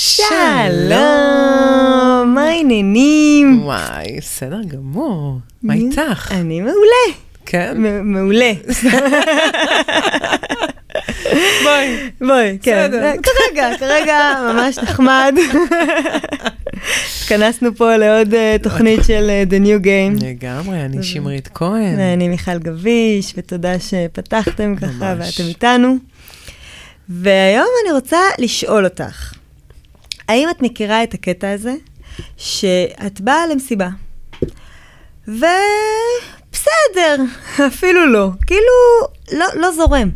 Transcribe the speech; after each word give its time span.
שלום, 0.00 0.98
מה 2.34 2.42
העניינים? 2.48 3.62
וואי, 3.64 4.16
בסדר 4.18 4.60
גמור. 4.68 5.38
מה 5.62 5.74
איתך? 5.74 6.32
אני 6.32 6.60
מעולה. 6.60 7.16
כן? 7.46 7.74
מעולה. 8.02 8.52
בואי. 11.62 12.10
בואי, 12.20 12.58
כן. 12.62 12.88
בסדר. 12.88 13.12
כרגע, 13.22 13.70
כרגע 13.78 14.34
ממש 14.52 14.78
נחמד. 14.78 15.34
התכנסנו 17.22 17.74
פה 17.74 17.96
לעוד 17.96 18.34
אה, 18.34 18.56
תוכנית 18.62 19.00
של 19.06 19.30
אה, 19.30 19.44
The 19.50 19.62
New 19.64 19.84
Game. 19.84 20.24
לגמרי, 20.24 20.84
אני 20.84 21.02
שמרית 21.02 21.48
כהן. 21.54 21.98
ואני 21.98 22.28
מיכל 22.28 22.58
גביש, 22.58 23.34
ותודה 23.36 23.74
שפתחתם 23.78 24.76
ככה. 24.76 25.14
ואתם 25.18 25.44
איתנו. 25.48 25.96
והיום 27.08 27.68
אני 27.84 27.92
רוצה 27.92 28.18
לשאול 28.38 28.84
אותך, 28.84 29.37
האם 30.28 30.50
את 30.50 30.62
מכירה 30.62 31.02
את 31.02 31.14
הקטע 31.14 31.50
הזה, 31.50 31.74
שאת 32.36 33.20
באה 33.20 33.46
למסיבה, 33.46 33.88
ובסדר, 35.28 37.16
אפילו 37.66 38.06
לא, 38.06 38.30
כאילו, 38.46 38.72
לא, 39.32 39.46
לא 39.54 39.72
זורם. 39.72 40.10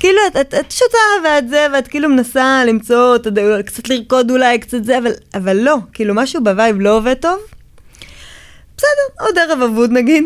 כאילו, 0.00 0.18
את, 0.26 0.36
את, 0.36 0.54
את 0.54 0.70
שותה 0.70 0.98
ואת 1.24 1.48
זה, 1.48 1.66
ואת 1.72 1.88
כאילו 1.88 2.08
מנסה 2.08 2.62
למצוא, 2.66 3.16
אתה 3.16 3.28
יודע, 3.28 3.62
קצת 3.62 3.88
לרקוד 3.88 4.30
אולי, 4.30 4.58
קצת 4.58 4.84
זה, 4.84 4.98
אבל, 4.98 5.12
אבל 5.34 5.56
לא, 5.56 5.76
כאילו, 5.92 6.14
משהו 6.14 6.44
ב 6.44 6.50
vibe 6.50 6.76
לא 6.80 6.96
עובד 6.96 7.14
טוב. 7.14 7.38
בסדר, 8.76 9.24
עוד 9.26 9.38
ערב 9.38 9.62
אבוד 9.62 9.90
נגיד. 9.90 10.24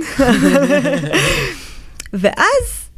ואז 2.21 2.89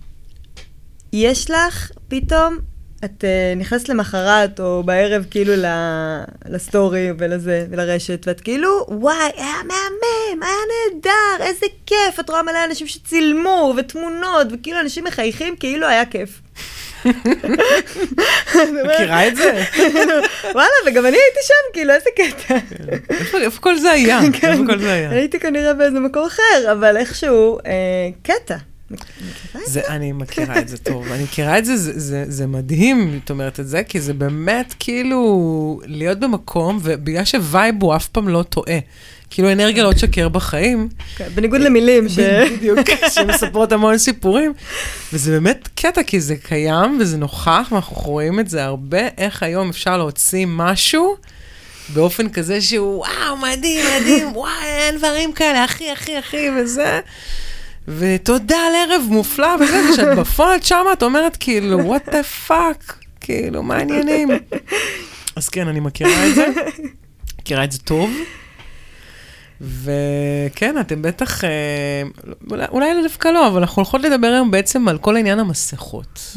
יש 1.12 1.50
לך 1.50 1.90
פתאום, 2.08 2.58
את 3.04 3.24
uh, 3.24 3.58
נכנסת 3.58 3.88
למחרת 3.88 4.60
או 4.60 4.82
בערב 4.82 5.26
כאילו 5.30 5.52
ל, 5.56 5.64
לסטורי 6.48 7.08
ולזה 7.18 7.66
ולרשת, 7.70 8.24
ואת 8.26 8.40
כאילו, 8.40 8.86
וואי, 8.88 9.30
היה 9.36 9.54
מהמם, 9.64 10.42
היה 10.42 10.52
נהדר, 10.94 11.44
איזה 11.46 11.66
כיף, 11.86 12.20
את 12.20 12.30
רואה 12.30 12.42
מלא 12.42 12.64
אנשים 12.64 12.86
שצילמו 12.86 13.74
ותמונות, 13.76 14.46
וכאילו 14.50 14.80
אנשים 14.80 15.04
מחייכים 15.04 15.56
כאילו 15.56 15.86
היה 15.86 16.06
כיף. 16.06 16.40
מכירה 18.84 19.28
את 19.28 19.36
זה? 19.36 19.64
וואלה, 20.54 20.70
וגם 20.86 21.06
אני 21.06 21.16
הייתי 21.16 21.40
שם, 21.42 21.72
כאילו, 21.72 21.92
איזה 21.94 22.10
קטע. 22.16 22.56
איפה 23.34 23.60
כל 23.60 23.76
זה 23.76 23.90
היה? 23.90 24.20
כן. 24.40 24.52
איפה 24.52 24.66
כל 24.66 24.78
זה 24.78 24.92
היה? 24.92 25.10
הייתי 25.10 25.40
כנראה 25.40 25.74
באיזה 25.74 26.00
מקום 26.00 26.26
אחר, 26.26 26.72
אבל 26.72 26.96
איכשהו, 26.96 27.58
אה, 27.58 28.08
קטע. 28.22 28.56
מכירה 28.90 29.64
את 29.66 29.72
זה, 29.72 29.80
אני 29.88 30.12
מכירה 30.12 30.58
את 30.58 30.68
זה 30.68 30.78
טוב, 30.78 31.12
אני 31.12 31.22
מכירה 31.22 31.58
את 31.58 31.64
זה, 31.64 31.76
זה, 31.76 31.98
זה, 32.00 32.24
זה 32.28 32.46
מדהים, 32.46 33.20
את 33.24 33.30
אומרת 33.30 33.60
את 33.60 33.68
זה, 33.68 33.82
כי 33.82 34.00
זה 34.00 34.14
באמת 34.14 34.74
כאילו 34.78 35.80
להיות 35.84 36.20
במקום, 36.20 36.78
ובגלל 36.82 37.24
שווייב 37.24 37.82
הוא 37.82 37.96
אף 37.96 38.08
פעם 38.08 38.28
לא 38.28 38.42
טועה. 38.42 38.78
כאילו 39.30 39.52
אנרגיה 39.52 39.84
לא 39.84 39.92
תשקר 39.92 40.28
בחיים. 40.28 40.88
כן, 41.16 41.28
בניגוד 41.34 41.60
למילים 41.60 42.08
ש... 42.08 42.18
בדיוק, 42.18 42.78
שמספרות 43.14 43.72
המון 43.72 43.98
סיפורים. 43.98 44.52
וזה 45.12 45.30
באמת 45.30 45.68
קטע, 45.74 46.02
כי 46.02 46.20
זה 46.20 46.36
קיים 46.36 46.98
וזה 47.00 47.16
נוכח, 47.16 47.68
ואנחנו 47.72 47.96
רואים 47.96 48.40
את 48.40 48.48
זה 48.48 48.64
הרבה, 48.64 49.08
איך 49.18 49.42
היום 49.42 49.68
אפשר 49.68 49.96
להוציא 49.96 50.46
משהו 50.48 51.16
באופן 51.94 52.28
כזה 52.28 52.60
שהוא, 52.60 52.98
וואו, 52.98 53.36
מדהים, 53.36 53.84
מדהים, 54.00 54.36
וואי, 54.36 54.64
אין 54.64 54.98
דברים 54.98 55.32
כאלה, 55.32 55.64
אחי, 55.64 55.92
אחי, 55.92 56.18
אחי, 56.18 56.46
וזה. 56.56 57.00
ותודה 57.88 58.56
על 58.56 58.72
ערב 58.74 59.02
מופלא 59.08 59.56
וזה, 59.60 59.80
וכשאת 59.90 60.18
בפועל 60.18 60.56
את 60.56 60.64
שמה, 60.64 60.92
את 60.92 61.02
אומרת 61.02 61.36
כאילו, 61.40 61.96
what 61.96 62.08
the 62.08 62.48
fuck, 62.48 62.92
כאילו, 63.20 63.62
מה 63.62 63.76
העניינים? 63.76 64.28
אז 65.36 65.48
כן, 65.48 65.68
אני 65.68 65.80
מכירה 65.80 66.28
את 66.28 66.34
זה, 66.34 66.46
מכירה 67.40 67.64
את 67.64 67.72
זה 67.72 67.78
טוב. 67.78 68.10
וכן, 69.60 70.80
אתם 70.80 71.02
בטח, 71.02 71.44
אה, 71.44 72.02
אולי, 72.50 72.64
אולי 72.70 73.02
דווקא 73.02 73.28
לא, 73.28 73.48
אבל 73.48 73.60
אנחנו 73.60 73.82
הולכות 73.82 74.00
לדבר 74.02 74.26
היום 74.26 74.50
בעצם 74.50 74.88
על 74.88 74.98
כל 74.98 75.16
עניין 75.16 75.38
המסכות. 75.38 76.36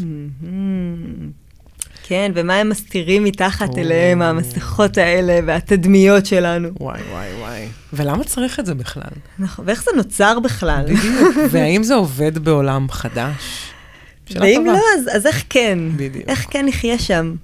כן, 2.14 2.32
ומה 2.36 2.56
הם 2.56 2.70
מסתירים 2.70 3.24
מתחת 3.24 3.70
או. 3.70 3.78
אליהם, 3.78 4.22
המסכות 4.22 4.98
האלה 4.98 5.40
והתדמיות 5.46 6.26
שלנו. 6.26 6.70
וואי, 6.80 7.02
וואי, 7.12 7.28
וואי. 7.40 7.68
ולמה 7.94 8.24
צריך 8.24 8.60
את 8.60 8.66
זה 8.66 8.76
בכלל? 8.76 9.14
נכון, 9.40 9.66
ואיך 9.68 9.84
זה 9.84 9.92
נוצר 9.96 10.40
בכלל? 10.40 10.84
בדיוק. 10.84 11.38
והאם 11.52 11.84
זה 11.84 11.96
עובד 11.96 12.38
בעולם 12.38 12.88
חדש? 12.92 13.72
ואם 14.32 14.56
טובה. 14.56 14.74
לא, 14.74 14.84
אז, 14.98 15.16
אז 15.16 15.28
איך 15.28 15.44
כן? 15.50 15.80
בדיוק. 15.96 16.30
איך 16.30 16.46
כן 16.50 16.66
נחיה 16.66 17.00
שם? 17.00 17.36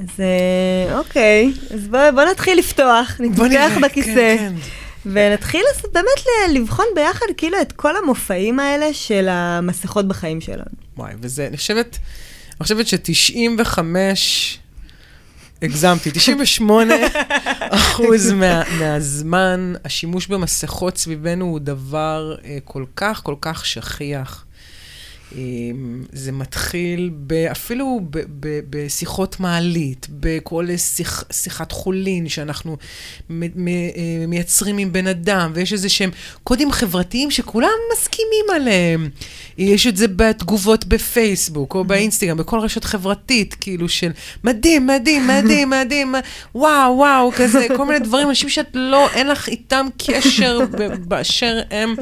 אז 0.00 0.20
אה, 0.20 0.98
אוקיי, 0.98 1.52
אז 1.74 1.88
בואו 1.88 2.14
בוא 2.14 2.22
נתחיל 2.22 2.58
לפתוח, 2.58 3.16
בוא 3.18 3.26
נתפתח 3.26 3.44
נראה, 3.48 3.80
בכיסא, 3.82 4.36
כן, 4.38 4.52
כן. 5.04 5.10
ונתחיל 5.12 5.62
באמת 5.92 6.26
לבחון 6.54 6.86
ביחד 6.94 7.26
כאילו 7.36 7.60
את 7.60 7.72
כל 7.72 7.96
המופעים 7.96 8.60
האלה 8.60 8.92
של 8.92 9.26
המסכות 9.30 10.08
בחיים 10.08 10.40
שלנו. 10.40 10.64
וואי, 10.96 11.12
וזה, 11.20 11.46
אני 11.46 11.56
חושבת, 11.56 11.98
אני 12.54 12.62
חושבת 12.62 12.86
ש-95, 12.86 13.78
הגזמתי, 15.62 16.10
98 16.10 16.94
אחוז 17.58 18.30
מה, 18.32 18.62
מהזמן, 18.78 19.72
השימוש 19.84 20.26
במסכות 20.26 20.96
סביבנו 20.96 21.44
הוא 21.44 21.58
דבר 21.58 22.34
אה, 22.44 22.58
כל 22.64 22.84
כך, 22.96 23.20
כל 23.22 23.34
כך 23.40 23.66
שכיח. 23.66 24.44
אה, 25.36 25.40
זה 26.12 26.32
מתחיל 26.32 27.10
ב, 27.26 27.32
אפילו 27.32 28.00
ב, 28.10 28.18
ב, 28.40 28.60
בשיחות 28.70 29.40
מעלית, 29.40 30.06
בכל 30.10 30.66
שיח, 30.76 31.24
שיחת 31.32 31.72
חולין 31.72 32.28
שאנחנו 32.28 32.76
מ, 33.30 33.64
מ, 33.64 33.68
אה, 33.68 34.24
מייצרים 34.28 34.78
עם 34.78 34.92
בן 34.92 35.06
אדם, 35.06 35.52
ויש 35.54 35.72
איזה 35.72 35.88
שהם 35.88 36.10
קודים 36.44 36.72
חברתיים 36.72 37.30
שכולם 37.30 37.68
מסכימים 37.92 38.44
עליהם. 38.54 39.08
יש 39.58 39.86
את 39.86 39.96
זה 39.96 40.08
בתגובות 40.08 40.84
בפייסבוק 40.84 41.74
או 41.74 41.84
באינסטגרם, 41.84 42.36
בכל 42.36 42.58
רשת 42.58 42.84
חברתית, 42.84 43.56
כאילו 43.60 43.88
של 43.88 44.10
מדהים, 44.44 44.86
מדהים, 44.86 45.26
מדהים, 45.26 45.70
מדהים, 45.70 46.14
וואו, 46.54 46.96
וואו, 46.96 47.32
כזה, 47.36 47.66
כל 47.76 47.86
מיני 47.86 47.98
דברים, 47.98 48.28
אנשים 48.28 48.48
שאת 48.48 48.68
לא, 48.74 49.08
אין 49.14 49.28
לך 49.28 49.48
איתם 49.48 49.86
קשר 49.98 50.58
באשר 51.08 51.60
הם. 51.70 51.94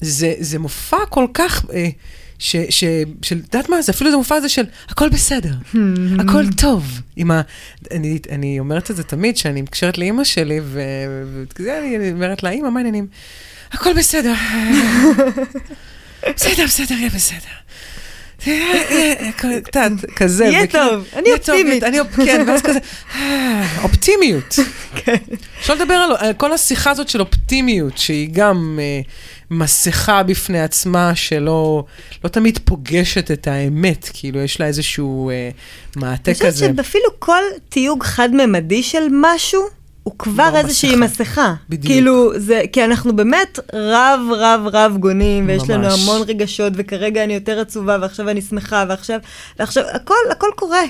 זה, 0.00 0.34
זה 0.38 0.58
מופע 0.58 0.96
כל 1.08 1.26
כך, 1.34 1.64
אה, 1.74 1.88
ש, 2.38 2.56
ש, 2.70 2.84
של, 3.22 3.38
את 3.48 3.54
יודעת 3.54 3.68
מה, 3.68 3.82
זה 3.82 3.92
אפילו 3.92 4.10
זה 4.10 4.16
מופע 4.16 4.34
הזה 4.34 4.48
של 4.48 4.64
הכל 4.88 5.08
בסדר, 5.08 5.52
הכל 6.18 6.44
טוב. 6.56 7.00
עם 7.16 7.30
ה, 7.30 7.40
אני, 7.90 8.18
אני 8.30 8.58
אומרת 8.60 8.90
את 8.90 8.96
זה 8.96 9.02
תמיד, 9.02 9.36
שאני 9.36 9.62
מתקשרת 9.62 9.98
לאימא 9.98 10.24
שלי, 10.24 10.60
וכזה 10.62 11.78
אני 11.78 12.10
אומרת 12.12 12.42
לה, 12.42 12.50
אימא, 12.50 12.70
מה 12.70 12.78
העניינים? 12.80 13.06
הכל 13.72 13.92
בסדר. 13.92 14.34
בסדר, 16.36 16.64
בסדר, 16.66 16.94
יהיה 16.94 17.10
בסדר. 17.10 17.56
את 18.38 19.44
יודעת, 19.44 19.92
כזה. 20.16 20.44
יהיה 20.44 20.66
טוב, 20.66 21.04
אני 21.16 21.32
אופטימית. 21.32 21.82
אני 21.82 21.98
כן, 22.24 22.44
ואז 22.48 22.62
כזה, 22.62 22.78
"אה, 23.14 23.82
אופטימיות. 23.82 24.54
כן. 24.96 25.16
אפשר 25.60 25.74
לדבר 25.74 25.94
על, 25.94 26.32
כל 26.32 26.52
השיחה 26.52 26.90
הזאת 26.90 27.08
של 27.08 27.20
אופטימיות, 27.20 27.98
שהיא 27.98 28.28
גם 28.32 28.78
אה, 28.82 29.00
מסכה 29.50 30.22
בפני 30.22 30.60
עצמה, 30.60 31.14
שלא 31.14 31.84
לא 32.24 32.28
תמיד 32.28 32.58
פוגשת 32.64 33.30
את 33.30 33.46
האמת, 33.46 34.10
כאילו 34.12 34.40
יש 34.40 34.60
לה 34.60 34.66
איזשהו 34.66 35.30
אה, 35.30 35.50
מעטה 35.96 36.30
אני 36.30 36.34
חושבת 36.34 36.48
כזה. 36.48 36.72
שאפילו 36.76 37.04
כל 37.18 37.42
תיוג 37.68 38.02
חד-ממדי 38.02 38.82
של 38.82 39.06
משהו, 39.10 39.62
הוא 40.02 40.14
כבר 40.18 40.48
כבר 40.48 40.58
איזושהי 40.58 40.96
מסכה. 40.96 41.22
מסכה. 41.22 41.54
בדיוק. 41.68 41.86
כאילו, 41.86 42.32
זה, 42.36 42.62
כי 42.72 42.84
אנחנו 42.84 43.16
באמת 43.16 43.58
רב, 43.72 44.20
רב, 44.30 44.60
רב 44.72 44.96
גונים, 44.98 45.48
ויש 45.48 45.70
לנו 45.70 45.82
ממש. 45.82 46.02
המון 46.02 46.22
רגשות, 46.28 46.72
וכרגע 46.76 47.24
אני 47.24 47.34
יותר 47.34 47.60
עצובה, 47.60 47.98
ועכשיו 48.00 48.28
אני 48.28 48.42
שמחה, 48.42 48.84
ועכשיו, 48.88 49.18
ועכשיו, 49.58 49.84
הכל, 49.92 50.14
הכל 50.30 50.48
קורה. 50.56 50.82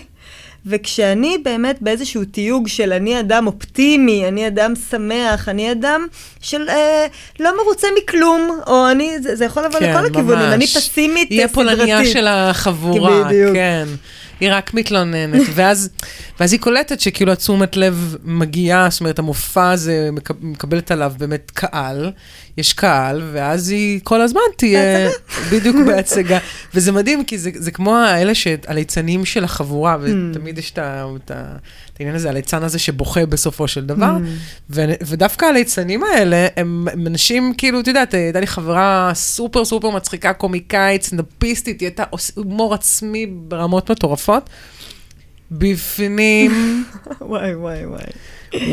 וכשאני 0.67 1.39
באמת 1.45 1.77
באיזשהו 1.81 2.25
תיוג 2.25 2.69
של 2.69 2.93
אני 2.93 3.21
אדם 3.21 3.47
אופטימי, 3.47 4.29
אני 4.29 4.47
אדם 4.47 4.73
שמח, 4.91 5.49
אני 5.49 5.73
אדם 5.73 6.07
של 6.41 6.69
אה, 6.69 7.07
לא 7.41 7.51
מרוצה 7.63 7.87
מכלום, 8.03 8.59
או 8.67 8.91
אני, 8.91 9.19
זה, 9.23 9.37
זה 9.37 9.45
יכול 9.45 9.65
לבוא 9.65 9.81
כן, 9.81 9.91
לכל 9.91 10.07
הכיוונים, 10.07 10.45
ממש. 10.45 10.55
אני 10.55 10.67
פסימית 10.67 11.31
היא 11.31 11.41
אה, 11.41 11.45
הפולניה 11.45 11.97
סדרתית. 11.97 12.13
של 12.13 12.27
החבורה, 12.27 13.25
בדיוק. 13.25 13.53
כן. 13.55 13.87
היא 14.41 14.49
רק 14.53 14.75
מתלוננת, 14.75 15.43
ואז, 15.55 15.89
ואז 16.41 16.53
היא 16.53 16.61
קולטת 16.61 17.01
שכאילו 17.01 17.33
התשומת 17.33 17.77
לב 17.77 18.17
מגיעה, 18.25 18.89
זאת 18.91 19.01
אומרת, 19.01 19.19
המופע 19.19 19.71
הזה 19.71 20.09
מקב- 20.13 20.35
מקבלת 20.41 20.91
עליו 20.91 21.13
באמת 21.19 21.51
קהל, 21.55 22.11
יש 22.59 22.73
קהל, 22.73 23.23
ואז 23.33 23.69
היא 23.69 24.01
כל 24.05 24.21
הזמן 24.21 24.41
תהיה 24.57 25.09
בדיוק 25.53 25.77
בהצגה. 25.87 26.39
וזה 26.75 26.93
מדהים, 26.93 27.25
כי 27.25 27.39
זה, 27.39 27.51
זה 27.55 27.71
כמו 27.71 27.97
האלה, 27.97 28.35
ש- 28.35 28.47
הליצנים 28.67 29.25
של 29.25 29.45
החבורה, 29.45 29.97
ותמיד 30.01 30.59
יש 30.59 30.73
את 30.77 31.31
העניין 31.99 32.15
הזה, 32.17 32.29
הליצן 32.29 32.63
הזה 32.63 32.79
שבוכה 32.79 33.27
בסופו 33.27 33.69
של 33.69 33.87
דבר, 33.87 34.17
ו- 34.71 34.85
ודווקא 35.07 35.45
הליצנים 35.47 36.03
האלה, 36.05 36.47
הם 36.57 36.87
הם 36.93 37.07
אנשים, 37.07 37.53
כאילו, 37.59 37.81
את 37.81 37.87
יודעת, 37.87 38.15
הייתה 38.15 38.41
לי 38.41 38.47
חברה 38.47 39.11
סופר 39.15 39.65
סופר 39.65 39.91
מצחיקה, 39.91 40.33
קומיקאית, 40.33 41.03
סנדאפיסטית, 41.03 41.81
היא 41.81 41.87
הייתה 41.89 42.05
הומור 42.35 42.75
עצמי 42.75 43.27
ברמות 43.27 43.91
מטורפות. 43.91 44.51
בפנים, 45.51 46.85
וואי, 47.21 47.55
וואי, 47.55 47.87
וואי. 47.87 48.05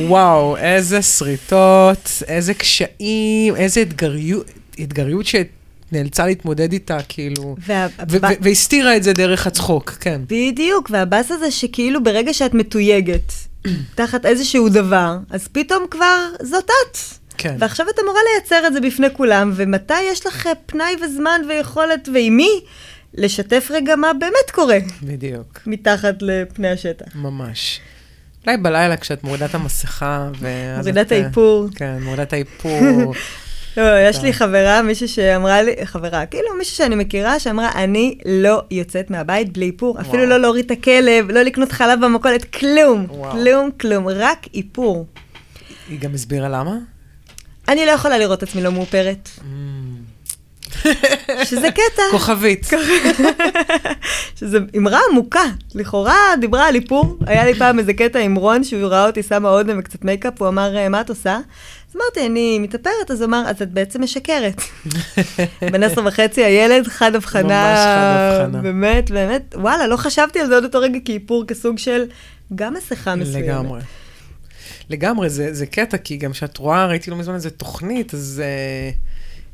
וואו, 0.08 0.58
איזה 0.58 1.02
שריטות, 1.02 2.10
איזה 2.28 2.54
קשיים, 2.54 3.56
איזה 3.56 3.82
אתגריות, 3.82 4.46
אתגריות 4.84 5.26
שנאלצה 5.26 6.26
להתמודד 6.26 6.74
איתה, 6.74 6.98
כאילו, 7.10 7.56
וה- 7.68 7.88
ו- 8.10 8.18
ו- 8.22 8.28
והסתירה 8.42 8.98
את 8.98 9.04
זה 9.04 9.14
דרך 9.14 9.48
הצחוק, 9.48 9.90
כן. 10.00 10.22
בדיוק, 10.28 10.90
והבאס 10.94 11.32
הזה 11.32 11.52
שכאילו 11.52 12.04
ברגע 12.04 12.34
שאת 12.34 12.54
מתויגת 12.54 13.34
תחת 13.96 14.26
איזשהו 14.26 14.70
דבר, 14.70 15.18
אז 15.30 15.48
פתאום 15.48 15.86
כבר 15.92 16.28
זאת 16.42 16.66
את. 16.66 16.98
כן. 17.38 17.56
ועכשיו 17.60 17.86
את 17.90 18.00
אמורה 18.04 18.20
לייצר 18.34 18.68
את 18.68 18.74
זה 18.74 18.82
בפני 18.82 19.08
כולם, 19.14 19.52
ומתי 19.56 20.02
יש 20.02 20.26
לך 20.26 20.48
אה, 20.48 20.52
פנאי 20.66 20.96
וזמן 21.04 21.42
ויכולת, 21.50 22.10
ועם 22.14 22.38
מי, 22.38 22.50
לשתף 23.14 23.68
רגע 23.74 23.96
מה 23.96 24.12
באמת 24.20 24.52
קורה 24.52 24.78
בדיוק, 25.04 25.60
מתחת 25.66 26.16
לפני 26.22 26.70
השטח. 26.70 27.16
ממש. 27.16 27.80
אולי 28.48 28.58
בלילה 28.58 28.98
כשאת 28.98 29.24
מורידה 29.24 29.46
את 29.46 29.56
המסכה, 29.56 30.30
ואז 30.40 30.78
מורידה 30.78 31.02
את, 31.02 31.12
אה, 31.12 31.18
האיפור. 31.24 31.68
כן, 31.76 31.98
מורידה 32.02 32.24
את 32.24 32.34
האיפור. 32.34 33.14
לא, 33.78 34.10
יש. 34.10 34.24
לי 34.24 34.34
חברה, 34.34 34.82
מישהי 34.82 35.08
שאמרה 35.08 35.62
לי, 35.62 35.86
חברה, 35.86 36.26
כאילו 36.26 36.48
מישהי 36.58 36.76
שאני 36.76 36.96
מכירה, 36.96 37.40
שאמרה, 37.40 37.72
אני 37.76 38.18
לא 38.26 38.64
יוצאת 38.72 39.10
מהבית 39.10 39.54
בלי 39.54 39.66
איפור, 39.66 40.02
אפילו. 40.02 40.26
לא 40.26 40.40
להוריד 40.40 40.66
את 40.66 40.72
הכלב, 40.72 41.32
לא 41.32 41.42
לקנות 41.42 41.72
חלב 41.72 42.06
במכולת, 42.06 42.46
כלום. 42.56 43.08
כלום, 43.32 43.70
כלום, 43.80 44.08
רק 44.08 44.48
איפור. 44.54 45.06
היא 45.90 46.00
גם 46.00 46.14
הסבירה 46.14 46.50
למה? 46.50 46.78
אני 47.68 47.86
לא 47.86 47.92
יכולה 47.92 48.18
לראות 48.18 48.38
את 48.38 48.50
עצמי 48.50 48.64
לא 48.64 48.72
מאופרת, 48.72 49.30
שזה 51.50 51.68
קטע, 51.72 52.02
כוכבית. 52.12 52.68
שזה 54.40 54.58
אמרה 54.78 55.00
עמוקה. 55.12 55.44
לכאורה 55.76 56.18
דיברה 56.40 56.68
על 56.68 56.76
איפור, 56.76 57.18
היה 57.26 57.46
לי 57.46 57.54
פעם 57.56 57.80
איזה 57.80 57.94
קטע 57.94 58.20
עם 58.20 58.36
רון, 58.36 58.64
שהוא 58.64 58.84
ראה 58.84 59.06
אותי 59.06 59.24
שמה 59.24 59.50
אודם 59.50 59.80
וקצת 59.80 60.06
make-up, 60.06 60.42
הוא 60.42 60.48
אמר, 60.48 60.78
"אה, 60.78 60.90
מה 60.90 61.02
את 61.02 61.10
עושה? 61.10 61.40
אז 61.92 61.96
אמרתי, 62.02 62.26
אני 62.26 62.60
מתאפרת, 62.60 63.12
אז 63.12 63.22
הוא 63.22 63.28
אמר, 63.28 63.44
אז 63.48 63.62
את 63.62 63.72
בעצם 63.72 64.02
משקרת. 64.04 64.62
בן 65.72 65.84
עשר 65.84 66.02
וחצי, 66.06 66.44
הילד, 66.44 66.88
חד 66.88 67.16
הבחנה. 67.16 67.44
ממש 67.44 67.80
חד 67.80 68.40
הבחנה. 68.46 68.62
באמת, 68.62 69.12
באמת, 69.12 69.56
וואלה, 69.58 69.88
לא 69.88 69.98
חשבתי 69.98 70.40
על 70.40 70.48
זה 70.48 70.56
עוד 70.56 70.64
אותו 70.64 70.80
רגע 70.80 71.00
כאיפור, 71.06 71.46
כסוג 71.48 71.78
של 71.78 72.04
גם 72.56 72.74
מסכה 72.74 73.16
מסוימת. 73.16 73.46
לגמרי. 73.48 73.82
לגמרי, 74.90 75.30
זה, 75.30 75.54
זה 75.54 75.66
קטע, 75.66 75.98
כי 75.98 76.18
גם 76.18 76.32
כשאת 76.32 76.58
רואה, 76.58 76.86
ראיתי 76.86 77.12
לא 77.12 77.18
מזמן 77.18 77.36
איזה 77.36 77.50
תוכנית, 77.50 78.14
אז 78.14 78.42
אה, 78.46 78.90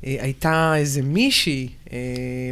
הייתה 0.04 0.74
איזה 0.78 1.02
מישהי, 1.02 1.70
אה, 1.94 1.98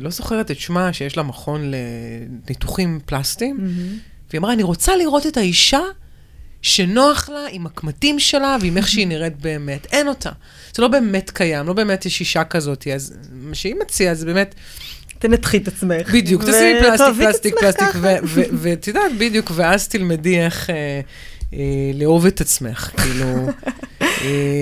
לא 0.02 0.10
זוכרת 0.10 0.52
את 0.52 0.60
שמה, 0.60 0.94
שיש 0.94 1.18
לה 1.18 1.24
מכון 1.24 1.72
לניתוחים 1.72 3.00
פלסטיים, 3.06 3.58
מהמם. 3.58 3.98
והיא 4.30 4.40
אמרה, 4.40 4.54
אני 4.54 4.64
רוצה 4.64 4.96
לראות 4.96 5.28
את 5.28 5.38
האישה 5.38 5.80
שנוח 6.62 7.30
לה 7.30 7.46
עם 7.52 7.66
הקמטים 7.66 8.20
שלה 8.20 8.58
ועם 8.62 8.78
איך 8.78 8.88
שהיא 8.88 9.08
נראית 9.08 9.42
באמת. 9.42 9.88
אין 9.92 10.08
אותה. 10.08 10.32
זה 10.76 10.82
לא 10.82 10.88
באמת 10.88 11.30
קיים, 11.30 11.68
לא 11.68 11.74
באמת 11.74 12.06
יש 12.06 12.20
אישה 12.20 12.44
כזאת. 12.44 12.88
אז 12.96 13.14
מה 13.32 13.56
שהיא 13.56 13.76
מציעה 13.82 14.16
זה 14.16 14.26
באמת, 14.26 14.56
תנתחי 15.20 15.58
את 15.58 15.68
עצמך. 15.68 16.12
בדיוק, 16.14 16.44
תשימי 16.44 16.80
פלסטיק, 16.82 17.16
פלסטיק, 17.20 17.56
פלסטיק, 17.60 17.88
ואת 18.54 18.88
יודעת, 18.88 19.12
בדיוק, 19.18 19.52
ואז 19.56 19.88
תלמדי 19.88 20.40
איך 20.40 20.70
אה, 20.70 21.02
אה, 21.54 21.60
לאהוב 21.94 22.26
את 22.26 22.42
עצמך, 22.42 22.92
כאילו... 22.98 23.26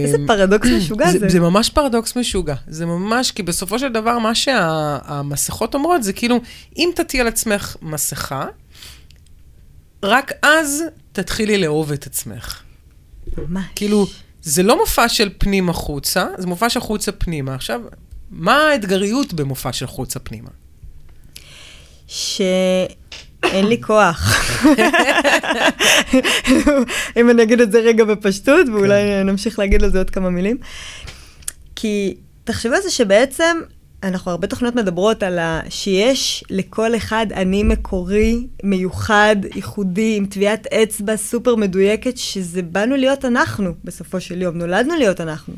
איזה 0.03 0.17
אה, 0.17 0.27
פרדוקס 0.27 0.67
משוגע 0.77 1.11
זה. 1.11 1.29
זה, 1.29 1.39
ממש 1.39 1.69
פרדוקס 1.69 2.17
משוגע. 2.17 2.55
זה 2.67 2.85
ממש, 2.85 3.31
כי 3.31 3.43
בסופו 3.43 3.79
של 3.79 3.93
דבר, 3.93 4.19
מה 4.19 4.35
שהמסכות 4.35 5.73
אומרות 5.73 6.03
זה 6.03 6.13
כאילו, 6.13 6.41
אם 6.77 6.89
תטי 6.95 7.21
על 7.21 7.27
עצמך 7.27 7.75
מסכה, 7.81 8.45
רק 10.03 10.31
אז 10.41 10.83
תתחילי 11.11 11.57
לאהוב 11.57 11.91
את 11.91 12.07
עצמך. 12.07 12.61
ממש. 13.37 13.65
כאילו, 13.75 14.07
זה 14.41 14.63
לא 14.63 14.77
מופע 14.77 15.09
של 15.09 15.29
פנים 15.37 15.69
החוצה, 15.69 16.27
זה 16.37 16.47
מופע 16.47 16.69
של 16.69 16.79
חוצה 16.79 17.11
פנימה. 17.11 17.55
עכשיו, 17.55 17.81
מה 18.29 18.57
האתגריות 18.57 19.33
במופע 19.33 19.73
של 19.73 19.87
חוצה 19.87 20.19
פנימה? 20.19 20.49
שאין 23.47 23.67
לי 23.67 23.81
כוח. 23.81 24.49
אם 27.17 27.29
אני 27.29 27.43
אגיד 27.43 27.61
את 27.61 27.71
זה 27.71 27.79
רגע 27.79 28.03
בפשטות, 28.03 28.67
ואולי 28.73 29.23
נמשיך 29.23 29.59
להגיד 29.59 29.83
על 29.83 29.91
זה 29.91 29.97
עוד 29.97 30.09
כמה 30.09 30.29
מילים. 30.29 30.57
כי 31.75 32.15
תחשבו 32.43 32.73
על 32.73 32.81
זה 32.81 32.91
שבעצם, 32.91 33.57
אנחנו 34.03 34.31
הרבה 34.31 34.47
תוכניות 34.47 34.75
מדברות 34.75 35.23
על 35.23 35.39
ה... 35.39 35.61
שיש 35.69 36.43
לכל 36.49 36.95
אחד 36.95 37.27
אני 37.33 37.63
מקורי, 37.63 38.47
מיוחד, 38.63 39.35
ייחודי, 39.55 40.15
עם 40.17 40.25
טביעת 40.25 40.67
אצבע 40.67 41.17
סופר 41.17 41.55
מדויקת, 41.55 42.17
שזה 42.17 42.61
באנו 42.61 42.95
להיות 42.95 43.25
אנחנו, 43.25 43.73
בסופו 43.83 44.21
של 44.21 44.41
יום, 44.41 44.57
נולדנו 44.57 44.95
להיות 44.95 45.21
אנחנו. 45.21 45.53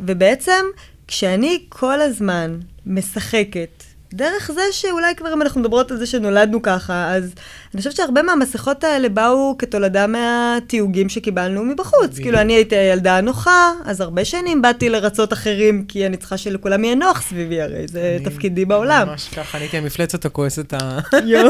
ובעצם, 0.00 0.64
כשאני 1.08 1.62
כל 1.68 2.00
הזמן 2.00 2.58
משחקת, 2.86 3.84
דרך 4.12 4.50
זה 4.54 4.60
שאולי 4.72 5.14
כבר 5.16 5.32
אם 5.32 5.42
אנחנו 5.42 5.60
מדברות 5.60 5.90
על 5.90 5.96
זה 5.96 6.06
שנולדנו 6.06 6.62
ככה, 6.62 7.14
אז 7.14 7.32
אני 7.74 7.78
חושבת 7.78 7.96
שהרבה 7.96 8.22
מהמסכות 8.22 8.84
האלה 8.84 9.08
באו 9.08 9.56
כתולדה 9.58 10.06
מהתיוגים 10.06 11.08
שקיבלנו 11.08 11.64
מבחוץ. 11.64 12.04
בדיוק. 12.04 12.22
כאילו, 12.22 12.38
אני 12.40 12.52
הייתי 12.52 12.76
הילדה 12.76 13.16
הנוחה, 13.16 13.72
אז 13.84 14.00
הרבה 14.00 14.24
שנים 14.24 14.62
באתי 14.62 14.88
לרצות 14.88 15.32
אחרים, 15.32 15.84
כי 15.88 16.06
אני 16.06 16.16
צריכה 16.16 16.36
שלכולם 16.36 16.84
יהיה 16.84 16.94
נוח 16.94 17.22
סביבי, 17.22 17.60
הרי 17.60 17.88
זה 17.88 18.16
אני 18.16 18.30
תפקידי 18.30 18.64
בעולם. 18.64 19.08
ממש 19.08 19.28
ככה, 19.36 19.58
אני 19.58 19.64
הייתי 19.64 19.76
המפלצת 19.76 20.24
הכועסת 20.24 20.74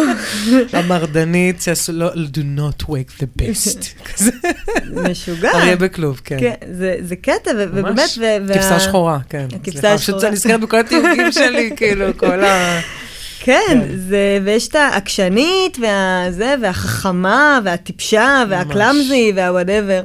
המרדנית, 0.72 1.62
שעשו, 1.62 1.92
לא, 1.92 2.12
do 2.12 2.40
not 2.58 2.84
wake 2.84 3.22
the 3.22 3.42
best. 3.42 3.86
משוגע. 5.10 5.50
אריה 5.54 5.76
בכלוב, 5.76 6.20
כן. 6.24 6.36
כן, 6.40 6.54
זה, 6.72 6.96
זה 7.00 7.16
קטע, 7.16 7.50
ובאמת, 7.58 7.98
ממש 7.98 8.18
כבשה 8.48 8.80
שחורה, 8.80 9.18
כן. 9.28 9.46
השחורה. 9.68 9.98
פשוט 9.98 10.24
אני 10.24 10.32
נזכרת 10.32 10.60
בכל 10.60 10.80
התיוגים 10.80 11.32
שלי, 11.38 11.70
כאילו, 11.76 12.06
כל 12.16 12.44
ה... 12.44 12.47
כן, 12.48 12.80
כן. 13.40 13.78
זה, 13.96 14.38
ויש 14.44 14.68
את 14.68 14.74
העקשנית, 14.74 15.78
והזה, 15.80 16.54
והחכמה, 16.62 17.60
והטיפשה, 17.64 18.44
והקלאמזי, 18.48 19.32
והוואטאבר. 19.36 20.02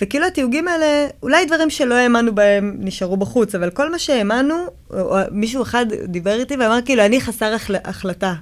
וכאילו 0.00 0.26
התיוגים 0.26 0.68
האלה, 0.68 1.06
אולי 1.22 1.44
דברים 1.44 1.70
שלא 1.70 1.94
האמנו 1.94 2.34
בהם 2.34 2.76
נשארו 2.78 3.16
בחוץ, 3.16 3.54
אבל 3.54 3.70
כל 3.70 3.90
מה 3.90 3.98
שהאמנו, 3.98 4.54
או, 4.90 5.16
מישהו 5.30 5.62
אחד 5.62 5.86
דיבר 6.04 6.40
איתי 6.40 6.56
ואמר 6.56 6.78
כאילו, 6.84 7.06
אני 7.06 7.20
חסר 7.20 7.54
החל, 7.54 7.76
החלטה. 7.84 8.34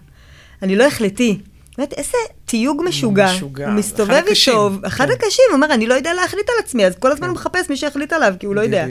אני 0.63 0.77
לא 0.77 0.85
החלטי. 0.85 1.39
באמת, 1.79 1.93
איזה 1.93 2.19
תיוג 2.45 2.83
משוגע. 2.85 3.33
משוגע. 3.35 3.67
הוא 3.67 3.75
מסתובב 3.75 4.11
אחד 4.11 4.27
איתו, 4.29 4.71
אחד 4.87 5.07
כן. 5.07 5.13
הקשים, 5.13 5.45
הוא 5.49 5.55
אומר, 5.55 5.75
אני 5.75 5.87
לא 5.87 5.95
יודע 5.95 6.15
להחליט 6.15 6.49
על 6.49 6.55
עצמי, 6.65 6.87
אז 6.87 6.95
כל 6.99 7.13
הזמן 7.13 7.27
הוא 7.27 7.35
מחפש 7.35 7.71
מי 7.71 7.77
שיחליט 7.77 8.13
עליו, 8.13 8.35
כי 8.41 8.47
הוא 8.47 8.55
לא 8.55 8.61
יודע. 8.61 8.87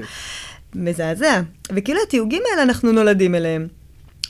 מזעזע. 0.76 1.42
וכאילו 1.76 2.00
התיוגים 2.08 2.42
האלה, 2.52 2.64
אנחנו 2.64 2.92
נולדים 2.92 3.36
אליהם. 3.36 3.68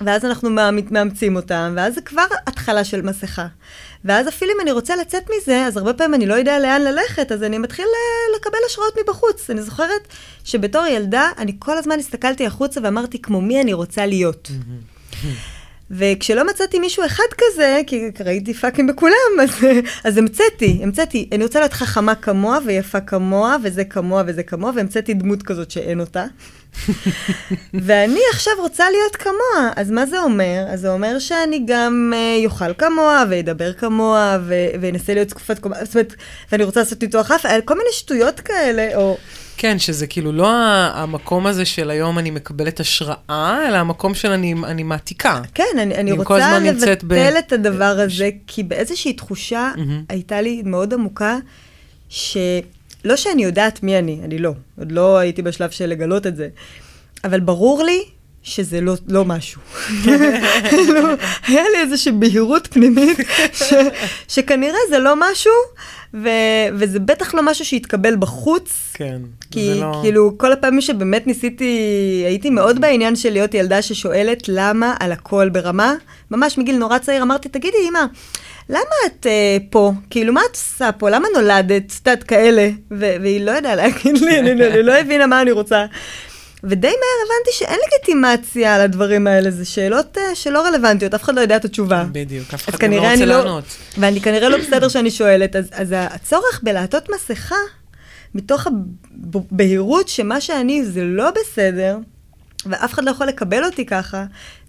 ואז 0.06 0.26
אנחנו 0.26 0.50
מאמ- 0.50 0.92
מאמצים 0.92 1.36
אותם, 1.36 1.74
ואז 1.78 1.96
זה 1.96 2.02
כבר 2.02 2.26
התחלה 2.48 2.84
של 2.84 3.02
מסכה. 3.02 3.48
ואז 4.06 4.28
אפילו 4.28 4.52
אם 4.56 4.62
אני 4.62 4.72
רוצה 4.72 4.96
לצאת 4.96 5.24
מזה, 5.38 5.66
אז 5.66 5.78
הרבה 5.78 5.94
פעמים 5.94 6.14
אני 6.14 6.26
לא 6.26 6.34
יודע 6.34 6.60
לאן 6.60 6.82
ללכת, 6.82 7.32
אז 7.32 7.44
אני 7.44 7.58
מתחיל 7.58 7.86
אה, 7.86 8.38
לקבל 8.38 8.58
השראות 8.68 8.94
מבחוץ. 9.04 9.50
אני 9.50 9.62
זוכרת 9.62 10.08
שבתור 10.44 10.86
ילדה, 10.86 11.30
אני 11.38 11.56
כל 11.60 11.78
הזמן 11.78 12.00
הסתכלתי 12.00 12.46
החוצה 12.46 12.80
ואמרתי, 12.84 13.22
כמו 13.22 13.42
מי 13.42 13.62
אני 13.62 13.74
רוצה 13.74 14.06
להיות. 14.06 14.52
וכשלא 15.92 16.48
מצאתי 16.50 16.80
מישהו 16.80 17.06
אחד 17.06 17.24
כזה, 17.38 17.82
כי 17.88 18.02
ראיתי 18.26 18.54
פאקים 18.54 18.88
בכולם, 18.88 19.40
אז, 19.42 19.50
אז 20.04 20.18
המצאתי, 20.18 20.80
המצאתי, 20.84 21.30
אני 21.32 21.44
רוצה 21.44 21.60
להיות 21.60 21.74
חכמה 21.74 22.16
כמוה 22.16 22.58
ויפה 22.66 23.00
כמוה, 23.02 23.58
וזה 23.64 23.84
כמוה 23.84 24.24
וזה 24.28 24.44
כמוה, 24.44 24.72
והמצאתי 24.76 25.14
דמות 25.14 25.44
כזאת 25.44 25.72
שאין 25.72 26.00
אותה. 26.00 26.26
ואני 27.74 28.20
עכשיו 28.34 28.54
רוצה 28.60 28.84
להיות 28.90 29.16
כמוה, 29.16 29.72
אז 29.76 29.92
מה 29.92 30.06
זה 30.06 30.20
אומר? 30.22 30.66
אז 30.70 30.82
זה 30.82 30.92
אומר 30.92 31.20
שאני 31.20 31.64
גם 31.66 32.14
uh, 32.16 32.44
יאכל 32.44 32.74
כמוה, 32.74 33.24
וידבר 33.30 33.74
כמוה, 33.74 34.38
ואנסה 34.82 35.14
להיות 35.14 35.30
זקופת 35.30 35.60
קומה, 35.60 35.76
זאת 35.86 35.96
אומרת, 35.96 36.14
ואני 36.52 36.64
רוצה 36.64 36.80
לעשות 36.80 37.02
ניתוח 37.02 37.32
אף, 37.32 37.46
כל 37.66 37.74
מיני 37.74 37.90
שטויות 37.92 38.40
כאלה, 38.40 38.96
או... 38.96 39.18
כן, 39.58 39.80
שזה 39.80 40.08
כאילו 40.08 40.32
לא 40.32 40.48
המקום 40.94 41.48
הזה 41.48 41.66
של 41.66 41.90
היום 41.90 42.20
אני 42.20 42.32
מקבלת 42.32 42.80
השראה, 42.80 43.60
אלא 43.68 43.78
המקום 43.78 44.16
של 44.16 44.32
אני, 44.32 44.56
אני 44.64 44.84
מעתיקה. 44.84 45.42
כן, 45.54 45.64
אני, 45.82 45.96
אני 45.96 46.12
רוצה 46.12 46.60
נמצאת 46.60 47.04
ב- 47.04 47.14
לבטל 47.14 47.40
את 47.40 47.54
הדבר 47.54 48.00
הזה, 48.00 48.30
כי 48.48 48.64
באיזושהי 48.64 49.14
תחושה 49.14 49.72
מהמם. 49.78 50.04
הייתה 50.10 50.42
לי 50.42 50.62
מאוד 50.66 50.94
עמוקה, 50.94 51.38
שלא 53.04 53.16
שאני 53.16 53.44
יודעת 53.44 53.84
מי 53.84 54.00
אני, 54.00 54.20
אני 54.24 54.38
לא, 54.38 54.52
עוד 54.80 54.92
לא 54.92 55.18
הייתי 55.18 55.42
בשלב 55.42 55.70
של 55.70 55.86
לגלות 55.86 56.28
את 56.28 56.36
זה, 56.36 56.48
אבל 57.24 57.40
ברור 57.40 57.84
לי 57.84 58.04
שזה 58.44 58.82
לא, 58.82 58.94
לא 59.08 59.26
משהו. 59.26 59.62
לא, 60.94 61.10
היה 61.48 61.64
לי 61.74 61.80
איזושהי 61.82 62.12
בהירות 62.12 62.68
פנימית, 62.68 63.18
ש, 63.54 63.74
שכנראה 64.28 64.78
זה 64.90 65.00
לא 65.00 65.14
משהו, 65.18 65.52
ו, 66.14 66.30
וזה 66.74 67.00
בטח 67.00 67.36
לא 67.36 67.42
משהו 67.46 67.66
שהתקבל 67.66 68.16
בחוץ, 68.16 68.94
כן. 68.94 69.22
כי 69.52 69.74
זה 69.74 69.80
לא... 69.80 70.00
כאילו 70.02 70.38
כל 70.38 70.52
הפעמים 70.52 70.82
שבאמת 70.82 71.28
ניסיתי, 71.28 71.66
הייתי 72.26 72.50
מאוד 72.50 72.82
בעניין 72.82 73.16
של 73.16 73.30
להיות 73.30 73.54
ילדה 73.54 73.82
ששואלת 73.82 74.44
למה 74.48 74.96
על 75.00 75.12
הכל 75.12 75.50
ברמה, 75.50 75.94
ממש 76.32 76.58
מגיל 76.58 76.78
נורא 76.78 76.98
צעיר 76.98 77.24
אמרתי, 77.24 77.50
תגידי 77.50 77.78
אמא, 77.90 78.06
למה 78.70 78.96
את 79.06 79.28
אה, 79.28 79.58
פה? 79.70 79.92
כאילו, 80.10 80.34
מה 80.34 80.42
את 80.52 80.56
עושה 80.56 80.92
פה? 80.92 81.10
למה 81.10 81.28
נולדת? 81.36 81.94
יודעת, 82.00 82.24
כאלה. 82.24 82.70
ו- 82.92 83.16
והיא 83.22 83.42
לא 83.46 83.52
ידעה 83.52 83.76
להגיד 83.76 84.18
לי, 84.18 84.40
אני, 84.40 84.52
אני 84.52 84.84
לא 84.84 84.94
הבינה 84.98 85.28
מה 85.28 85.42
אני 85.42 85.52
רוצה. 85.52 85.86
ודי 86.64 86.88
מהר 86.88 87.26
הבנתי 87.26 87.52
שאין 87.52 87.80
לגיטימציה 87.88 88.76
על 88.76 88.82
הדברים 88.82 89.28
האלה, 89.28 89.52
זה 89.52 89.66
שאלות 89.66 90.18
אה, 90.18 90.36
שלא 90.36 90.66
רלוונטיות, 90.66 91.14
אף 91.14 91.24
אחד 91.24 91.36
לא 91.36 91.42
יודע 91.42 91.56
את 91.56 91.66
התשובה. 91.66 92.06
בדיוק, 92.12 92.54
אף 92.54 92.70
אחד 92.70 92.80
גם 92.80 92.92
לא 92.92 92.98
רוצה 92.98 93.14
אני 93.14 93.26
לא, 93.26 93.38
לענות. 93.38 93.64
ואני 93.98 94.22
כנראה 94.22 94.50
לא 94.50 94.58
בסדר 94.58 94.88
שאני 94.88 95.12
שואלת, 95.12 95.56
אז, 95.56 95.70
אז 95.72 95.94
הצורך 95.98 96.60
בלעטות 96.64 97.10
מסכה, 97.10 97.56
מתוך 98.36 98.68
הבהירות 98.68 100.08
שמה 100.08 100.42
שאני 100.42 100.86
זה 100.86 101.04
לא 101.04 101.32
בסדר, 101.32 101.98
ואף 102.66 102.94
אחד 102.94 103.04
לא 103.04 103.12
יכול 103.12 103.28
לקבל 103.28 103.66
אותי 103.66 103.86
ככה, 103.86 104.26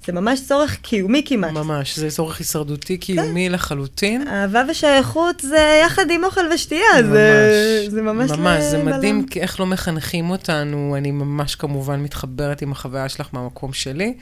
זה 0.06 0.12
ממש 0.12 0.40
צורך 0.48 0.76
קיומי 0.82 1.22
כמעט. 1.26 1.50
ממש, 1.50 1.98
זה 1.98 2.10
צורך 2.10 2.38
הישרדותי 2.38 2.96
קיומי 2.96 3.48
לחלוטין. 3.48 4.28
אהבה 4.28 4.62
ושייכות 4.70 5.40
זה 5.40 5.80
יחד 5.86 6.10
עם 6.10 6.24
אוכל 6.24 6.40
ושתייה, 6.54 7.02
זה, 7.10 7.84
זה 7.88 8.02
ממש... 8.02 8.30
ממש, 8.30 8.62
זה. 8.64 8.82
מדהים 8.82 9.26
כי 9.26 9.40
איך 9.40 9.60
לא 9.60 9.66
מחנכים 9.66 10.30
אותנו. 10.30 10.94
אני 10.96 11.10
ממש 11.10 11.54
כמובן 11.54 12.00
מתחברת 12.00 12.62
עם 12.62 12.72
החוויה 12.72 13.08
שלך 13.08 13.28
מהמקום 13.32 13.72
שלי, 13.72 14.14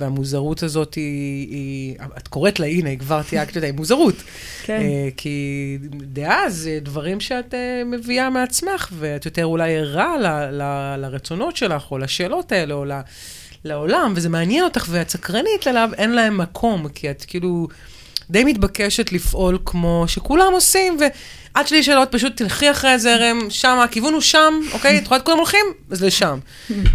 והמוזרות 0.00 0.62
הזאת 0.62 0.94
היא, 0.94 1.48
היא 1.50 1.96
את 2.18 2.28
קוראת 2.28 2.60
לה, 2.60 2.66
הנה, 2.66 2.96
כבר 2.96 3.22
תייגת 3.22 3.56
אותה, 3.56 3.66
היא 3.66 3.74
מוזרות. 3.74 4.14
כן. 4.64 4.80
אה, 4.80 5.08
כי 5.16 5.78
זה 6.48 6.78
דברים 6.82 7.20
שאת 7.20 7.54
אה, 7.54 7.82
מביאה 7.86 8.30
מעצמך, 8.30 8.88
ואת 8.98 9.24
יותר 9.24 9.46
אולי 9.46 9.76
ערה 9.76 10.16
ל- 10.18 10.62
ל- 10.62 10.96
לרצונות 10.98 11.56
שלך, 11.56 11.90
או 11.90 11.98
לשאלות 11.98 12.52
האלה, 12.52 12.74
או 12.74 12.84
ל- 12.84 13.00
לעולם, 13.66 14.12
וזה 14.16 14.28
מעניין 14.28 14.64
אותך, 14.64 14.86
ואת 14.90 15.08
סקרנית 15.10 15.66
אליו, 15.66 15.90
אין 15.98 16.10
להם 16.14 16.38
מקום, 16.38 16.88
כי 16.88 17.10
את 17.10 17.24
כאילו 17.26 17.68
די 18.30 18.44
מתבקשת 18.44 19.12
לפעול 19.12 19.58
כמו 19.64 20.04
שכולם 20.06 20.52
עושים, 20.52 20.96
ועד 21.00 21.66
שלי 21.66 21.82
שאלות, 21.82 22.08
פשוט 22.12 22.36
תלכי 22.36 22.70
אחרי 22.70 22.90
הזרם, 22.90 23.38
שם, 23.48 23.78
הכיוון 23.84 24.12
הוא 24.12 24.20
שם, 24.20 24.54
אוקיי? 24.72 24.98
את 24.98 25.06
רואה 25.08 25.18
את 25.20 25.24
כולם 25.24 25.36
הולכים? 25.36 25.66
אז 25.90 26.04
לשם. 26.04 26.38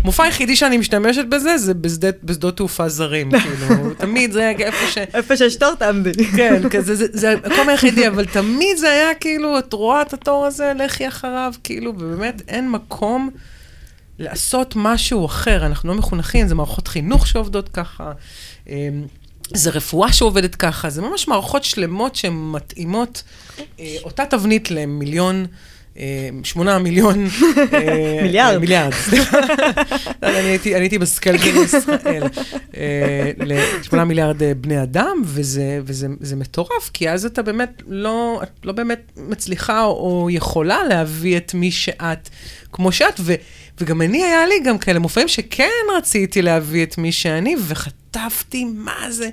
מופע 0.04 0.24
היחידי 0.24 0.56
שאני 0.56 0.78
משתמשת 0.78 1.26
בזה, 1.26 1.58
זה 1.58 1.74
בשדה- 1.74 2.18
בשדות 2.24 2.58
תעופה 2.58 2.90
זרים, 2.90 3.30
כאילו, 3.40 3.94
תמיד 3.98 4.32
זה 4.32 4.50
איפה 4.60 4.88
ש... 4.92 4.98
איפה 5.14 5.38
שיש 5.38 5.56
תור 5.56 5.76
תעמדי. 5.76 6.12
כן, 6.38 6.70
כזה, 6.70 6.96
זה, 6.96 7.06
זה 7.14 7.32
המקום 7.32 7.70
היחידי, 7.70 8.08
אבל 8.08 8.26
תמיד 8.26 8.78
זה 8.78 8.92
היה 8.92 9.14
כאילו, 9.16 9.60
את 9.60 9.74
רואה 9.74 10.02
את 10.02 10.14
התור 10.14 10.46
הזה, 10.46 10.74
לכי 10.80 11.08
אחריו, 11.08 11.54
כאילו, 11.64 11.92
ובאמת 11.98 12.42
אין 12.48 12.70
מקום 12.70 13.30
לעשות 14.20 14.74
משהו 14.76 15.26
אחר. 15.26 15.66
אנחנו 15.66 15.90
לא 15.90 15.96
מחונכים, 15.96 16.48
זה 16.48 16.56
מערכות 16.56 16.88
חינוך 16.88 17.28
שעובדות 17.28 17.70
ככה, 17.70 18.12
אמ, 18.68 18.74
זה 19.54 19.70
רפואה 19.70 20.14
שעובדת 20.14 20.56
ככה, 20.56 20.90
זה 20.90 21.02
ממש 21.02 21.28
מערכות 21.28 21.64
שלמות 21.64 22.16
שהן 22.16 22.52
מתאימות 22.52 23.24
אה, 23.80 23.96
אותה 24.04 24.26
תבנית 24.26 24.72
למיליון. 24.72 25.46
אה, 25.98 26.04
שמונה 26.44 26.80
מיליון... 26.80 27.26
אה, 27.74 28.20
מיליארד. 28.24 28.58
מיליארד, 28.58 28.94
סליחה. 28.94 29.38
אני 30.24 30.34
הייתי- 30.34 30.76
בסקלגל 30.98 31.64
ישראל. 31.64 32.24
אה, 32.78 33.32
לשמונה 33.38 34.06
מיליארד 34.06 34.38
בני 34.62 34.84
אדם, 34.84 35.22
וזה, 35.26 35.80
וזה 35.86 36.08
זה 36.20 36.36
מטורף, 36.36 36.90
כי 36.94 37.10
אז 37.10 37.26
אתה 37.26 37.42
באמת 37.42 37.82
לא, 37.88 38.42
לא 38.64 38.74
באמת 38.74 39.12
מצליחה 39.18 39.84
או, 39.84 40.28
יכולה 40.32 40.84
להביא 40.84 41.38
את 41.38 41.54
מי 41.54 41.72
שאת 41.72 42.30
כמו 42.72 42.92
שאת, 42.92 43.20
וגם 43.82 44.02
אני, 44.02 44.24
היה 44.24 44.48
לי 44.48 44.60
גם 44.66 44.78
כאלה 44.78 45.00
מופעים 45.00 45.28
שכן 45.28 45.70
רציתי 45.98 46.42
להביא 46.42 46.84
את 46.84 46.98
מי 46.98 47.12
שאני, 47.12 47.56
וחטפתי, 47.68 48.66
מה 48.66 49.06
זה? 49.12 49.30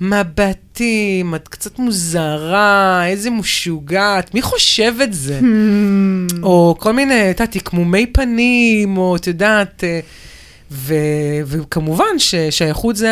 מבטים, 0.00 1.34
את 1.34 1.48
קצת 1.48 1.78
מוזרה, 1.78 3.06
איזה 3.06 3.30
משוגעת, 3.30 4.34
מי 4.34 4.42
חושב 4.42 4.94
את 5.02 5.12
זה? 5.14 5.40
או 6.42 6.76
כל 6.78 6.92
מיני, 6.92 7.30
את 7.30 7.40
יודעת, 7.40 7.56
תקמומי 7.56 8.06
פנים, 8.06 8.96
או 8.98 9.16
את 9.16 9.26
יודעת, 9.26 9.84
אה, 9.84 10.00
ו, 10.70 10.94
וכמובן 11.46 12.18
ששייכות 12.18 12.96
זה 12.96 13.10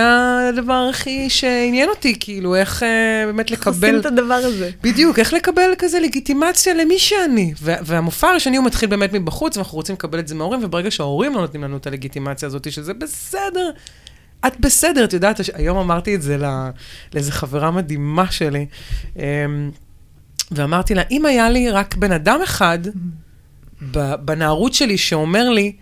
הדבר 0.49 0.88
הכי 0.90 1.31
שעניין 1.31 1.88
אותי, 1.88 2.14
כאילו, 2.21 2.55
איך 2.55 2.83
אה, 2.83 2.88
באמת 3.26 3.50
איך 3.52 3.66
עושים 3.66 3.83
לקבל... 3.83 4.00
את 4.00 4.07
הדבר 4.07 4.35
הזה? 4.35 4.71
בדיוק, 4.83 5.19
איך 5.19 5.33
לקבל 5.33 5.71
כזה 5.78 6.00
לגיטימציה 6.00 6.75
למי 6.75 6.99
שאני. 6.99 7.55
וה- 7.62 7.76
והמופע 7.83 8.28
הראשוני 8.28 8.57
הוא 8.57 8.66
מתחיל 8.66 8.88
באמת 8.88 9.12
מבחוץ, 9.12 9.57
ואנחנו 9.57 9.76
רוצים 9.76 9.95
לקבל 9.95 10.19
את 10.19 10.28
זה 10.28 10.35
מההורים, 10.35 10.64
וברגע 10.64 10.90
שההורים 10.90 11.35
לא 11.35 11.40
נותנים 11.40 11.64
לנו 11.64 11.76
את 11.76 11.87
הלגיטימציה 11.87 12.47
הזאת, 12.47 12.73
שזה 12.73 12.95
בסדר, 12.95 13.71
את 14.47 14.61
בסדר, 14.61 15.05
את 15.05 15.12
יודעת, 15.12 15.40
היום 15.55 15.78
אמרתי 15.78 16.14
את 16.14 16.23
זה 16.23 16.37
ל- 16.38 16.71
לאיזה 17.14 17.33
חברה 17.33 17.71
מדהימה 17.71 18.31
שלי, 18.31 18.66
אמ, 19.16 19.23
ואמרתי 20.50 20.95
לה, 20.95 21.02
אם 21.11 21.26
היה 21.26 21.50
לי 21.50 21.71
רק 21.71 21.95
בן 21.95 22.12
אדם 22.12 22.40
אחד 22.45 22.78
בנערות 24.25 24.75
שלי 24.75 24.99
שאומר 24.99 25.49
לי, 25.50 25.73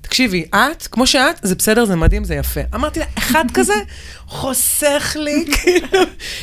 תקשיבי, 0.00 0.44
את, 0.54 0.86
כמו 0.86 1.06
שאת, 1.06 1.36
זה 1.42 1.54
בסדר, 1.54 1.84
זה 1.84 1.96
מדהים, 1.96 2.24
זה 2.24 2.34
יפה. 2.34 2.60
אמרתי 2.74 3.00
לה, 3.00 3.06
אחד 3.18 3.44
כזה 3.54 3.72
חוסך 4.26 5.16
לי 5.20 5.44
כאילו 5.52 5.98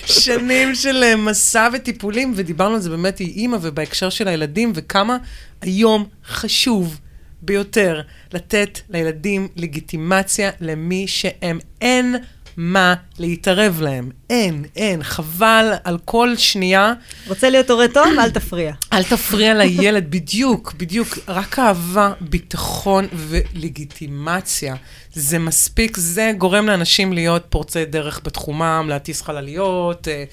שנים 0.06 0.76
של 0.76 1.04
אה, 1.04 1.16
מסע 1.16 1.70
וטיפולים, 1.74 2.34
ודיברנו 2.36 2.76
על 2.76 2.82
זה 2.82 2.90
באמת 2.90 3.20
עם 3.20 3.28
אימא 3.28 3.58
ובהקשר 3.62 4.10
של 4.10 4.28
הילדים, 4.28 4.72
וכמה 4.76 5.18
היום 5.62 6.06
חשוב 6.28 7.00
ביותר 7.42 8.02
לתת 8.34 8.80
לילדים 8.90 9.48
לגיטימציה 9.56 10.52
למי 10.60 11.08
שהם. 11.08 11.60
אין 11.82 12.16
מה 12.58 12.94
להתערב 13.20 13.82
להם. 13.82 14.10
אין, 14.30 14.66
אין. 14.76 15.04
חבל 15.04 15.74
על 15.84 15.98
כל 16.06 16.36
שנייה. 16.38 16.94
רוצה 17.28 17.50
להיות 17.50 17.70
הורה 17.70 17.88
טוב? 17.88 18.08
אל 18.20 18.30
תפריע. 18.30 18.74
אל 18.94 19.04
תפריע 19.04 19.54
לילד, 19.54 20.12
בדיוק, 20.12 20.74
בדיוק. 20.78 21.18
רק 21.28 21.60
אהבה, 21.60 22.14
ביטחון 22.22 23.08
ולגיטימציה. 23.14 24.76
זה 25.14 25.40
מספיק, 25.40 25.98
זה 25.98 26.32
גורם 26.38 26.68
לאנשים 26.68 27.14
להיות 27.14 27.46
פורצי 27.50 27.86
דרך 27.86 28.22
בתחומם, 28.24 28.86
להטיס 28.90 29.22
חלליות, 29.22 30.08
אה, 30.08 30.24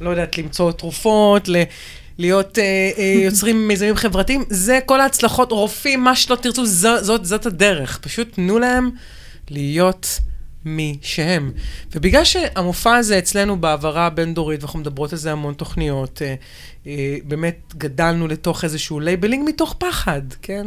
לא 0.00 0.10
יודעת, 0.10 0.38
למצוא 0.38 0.72
תרופות, 0.72 1.48
ל... 1.48 1.62
להיות 2.18 2.58
אה, 2.58 2.90
אה, 2.98 3.20
יוצרים 3.24 3.68
מיזמים 3.68 3.96
חברתיים, 3.96 4.44
זה 4.48 4.78
כל 4.86 5.00
ההצלחות, 5.00 5.52
רופאים, 5.52 6.04
מה 6.04 6.16
שלא 6.16 6.36
תרצו, 6.36 6.66
זו, 6.66 7.04
זאת, 7.04 7.24
זאת 7.24 7.46
הדרך. 7.46 7.98
פשוט 7.98 8.34
תנו 8.34 8.58
להם 8.58 8.90
להיות 9.50 10.20
מי 10.64 10.98
שהם. 11.02 11.52
ובגלל 11.94 12.24
שהמופע 12.24 12.96
הזה 12.96 13.18
אצלנו 13.18 13.60
בהעברה 13.60 14.06
הבין-דורית, 14.06 14.62
ואנחנו 14.62 14.78
מדברות 14.78 15.12
על 15.12 15.18
זה 15.18 15.32
המון 15.32 15.54
תוכניות, 15.54 16.22
אה, 16.22 16.34
אה, 16.86 17.16
באמת 17.24 17.74
גדלנו 17.76 18.28
לתוך 18.28 18.64
איזשהו 18.64 19.00
labeling 19.00 19.48
מתוך 19.48 19.74
פחד, 19.78 20.22
כן? 20.42 20.66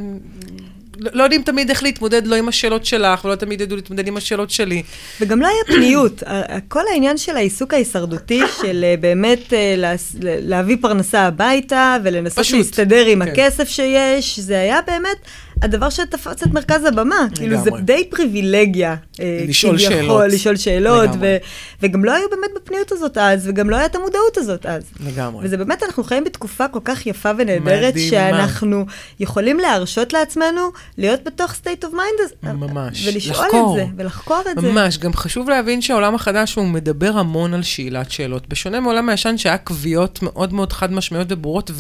לא, 1.02 1.12
לא 1.14 1.24
יודעים 1.24 1.42
תמיד 1.42 1.70
איך 1.70 1.84
להתמודד 1.84 2.28
לא 2.28 2.36
עם 2.36 2.48
השאלות 2.48 2.86
שלך, 2.86 3.26
ולא 3.26 3.36
תמיד 3.36 3.62
ידעו 3.62 3.76
להתמודד 3.76 4.08
עם 4.08 4.18
השאלות 4.18 4.50
שלי. 4.50 4.84
וגם 5.22 5.42
לא 5.42 5.48
היה 5.48 5.78
פניות. 5.78 6.24
כל 6.68 6.84
העניין 6.92 7.18
של 7.18 7.38
העיסוק 7.38 7.74
ההישרדותי, 7.74 8.42
של 8.62 8.84
אה, 8.84 8.96
באמת 9.00 9.54
אה, 9.54 9.76
להביא 10.22 10.78
פרנסה 10.82 11.22
הביתה 11.22 11.98
ולנסות 12.04 12.40
פשוט, 12.40 12.58
להסתדר 12.58 13.06
עם 13.06 13.26
כן. 13.26 13.32
הכסף 13.32 13.70
שיש, 13.70 14.40
זה 14.40 14.60
היה 14.60 14.80
באמת 14.88 15.18
הדבר 15.62 15.90
שתפס 15.90 16.44
את 16.44 16.48
מרכז 16.48 16.86
הבמה. 16.86 17.28
כאילו, 17.36 17.58
זה. 17.64 17.70
די 17.82 18.08
פריבילגיה. 18.10 18.96
אה, 19.20 19.46
לשאול 19.48 19.78
כביכול, 19.78 19.96
שאלות. 19.96 20.24
לשאול 20.28 20.56
שאלות. 20.56 21.10
ו- 21.20 21.38
וגם 21.82 22.06
לא 22.06 22.12
היו 22.12 22.30
באמת 22.30 22.50
בפניות 22.56 22.92
הזאת 22.92 23.18
אז, 23.18 23.48
וגם 23.48 23.70
לא 23.70 23.76
הייתה 23.76 23.98
המודעות 23.98 24.38
הזאת 24.38 24.66
אז. 24.66 24.84
לגמרי. 25.06 25.46
וזה 25.46 25.58
באמת, 25.58 25.84
אנחנו 25.84 26.04
חיים 26.04 26.24
בתקופה 26.24 26.68
כל 26.68 26.80
כך 26.84 27.06
יפה 27.06 27.32
ונהדרת. 27.38 27.94
שאנחנו 28.10 28.86
יכולים 29.20 29.60
להרשות 29.60 30.14
לעצמנו 30.14 30.62
להיות 30.98 31.20
בתוך 31.26 31.52
state 31.52 31.84
of 31.84 31.94
mind 31.94 32.24
הזה. 32.24 32.54
ממש. 32.54 33.08
ולשאול 33.08 33.36
לחקור. 33.46 33.80
את 33.80 33.86
זה, 33.86 33.92
ולחקור 33.98 34.42
את 34.52 34.62
זה. 34.62 34.68
ממש, 34.72 34.98
גם 34.98 35.14
חשוב 35.14 35.50
להבין 35.50 35.82
שהעולם 35.82 36.16
החדש 36.16 36.56
הוא 36.56 36.66
מדבר 36.66 37.18
המון 37.18 37.54
על 37.54 37.64
שאלת 37.64 38.12
שאלות. 38.12 38.48
בשונה 38.48 38.80
מעולם 38.80 39.10
הישן 39.10 39.38
שהיה 39.38 39.58
קביעות 39.58 40.20
מאוד 40.22 40.54
מאוד 40.54 40.74
חד 40.74 40.94
משמעיות 40.94 41.32
וברורות, 41.32 41.72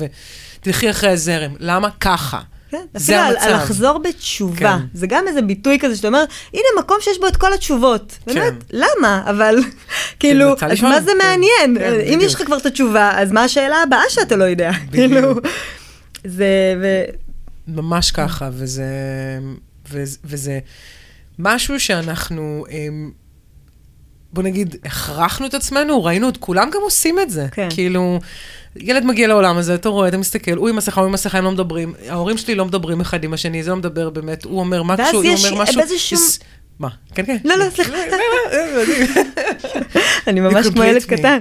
ותלכי 0.59 0.89
אחרי 0.89 1.09
הזרם. 1.09 1.51
למה 1.59 1.89
ככה? 1.99 2.39
כן, 2.71 2.85
זה 2.93 3.25
אפילו 3.25 3.27
על, 3.27 3.35
המצב. 3.37 3.63
לחזור 3.63 3.97
בתשובה. 3.97 4.55
כן. 4.55 4.85
זה 4.93 5.07
גם 5.07 5.27
איזה 5.27 5.41
ביטוי 5.41 5.77
כזה 5.79 5.95
שאתה 5.95 6.07
אומר, 6.07 6.23
הנה 6.53 6.63
מקום 6.79 6.97
שיש 7.01 7.19
בו 7.19 7.27
את 7.27 7.37
כל 7.37 7.53
התשובות. 7.53 8.17
כן. 8.25 8.33
באמת, 8.33 8.53
למה? 8.71 9.23
אבל 9.29 9.55
כאילו, 10.19 10.55
אז 10.61 10.71
לשאול? 10.71 10.91
מה 10.91 11.01
זה 11.01 11.11
כן, 11.11 11.17
מעניין? 11.17 11.79
כן, 11.79 11.93
אם 11.93 12.05
בדיוק. 12.05 12.21
יש 12.23 12.35
לך 12.35 12.43
כבר 12.45 12.57
את 12.57 12.65
התשובה, 12.65 13.11
אז 13.15 13.31
מה 13.31 13.43
השאלה 13.43 13.75
הבאה 13.83 14.03
שאתה 14.09 14.35
לא 14.35 14.43
יודע? 14.43 14.71
כאילו, 14.91 15.33
זה, 16.23 16.75
ו... 16.81 17.03
ממש 17.67 18.11
ככה, 18.11 18.49
וזה, 18.53 18.83
וזה, 19.91 20.17
וזה 20.25 20.59
משהו 21.39 21.79
שאנחנו, 21.79 22.65
אמ, 22.71 23.11
בוא 24.33 24.43
נגיד, 24.43 24.75
הכרחנו 24.85 25.45
את 25.47 25.53
עצמנו, 25.53 26.03
ראינו 26.03 26.29
את 26.29 26.37
כולם 26.37 26.69
גם 26.73 26.81
עושים 26.81 27.19
את 27.19 27.29
זה. 27.29 27.45
כן. 27.51 27.67
כאילו, 27.69 28.19
ילד 28.75 29.05
מגיע 29.05 29.27
לעולם 29.27 29.57
הזה, 29.57 29.75
אתה 29.75 29.89
רואה, 29.89 30.07
אתה 30.07 30.17
מסתכל, 30.17 30.51
הוא 30.57 30.69
עם 30.69 30.75
מסכה, 30.75 31.01
הוא 31.01 31.07
עם 31.07 31.13
מסכה, 31.13 31.37
הם 31.37 31.43
לא 31.43 31.51
מדברים, 31.51 31.93
ההורים 32.09 32.37
שלי 32.37 32.55
לא 32.55 32.65
מדברים 32.65 33.01
אחד 33.01 33.23
עם 33.23 33.33
השני, 33.33 33.63
זה 33.63 33.69
לא 33.69 33.75
מדבר 33.75 34.09
באמת, 34.09 34.43
הוא 34.45 34.59
אומר 34.59 34.83
ואז 34.87 34.99
משהו, 34.99 35.21
היא 35.21 35.31
יש 35.31 35.45
אומר 35.45 35.61
משהו. 35.63 35.75
באיזשהו- 35.75 36.17
יש- 36.17 36.39
מה? 36.79 36.87
כן, 37.15 37.25
כן. 37.25 37.37
לא, 37.45 37.55
לא, 37.57 37.65
סליחה. 37.69 37.91
לא, 37.91 37.97
לא, 38.51 38.83
לא. 38.83 39.21
אני 40.27 40.39
ממש 40.39 40.67
כמו 40.67 40.83
ילד. 40.83 41.03
קטן. 41.03 41.37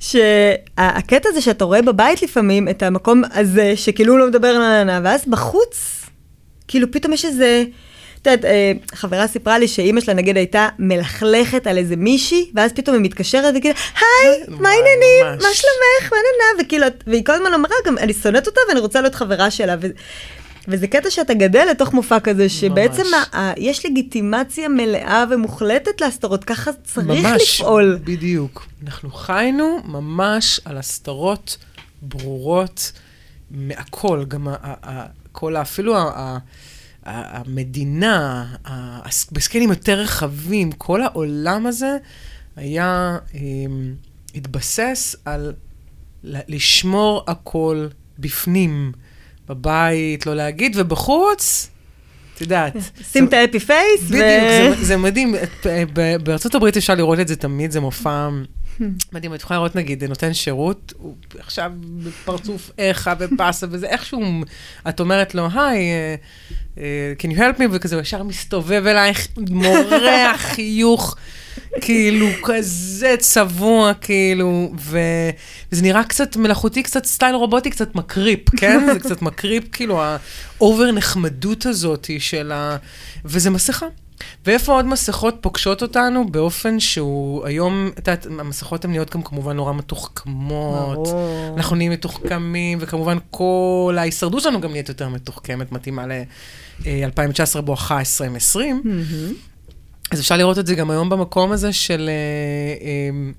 שהקטע 0.00 1.28
הזה 1.28 1.40
שאתה 1.40 1.64
רואה 1.64 1.82
בבית 1.82 2.22
לפעמים 2.22 2.68
את 2.68 2.82
המקום 2.82 3.22
הזה, 3.34 3.72
שכאילו 3.76 4.12
הוא 4.12 4.20
לא 4.20 4.26
מדבר 4.28 4.58
ואז 5.04 5.24
בחוץ, 5.26 5.99
כאילו 6.70 6.90
פתאום 6.90 7.12
יש 7.12 7.24
איזה... 7.24 7.64
את 8.22 8.26
יודעת, 8.26 8.44
אה, 8.44 8.72
חברה 8.94 9.26
סיפרה 9.26 9.58
לי 9.58 9.68
שאימא 9.68 10.00
שלה 10.00 10.14
נגיד 10.14 10.36
הייתה 10.36 10.68
מלכלכת 10.78 11.66
על 11.66 11.78
איזה 11.78 11.96
מישהי, 11.96 12.50
ואז 12.54 12.72
פתאום 12.72 12.96
היא 12.96 13.02
מתקשרת 13.04 13.54
וכאילו, 13.58 13.74
היי, 13.96 14.40
מה 14.48 14.56
וואי, 14.56 14.72
העניינים? 14.72 15.26
ממש. 15.26 15.42
מה 15.42 15.48
שלומך? 15.54 16.12
מה 16.12 16.18
ננה? 16.18 16.64
וכאילו, 16.64 16.86
והיא 17.06 17.24
כל 17.24 17.32
הזמן 17.32 17.54
אמרה 17.54 17.74
גם, 17.86 17.98
אני 17.98 18.12
שונאת 18.14 18.46
אותה 18.46 18.60
ואני 18.68 18.80
רוצה 18.80 19.00
להיות 19.00 19.14
חברה 19.14 19.50
שלה. 19.50 19.76
וזה 20.68 20.86
קטע 20.86 21.10
שאתה 21.10 21.34
גדל 21.34 21.66
לתוך 21.70 21.92
מופע 21.92 22.20
כזה, 22.20 22.48
שבעצם 22.48 23.02
ממש. 23.02 23.14
ה- 23.32 23.38
ה- 23.38 23.52
יש 23.56 23.86
לגיטימציה 23.86 24.68
מלאה 24.68 25.24
ומוחלטת 25.30 26.00
להסתרות, 26.00 26.44
ככה 26.44 26.70
צריך 26.84 27.06
ממש, 27.06 27.60
לפעול. 27.60 27.98
בדיוק. 28.04 28.66
אנחנו 28.84 29.10
חיינו 29.10 29.78
ממש 29.84 30.60
על 30.64 30.78
הסתרות 30.78 31.56
ברורות 32.02 32.92
מהכל, 33.50 34.24
גם 34.28 34.48
ה- 34.48 34.56
ה- 34.62 34.90
ה- 34.90 35.06
כל, 35.32 35.56
ה- 35.56 35.62
אפילו 35.62 35.96
ה- 35.98 36.38
המדינה, 37.10 38.46
בסקיילים 39.32 39.70
יותר 39.70 40.00
רחבים, 40.00 40.72
כל 40.72 41.02
העולם 41.02 41.66
הזה 41.66 41.96
היה, 42.56 43.18
אמ, 43.34 43.94
התבסס 44.34 45.16
על 45.24 45.52
לשמור 46.24 47.24
הכל 47.26 47.86
בפנים, 48.18 48.92
בבית, 49.48 50.26
לא 50.26 50.36
להגיד, 50.36 50.76
ובחוץ, 50.76 51.70
את 52.34 52.40
יודעת. 52.40 52.72
שים 53.12 53.24
את 53.24 53.32
האפי 53.32 53.60
פייס, 53.60 54.02
בדיוק, 54.02 54.78
זה, 54.82 54.96
מדהים. 54.96 55.34
בארצות 56.22 56.54
הברית 56.54 56.76
אפשר 56.76 56.94
לראות 56.94 57.20
את 57.20 57.28
זה 57.28 57.36
תמיד, 57.36 57.70
זה 57.70 57.80
מופע 57.80 58.28
מדהים. 59.12 59.34
את 59.34 59.42
יכולה 59.42 59.58
לראות, 59.58 59.76
נגיד, 59.76 60.04
נותן 60.04 60.34
שירות, 60.34 60.92
הוא 60.98 61.14
עכשיו 61.38 61.72
בפרצוף 62.04 62.70
איכה 62.78 63.14
ובאסה 63.18 63.66
וזה, 63.70 63.86
איכשהו, 63.86 64.22
את 64.88 65.00
אומרת 65.00 65.34
לו, 65.34 65.48
היי, 65.54 65.92
אה, 65.92 66.14
אה, 66.78 67.12
can 67.18 67.32
you 67.32 67.38
help 67.38 67.58
me? 67.58 67.62
וכזה, 67.70 67.94
הוא 67.94 68.02
ישר 68.02 68.22
מסתובב 68.22 68.82
אלייך, 68.86 69.28
מורח 69.50 70.40
חיוך, 70.54 71.16
כאילו, 71.80 72.26
כזה 72.42 73.14
צבוע, 73.18 73.94
כאילו. 73.94 74.72
וזה 74.74 75.82
נראה 75.82 76.04
קצת 76.04 76.36
מלאכותי, 76.36 76.82
קצת 76.82 77.04
סטייל 77.04 77.34
רובוטי, 77.34 77.70
קצת 77.70 77.94
מקריפ, 77.94 78.50
כן? 78.50 78.92
זה 78.92 78.98
קצת 78.98 79.22
מקריפ, 79.22 79.64
כאילו, 79.72 80.02
האובר 80.58 80.92
נחמדות 80.92 81.66
הזאת 81.66 82.10
של 82.18 82.52
ה... 82.52 82.76
וזה 83.24 83.50
מסכה. 83.50 83.86
ואיפה 84.46 84.72
עוד 84.72 84.86
מסכות 84.86 85.36
פוגשות 85.40 85.82
אותנו 85.82 86.26
באופן 86.30 86.80
שהוא 86.80 87.46
היום, 87.46 87.90
את 87.98 87.98
יודעת, 87.98 88.26
המסכות 88.26 88.84
הן 88.84 88.90
נהיות 88.90 89.14
גם 89.14 89.22
כמובן 89.22 89.56
נורא 89.56 89.72
מתוחכמות. 89.72 91.08
ברור. 91.08 91.54
אנחנו 91.56 91.76
נהיים 91.76 91.92
מתוחכמים, 91.92 92.78
וכמובן 92.80 93.18
כל 93.30 93.96
ההישרדות 93.98 94.42
שלנו 94.42 94.60
גם 94.60 94.70
נהיית 94.70 94.88
יותר 94.88 95.08
מתוחכמת, 95.08 95.72
מתאימה 95.72 96.06
ל-2019 96.06 97.60
בואכה 97.60 97.98
2020. 97.98 98.82
מהמם. 98.84 99.34
אז 100.10 100.20
אפשר 100.20 100.36
לראות 100.36 100.58
את 100.58 100.66
זה 100.66 100.74
גם 100.74 100.90
היום 100.90 101.08
במקום 101.08 101.52
הזה 101.52 101.72
של... 101.72 102.10
אה, 102.10 102.86
אה, 102.86 103.30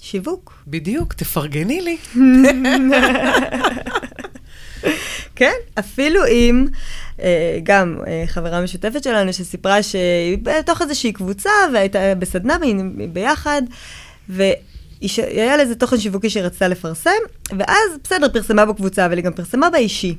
שיווק. 0.00 0.62
בדיוק, 0.66 1.12
תפרגני 1.12 1.80
לי. 1.80 1.96
כן, 5.36 5.52
אפילו 5.78 6.26
אם, 6.26 6.66
אה, 7.22 7.58
גם 7.62 7.98
אה, 8.06 8.24
חברה 8.26 8.60
משותפת 8.60 9.02
שלנו 9.02 9.32
שסיפרה 9.32 9.82
שהיא 9.82 10.38
בתוך 10.42 10.82
איזושהי 10.82 11.12
קבוצה 11.12 11.50
והייתה 11.72 12.14
בסדנה 12.18 12.56
ביחד, 13.12 13.62
והיה 14.28 15.56
לה 15.56 15.60
איזה 15.60 15.74
תוכן 15.74 15.98
שיווקי 15.98 16.30
שהיא 16.30 16.42
רצתה 16.44 16.68
לפרסם, 16.68 17.10
ואז 17.58 17.90
בסדר, 18.04 18.28
פרסמה 18.28 18.66
בקבוצה, 18.66 19.06
אבל 19.06 19.16
היא 19.16 19.24
גם 19.24 19.32
פרסמה 19.32 19.70
באישי. 19.70 20.16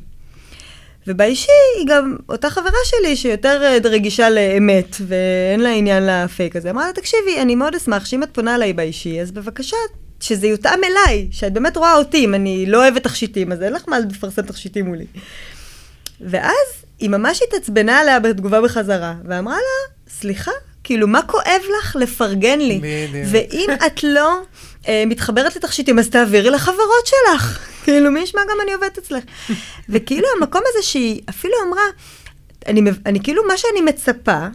ובאישי 1.07 1.51
היא 1.77 1.87
גם 1.87 2.15
אותה 2.29 2.49
חברה 2.49 2.79
שלי 2.85 3.15
שיותר 3.15 3.63
אה, 3.63 3.77
רגישה 3.89 4.29
לאמת 4.29 4.95
ואין 5.07 5.59
לה 5.59 5.69
עניין 5.69 6.03
לפייק 6.05 6.55
הזה. 6.55 6.69
אמרה 6.69 6.87
לה, 6.87 6.93
תקשיבי, 6.93 7.41
אני 7.41 7.55
מאוד 7.55 7.75
אשמח 7.75 8.05
שאם 8.05 8.23
את 8.23 8.29
פונה 8.31 8.55
אליי 8.55 8.73
באישי, 8.73 9.21
אז 9.21 9.31
בבקשה, 9.31 9.77
שזה 10.19 10.47
יותאם 10.47 10.79
אליי, 10.83 11.27
שאת 11.31 11.53
באמת 11.53 11.77
רואה 11.77 11.95
אותי, 11.95 12.25
אם 12.25 12.33
אני 12.33 12.65
לא 12.65 12.77
אוהבת 12.77 13.03
תכשיטים, 13.03 13.51
אז 13.51 13.61
אין 13.61 13.73
לך 13.73 13.83
מה 13.87 13.99
לפרסם 13.99 14.41
תכשיטים 14.41 14.85
מולי. 14.85 15.05
ואז 16.21 16.67
היא 16.99 17.09
ממש 17.09 17.41
התעצבנה 17.47 17.99
עליה 17.99 18.19
בתגובה 18.19 18.61
בחזרה, 18.61 19.13
ואמרה 19.25 19.55
לה, 19.55 19.93
סליחה, 20.13 20.51
כאילו, 20.83 21.07
מה 21.07 21.21
כואב 21.21 21.61
לך 21.79 21.95
לפרגן 21.99 22.59
לי? 22.59 22.79
בדיוק. 22.83 23.27
ואם 23.31 23.69
את 23.87 24.03
לא 24.03 24.41
אה, 24.87 25.03
מתחברת 25.05 25.55
לתכשיטים, 25.55 25.99
אז 25.99 26.09
תעבירי 26.09 26.49
לחברות 26.49 27.05
שלך. 27.05 27.59
כאילו, 27.83 28.11
מי 28.11 28.19
ישמע 28.19 28.41
גם 28.41 28.57
אני 28.63 28.73
עובדת 28.73 28.97
אצלך. 28.97 29.23
וכאילו, 29.89 30.27
המקום 30.37 30.61
הזה 30.67 30.87
שהיא 30.87 31.21
אפילו 31.29 31.53
אמרה, 31.67 31.83
אני, 32.67 32.81
אני 33.05 33.23
כאילו, 33.23 33.43
מה 33.47 33.57
שאני 33.57 33.81
מצפה, 33.81 34.47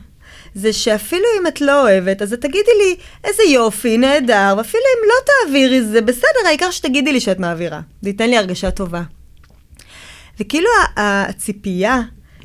זה 0.55 0.73
שאפילו 0.73 1.25
אם 1.41 1.47
את 1.47 1.61
לא 1.61 1.83
אוהבת, 1.83 2.23
אז 2.23 2.37
תגידי 2.41 2.71
לי, 2.79 2.97
איזה 3.25 3.43
יופי, 3.43 3.99
נהדר, 3.99 4.55
ואפילו 4.59 4.83
אם 4.99 5.09
לא 5.09 5.15
תעבירי, 5.47 5.83
זה 5.83 6.01
בסדר, 6.01 6.47
העיקר 6.47 6.71
שתגידי 6.71 7.13
לי 7.13 7.21
שאת 7.21 7.39
מעבירה. 7.39 7.81
זה 8.03 8.09
ייתן 8.09 8.31
לי 8.31 8.37
הרגשה 8.37 8.71
טובה. 8.71 9.03
וכאילו 10.41 10.69
הציפייה 10.97 12.01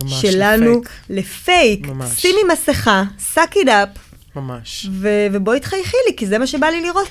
שלנו 0.08 0.72
לפייק. 0.72 0.90
לפייק, 1.10 1.88
ממש. 1.88 2.22
שימי 2.22 2.42
מסכה, 2.54 3.04
suck 3.34 3.54
it 3.56 3.68
up, 3.68 4.00
ממש. 4.36 4.88
ו- 4.92 5.28
ובואי 5.32 5.60
תחייכי 5.60 5.98
לי, 6.10 6.16
כי 6.16 6.28
זה 6.28 6.38
מה 6.38 6.48
שבא 6.48 6.68
לי 6.68 6.82
לראות. 6.82 7.10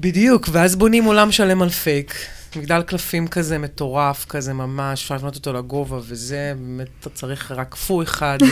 בדיוק, 0.00 0.48
ואז 0.52 0.76
בונים 0.76 1.04
עולם 1.04 1.32
שלם 1.32 1.62
על 1.62 1.68
פייק. 1.68 2.14
מגדל 2.56 2.82
קלפים 2.82 3.28
כזה 3.28 3.58
מטורף, 3.58 4.26
כזה 4.28 4.52
ממש, 4.52 5.02
אפשר 5.02 5.14
לבנות 5.14 5.34
אותו 5.34 5.52
לגובה, 5.52 5.98
וזה, 6.02 6.52
באמת, 6.56 6.88
אתה 7.00 7.10
צריך 7.10 7.52
רק 7.52 7.74
פו 7.74 8.02
אחד, 8.02 8.38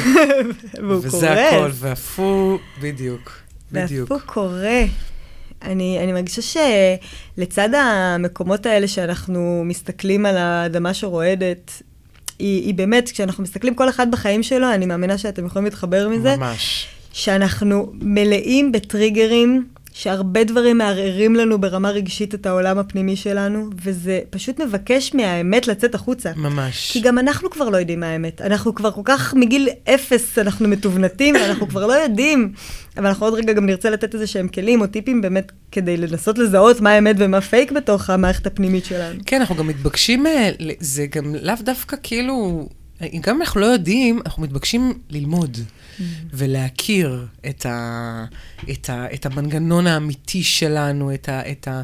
והוא 0.75 1.01
וזה 1.03 1.11
קורס. 1.11 1.23
הכל, 1.23 1.71
והפו, 1.75 2.59
בדיוק, 2.81 3.33
בדיוק. 3.73 4.11
והפוך 4.11 4.31
קורה. 4.31 4.83
אני, 5.63 5.99
אני 6.03 6.13
מרגישה 6.13 6.61
שלצד 7.37 7.69
המקומות 7.75 8.67
האלה 8.67 8.89
שאנחנו 8.89 9.63
מסתכלים 9.65 10.27
על 10.27 10.37
האדמה 10.37 10.95
שרועדת, 10.95 11.83
היא, 12.39 12.63
היא 12.67 12.75
באמת, 12.75 13.11
כשאנחנו 13.11 13.43
מסתכלים 13.43 13.75
כל 13.75 13.89
אחד 13.89 14.11
בחיים 14.11 14.43
שלו, 14.43 14.73
אני 14.75 14.87
מאמינה 14.87 15.19
שאתם 15.19 15.47
יכולים 15.47 15.65
להתחבר 15.65 16.09
מזה, 16.09 16.37
ממש. 16.37 16.89
שאנחנו 17.13 17.93
מלאים 17.95 18.73
בטריגרים, 18.73 19.67
שהרבה 19.99 20.45
דברים 20.45 20.79
מערערים 20.79 21.35
לנו 21.35 21.61
ברמה 21.61 21.91
רגשית 21.91 22.35
את 22.35 22.47
העולם 22.47 22.79
הפנימי 22.79 23.17
שלנו, 23.17 23.71
וזה 23.83 24.21
פשוט 24.31 24.61
מבקש 24.61 25.15
מהאמת 25.15 25.67
לצאת 25.67 25.95
החוצה. 25.95 26.33
ממש. 26.37 26.93
כי 26.93 27.01
גם 27.01 27.19
אנחנו 27.19 27.51
כבר 27.51 27.69
לא 27.69 27.77
יודעים 27.77 28.01
מה 28.01 28.07
האמת. 28.07 28.41
אנחנו 28.41 28.75
כבר 28.75 28.91
כל 28.91 29.01
כך 29.05 29.35
מגיל 29.35 29.69
אפס, 29.85 30.39
אנחנו 30.39 30.69
מתובנתים, 30.69 31.35
ואנחנו 31.41 31.69
כבר 31.69 31.87
לא 31.87 31.93
יודעים. 31.93 32.53
אבל 32.97 33.07
אנחנו 33.07 33.27
עוד 33.27 33.35
רגע 33.35 33.53
גם 33.53 33.67
נרצה 33.67 33.91
לתת 33.91 34.15
איזה 34.15 34.27
שהם 34.27 34.49
כלים 34.49 34.81
או 34.81 34.87
טיפים 34.87 35.21
באמת 35.21 35.53
כדי 35.73 35.97
לנסות 35.97 36.39
לזהות 36.39 36.81
מה 36.81 36.91
האמת 36.91 37.17
ומה 37.19 37.41
פייק 37.41 37.73
בתוך 37.73 38.11
המערכת 38.11 38.47
הפנימית 38.47 38.85
שלנו. 38.85 39.21
כן, 39.27 39.41
אנחנו 39.41 39.57
גם 39.57 39.67
מתבקשים, 39.67 40.27
אה, 40.27 40.51
זה 40.81 41.07
גם 41.07 41.35
לאו 41.43 41.55
דווקא 41.61 41.97
כאילו, 42.03 42.69
גם 43.01 43.35
אם 43.35 43.41
אנחנו 43.41 43.61
לא 43.61 43.67
יודעים, 43.67 44.21
אנחנו 44.27 44.43
מתבקשים 44.43 44.93
ללמוד 45.11 45.59
ולהכיר 46.33 47.27
את, 47.49 47.67
ה, 47.67 48.25
את, 48.71 48.91
ה, 48.91 49.07
את 49.15 49.27
המנגנון 49.27 49.87
האמיתי 49.87 50.43
שלנו, 50.43 51.15
את, 51.15 51.29
ה, 51.29 51.51
את 51.51 51.69
ה, 51.69 51.83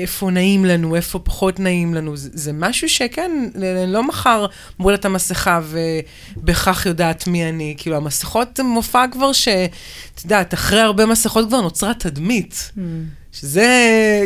איפה 0.00 0.30
נעים 0.30 0.64
לנו, 0.64 0.96
איפה 0.96 1.18
פחות 1.18 1.60
נעים 1.60 1.94
לנו. 1.94 2.16
זה, 2.16 2.30
זה 2.32 2.52
משהו 2.52 2.88
שכן, 2.88 3.30
לא 3.86 4.08
מחר 4.08 4.46
מול 4.78 4.94
את 4.94 5.04
המסכה 5.04 5.60
ובכך 6.36 6.86
יודעת 6.86 7.26
מי 7.26 7.48
אני. 7.48 7.74
כאילו, 7.78 7.96
המסכות 7.96 8.48
זה 8.56 8.62
מופע 8.62 9.04
כבר 9.12 9.32
ש... 9.32 9.48
את 10.14 10.24
יודעת, 10.24 10.54
אחרי 10.54 10.80
הרבה 10.80 11.06
מסכות 11.06 11.48
כבר 11.48 11.60
נוצרה 11.60 11.94
תדמית. 11.94 12.72
שזה 13.32 13.66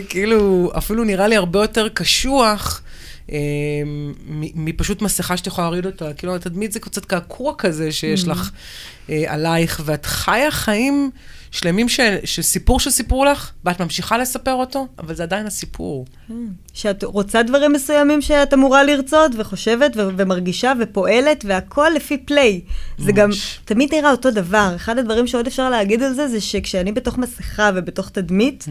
כאילו 0.09 0.71
אפילו 0.79 1.05
נראה 1.05 1.29
לי 1.29 1.37
הרבה 1.37 1.63
יותר 1.63 1.89
קשוח 1.89 2.83
מפשוט 4.55 5.03
מסכה 5.03 5.37
שאת 5.37 5.47
יכולה 5.47 5.67
להוריד 5.67 5.87
אותה. 5.87 6.13
כאילו, 6.13 6.35
התדמית 6.35 6.73
זה 6.73 6.81
קצת 6.81 7.05
קעקוע 7.05 7.55
כזה 7.59 7.93
שיש 7.93 8.29
לך 8.29 8.51
אה, 9.11 9.25
עלייך, 9.27 9.81
ואת 9.85 10.07
חיה 10.07 10.51
חיים 10.51 11.11
שלמים 11.51 11.89
של, 11.89 12.17
של 12.25 12.43
סיפור 12.43 12.81
שסיפרו 12.81 13.25
לך, 13.25 13.51
ואת 13.65 13.81
ממשיכה 13.81 14.19
לספר 14.19 14.53
אותו, 14.53 14.87
אבל 14.99 15.15
זה 15.15 15.23
עדיין 15.23 15.47
הסיפור. 15.47 16.07
שאת 16.75 17.05
רוצה 17.05 17.43
דברים 17.43 17.73
מסוימים 17.73 18.23
שאת 18.23 18.55
אמורה 18.55 18.85
לרצות, 18.85 19.33
וחושבת, 19.39 19.97
ו- 19.97 20.09
ומרגישה, 20.17 20.73
ופועלת, 20.81 21.45
והכל 21.49 21.89
לפי 21.97 22.19
פליי. 22.19 22.61
זה 22.99 23.13
גם. 23.13 23.31
תמיד 23.65 23.95
נראה 23.95 24.11
אותו 24.11 24.31
דבר. 24.31 24.73
אחד 24.77 24.99
הדברים 24.99 25.27
שעוד 25.27 25.47
אפשר 25.47 25.71
להגיד 25.71 26.03
על 26.03 26.13
זה, 26.15 26.29
זה 26.29 26.41
שכשאני 26.41 26.93
בתוך 26.93 27.19
מסכה 27.19 27.71
ובתוך 27.75 28.09
תדמית, 28.09 28.67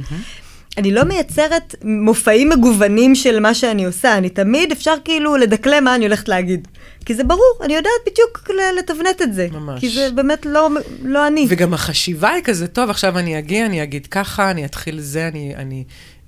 אני 0.78 0.92
לא 0.92 1.04
מייצרת 1.04 1.76
מופעים 1.84 2.50
מגוונים 2.50 3.16
של 3.16 3.40
מה 3.40 3.54
שאני 3.54 3.86
עושה, 3.86 4.18
אני 4.18 4.30
תמיד 4.30 4.72
אפשר 4.72 4.94
כאילו 5.06 5.36
לדקלם 5.36 5.84
מה 5.84 5.96
אני 5.96 6.06
הולכת 6.06 6.28
להגיד. 6.28 6.68
כי 7.06 7.16
זה 7.16 7.24
ברור, 7.24 7.60
אני 7.62 7.76
יודעת 7.76 7.92
בדיוק 8.08 8.50
לתבנת 8.80 9.22
את 9.22 9.34
זה. 9.34 9.48
ממש. 9.52 9.80
כי 9.80 9.90
זה 9.90 10.10
באמת 10.16 10.46
לא, 10.46 10.70
לא 11.02 11.28
אני. 11.28 11.46
וגם 11.50 11.74
החשיבה 11.74 12.30
היא 12.30 12.44
כזה, 12.44 12.68
טוב, 12.68 12.90
עכשיו 12.90 13.20
אני 13.20 13.40
אגיע, 13.40 13.66
אני 13.66 13.84
אגיד 13.84 14.08
ככה, 14.08 14.52
אני 14.52 14.66
אתחיל 14.66 15.00
זה, 15.00 15.28
אני... 15.28 15.54
אני, 15.56 15.84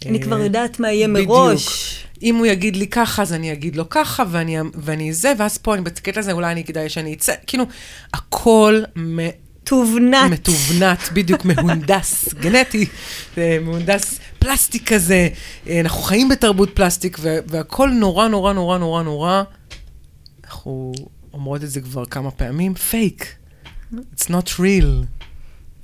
אני 0.05 0.17
אה, 0.17 0.23
כבר 0.23 0.39
יודעת 0.39 0.79
מה 0.79 0.91
יהיה 0.91 1.07
בדיוק. 1.07 1.29
מראש. 1.29 2.03
אם 2.23 2.35
הוא 2.35 2.45
יגיד 2.45 2.75
לי 2.75 2.87
ככה, 2.87 3.21
אז 3.21 3.33
אני 3.33 3.53
אגיד 3.53 3.75
לו 3.75 3.89
ככה, 3.89 4.23
ואני, 4.31 4.57
ואני 4.75 5.13
זה, 5.13 5.33
ואז 5.37 5.57
פה 5.57 5.73
אני 5.73 5.81
בקטע 5.81 6.19
הזה, 6.19 6.31
אולי 6.31 6.51
אני 6.51 6.63
כדאי 6.63 6.89
שאני 6.89 7.13
אצא. 7.13 7.33
כאילו, 7.47 7.63
הכל 8.13 8.81
מ... 8.97 9.19
תובנת. 9.67 10.31
מתובנת, 10.31 11.09
בדיוק, 11.13 11.45
מהונדס, 11.45 12.29
גנטי, 12.41 12.85
מהונדס 13.37 14.19
פלסטיק 14.39 14.93
כזה. 14.93 15.29
אנחנו 15.69 16.01
חיים 16.01 16.29
בתרבות 16.29 16.69
פלסטיק, 16.75 17.17
וה- 17.21 17.37
והכל 17.47 17.89
נורא, 17.89 18.27
נורא, 18.27 18.53
נורא, 18.53 18.77
נורא, 18.77 19.03
נורא, 19.03 19.43
אנחנו 20.45 20.93
אומרות 21.33 21.63
את 21.63 21.69
זה 21.69 21.81
כבר 21.81 22.05
כמה 22.05 22.31
פעמים, 22.31 22.73
פייק. 22.75 23.35
It's 23.93 24.25
not 24.29 24.47
real. 24.59 25.05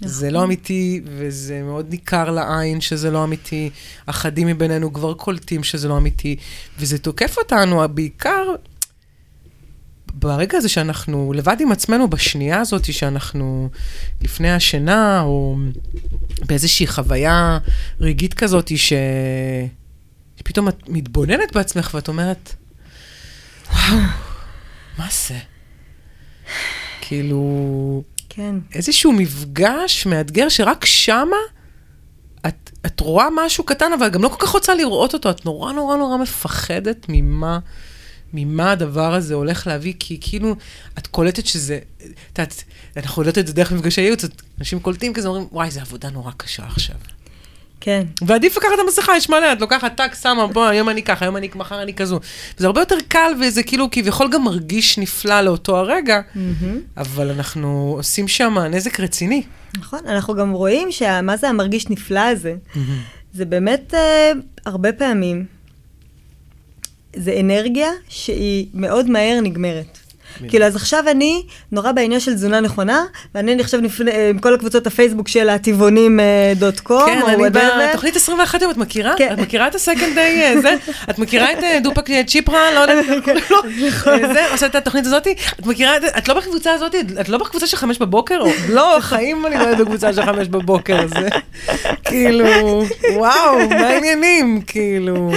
זה 0.05 0.31
לא 0.31 0.43
אמיתי, 0.43 1.01
וזה 1.05 1.61
מאוד 1.63 1.85
ניכר 1.89 2.31
לעין 2.31 2.81
שזה 2.81 3.11
לא 3.11 3.23
אמיתי. 3.23 3.69
אחדים 4.05 4.47
מבינינו 4.47 4.93
כבר 4.93 5.13
קולטים 5.13 5.63
שזה 5.63 5.87
לא 5.87 5.97
אמיתי, 5.97 6.35
וזה 6.79 6.97
תוקף 6.97 7.37
אותנו, 7.37 7.89
בעיקר 7.93 8.43
ברגע 10.23 10.57
הזה 10.57 10.69
שאנחנו 10.69 11.33
לבד 11.35 11.57
עם 11.59 11.71
עצמנו, 11.71 12.09
בשנייה 12.09 12.59
הזאת 12.59 12.93
שאנחנו 12.93 13.69
לפני 14.21 14.51
השינה, 14.51 15.21
או 15.21 15.57
באיזושהי 16.45 16.87
חוויה 16.87 17.57
רגעית 17.99 18.33
כזאת, 18.33 18.71
ש... 18.77 18.93
שפתאום 20.37 20.67
את 20.67 20.89
מתבוננת 20.89 21.55
בעצמך 21.55 21.91
ואת 21.93 22.07
אומרת, 22.07 22.55
וואו, 23.71 23.97
מה 24.97 25.07
זה? 25.27 25.37
כאילו, 27.01 28.03
כן. 28.29 28.55
איזשהו 28.75 29.11
מפגש 29.11 30.05
מאתגר 30.05 30.49
שרק 30.49 30.85
שמה 30.85 31.37
את, 32.47 32.71
את 32.85 32.99
רואה 32.99 33.27
משהו 33.45 33.63
קטן, 33.63 33.93
אבל 33.99 34.09
גם 34.09 34.23
לא 34.23 34.29
כל 34.29 34.45
כך 34.45 34.49
רוצה 34.49 34.75
לראות 34.75 35.13
אותו, 35.13 35.29
את 35.29 35.45
נורא 35.45 35.73
נורא 35.73 35.97
נורא 35.97 36.17
מפחדת 36.17 37.05
ממה, 37.09 37.59
ממה 38.33 38.71
הדבר 38.71 39.13
הזה 39.13 39.33
הולך 39.33 39.67
להביא, 39.67 39.93
כי 39.99 40.17
כאילו, 40.21 40.55
את 40.97 41.07
קולטת 41.07 41.45
שזה, 41.45 41.79
את 41.97 42.39
יודעת, 42.39 42.63
אנחנו 42.97 43.21
יודעות 43.21 43.37
את 43.37 43.47
זה 43.47 43.53
דרך 43.53 43.71
מפגשי 43.71 44.01
ייעוץ, 44.01 44.25
אנשים 44.59 44.79
קולטים 44.79 45.13
כזה, 45.13 45.27
אומרים, 45.27 45.47
וואי, 45.51 45.71
זו 45.71 45.79
עבודה 45.79 46.09
נורא 46.09 46.31
קשה 46.37 46.63
עכשיו. 46.65 46.95
כן. 47.79 48.03
ועדיף 48.21 48.57
לקחת 48.57 48.69
את 48.73 48.79
המסכה, 48.85 49.17
יש 49.17 49.29
מלא, 49.29 49.53
את 49.53 49.61
לוקחת 49.61 49.97
טאק, 49.97 50.15
שמה, 50.21 50.47
בוא, 50.47 50.65
היום 50.65 50.89
אני 50.89 51.03
ככה, 51.03 51.25
היום 51.25 51.37
אני, 51.37 51.49
מחר 51.55 51.81
אני 51.81 51.93
כזו. 51.93 52.19
וזה 52.57 52.67
הרבה 52.67 52.81
יותר 52.81 52.95
קל, 53.07 53.31
וזה 53.41 53.63
כאילו 53.63 53.87
כביכול 53.91 54.29
גם 54.31 54.43
מרגיש 54.43 54.97
נפלא 54.97 55.41
לאותו 55.41 55.77
הרגע, 55.77 56.21
מהמם. 56.35 56.79
אבל 56.97 57.31
אנחנו 57.31 57.93
עושים 57.97 58.27
שם 58.27 58.57
נזק 58.59 58.99
רציני. 58.99 59.43
נכון, 59.77 59.99
אנחנו 60.07 60.35
גם 60.35 60.51
רואים 60.51 60.91
שמה 60.91 61.37
זה 61.37 61.49
המרגיש 61.49 61.89
נפלא 61.89 62.19
הזה. 62.19 62.55
זה 63.33 63.45
באמת 63.45 63.93
אה, 63.93 64.31
הרבה 64.65 64.93
פעמים, 64.93 65.45
זה 67.15 67.37
אנרגיה 67.39 67.89
שהיא 68.09 68.67
מאוד 68.73 69.09
מהר 69.09 69.39
נגמרת. 69.41 69.97
כאילו, 70.47 70.65
אז 70.65 70.75
עכשיו 70.75 71.03
אני 71.11 71.43
נורא 71.71 71.91
בעניין 71.91 72.19
של 72.19 72.33
תזונה 72.33 72.59
נכונה, 72.59 73.05
ואני 73.35 73.61
עכשיו 73.61 73.81
נפנה 73.81 74.11
אה, 74.11 74.29
עם 74.29 74.39
כל 74.39 74.53
הקבוצות 74.53 74.87
הפייסבוק 74.87 75.27
של 75.27 75.49
הטבעונים 75.49 76.19
אה, 76.19 76.53
דוט 76.55 76.79
קום, 76.79 77.05
כן, 77.05 77.21
אני. 77.27 77.43
בתוכנית 77.89 78.15
21 78.15 78.61
יום, 78.61 78.71
את 78.71 78.77
מכירה? 78.77 79.13
את 79.33 79.39
מכירה 79.39 79.67
את 79.67 79.75
הסקנד 79.75 80.15
דיי 80.15 80.61
זה? 80.61 80.75
את 81.09 81.19
מכירה 81.19 81.51
את 81.51 81.63
אה, 81.63 81.79
דופק 81.83 82.05
צ'יפרה? 82.27 82.73
לא 82.73 82.79
יודעת, 82.79 83.05
כן, 83.25 83.35
לא, 83.49 83.61
זה, 84.33 84.51
עושה 84.51 84.65
את 84.65 84.75
התוכנית 84.75 85.05
הזאתי? 85.05 85.35
את 85.59 85.65
מכירה 85.65 85.97
את 85.97 86.01
זה? 86.01 86.07
את 86.17 86.27
לא 86.27 86.33
בקבוצה 86.33 86.73
הזאתי? 86.73 86.97
את 87.21 87.29
לא 87.29 87.37
בקבוצה 87.37 87.67
של 87.67 87.77
חמש 87.77 87.97
בבוקר? 87.97 88.43
לא, 88.69 88.97
חיים 88.99 89.45
אני 89.45 89.55
לא 89.55 89.61
יודעת 89.61 89.77
בקבוצה 89.77 90.13
של 90.13 90.25
חמש 90.25 90.47
בבוקר, 90.47 91.07
זה 91.07 91.27
כאילו, 92.05 92.83
וואו, 93.15 93.69
מה 93.69 93.87
העניינים? 93.87 94.61
כאילו, 94.67 95.31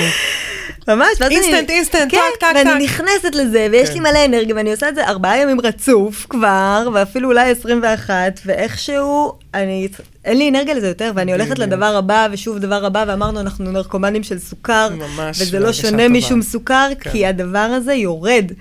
ממש, 0.89 1.09
ואז 1.21 1.33
אני... 1.33 1.37
instant, 1.37 1.71
instant, 1.71 2.11
כן, 2.11 2.19
טק, 2.35 2.41
טק, 2.41 2.47
ואני 2.55 2.71
טק. 2.71 2.77
נכנסת 2.85 3.35
לזה, 3.35 3.69
ויש 3.73 3.89
כן. 3.89 3.95
לי 3.95 4.01
מלא 4.01 4.25
אנרגיה, 4.25 4.55
ואני 4.55 4.71
עושה 4.71 4.89
את 4.89 4.95
זה 4.95 5.07
ארבעה 5.07 5.39
ימים 5.39 5.61
רצוף 5.61 6.27
כבר, 6.31 6.89
ואפילו 6.95 7.29
אולי 7.29 7.51
21, 7.51 8.41
ואיכשהו, 8.47 9.33
אני, 9.55 9.89
אין 10.25 10.39
לי 10.39 10.49
אנרגיה 10.49 10.75
לזה 10.75 10.89
יותר, 10.89 11.13
ואני 11.15 11.33
הולכת. 11.33 11.59
לדבר 11.59 11.97
הבא, 11.97 12.29
ושוב 12.33 12.59
דבר 12.59 12.85
הבא, 12.85 13.05
ואמרנו, 13.09 13.41
אנחנו 13.41 13.73
נרקומנים 13.73 14.23
של 14.23 14.39
סוכר, 14.39 14.89
ממש, 14.91 15.41
וזה 15.41 15.59
לא 15.59 15.65
בהרגשה 15.65 15.83
שונה 15.83 16.03
טובה. 16.03 16.19
משום 16.19 16.43
סוכר, 16.43 16.89
כן. 17.01 17.11
כי 17.11 17.27
הדבר 17.27 17.59
הזה 17.59 17.95
יורד. 17.95 18.53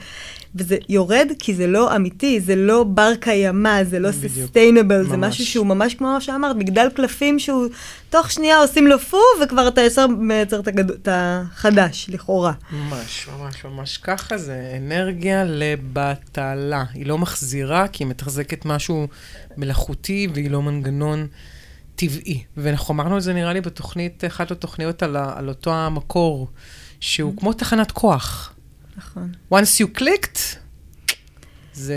וזה 0.56 0.78
יורד 0.90 1.28
כי 1.40 1.56
זה 1.56 1.68
לא 1.68 1.96
אמיתי, 1.96 2.40
זה 2.40 2.56
לא 2.56 2.84
בר 2.84 3.12
קיימא, 3.20 3.84
זה 3.84 4.00
לא 4.00 4.12
בדיוק. 4.12 4.34
sustainable, 4.34 5.04
זה. 5.10 5.18
משהו 5.18 5.46
שהוא 5.46 5.66
ממש 5.68 5.96
כמו 5.96 6.08
מה 6.08 6.22
שאמרת, 6.22 6.56
מגדל 6.56 6.88
קלפים 6.96 7.40
שהוא 7.40 7.68
תוך 8.10 8.32
שנייה 8.32 8.58
עושים 8.58 8.88
לו 8.88 9.00
פו, 9.00 9.18
וכבר 9.44 9.68
אתה 9.68 9.82
ישר 9.82 10.08
מייצר 10.08 10.60
את 10.60 10.68
הגד- 10.68 10.92
את 10.92 11.08
החדש, 11.12 12.06
לכאורה. 12.10 12.54
ממש, 12.72 13.28
ממש, 13.40 13.66
ממש 13.66 13.98
ככה, 13.98 14.38
זה 14.38 14.78
אנרגיה 14.78 15.44
לבטלה. 15.44 16.84
היא 16.94 17.06
לא 17.06 17.18
מחזירה, 17.18 17.88
כי 17.88 18.04
היא 18.04 18.10
מתחזקת 18.10 18.66
משהו 18.66 19.08
מלאכותי, 19.58 20.28
והיא 20.34 20.52
לא 20.52 20.62
מנגנון 20.62 21.28
טבעי. 21.96 22.44
ואנחנו 22.58 22.94
אמרנו 22.94 23.18
את 23.18 23.24
זה, 23.24 23.34
נראה 23.34 23.54
לי, 23.54 23.62
בתוכנית, 23.62 24.24
אחת 24.28 24.52
התוכניות 24.52 25.04
על, 25.04 25.16
ה- 25.16 25.34
על 25.36 25.50
אותו 25.50 25.74
המקור, 25.74 26.48
שהוא 27.00 27.34
כמו 27.38 27.54
תחנת 27.54 27.92
כוח. 27.92 28.52
נכון. 28.98 29.32
once 29.54 29.82
you 29.82 30.00
clicked, 30.00 30.40
זה 31.74 31.96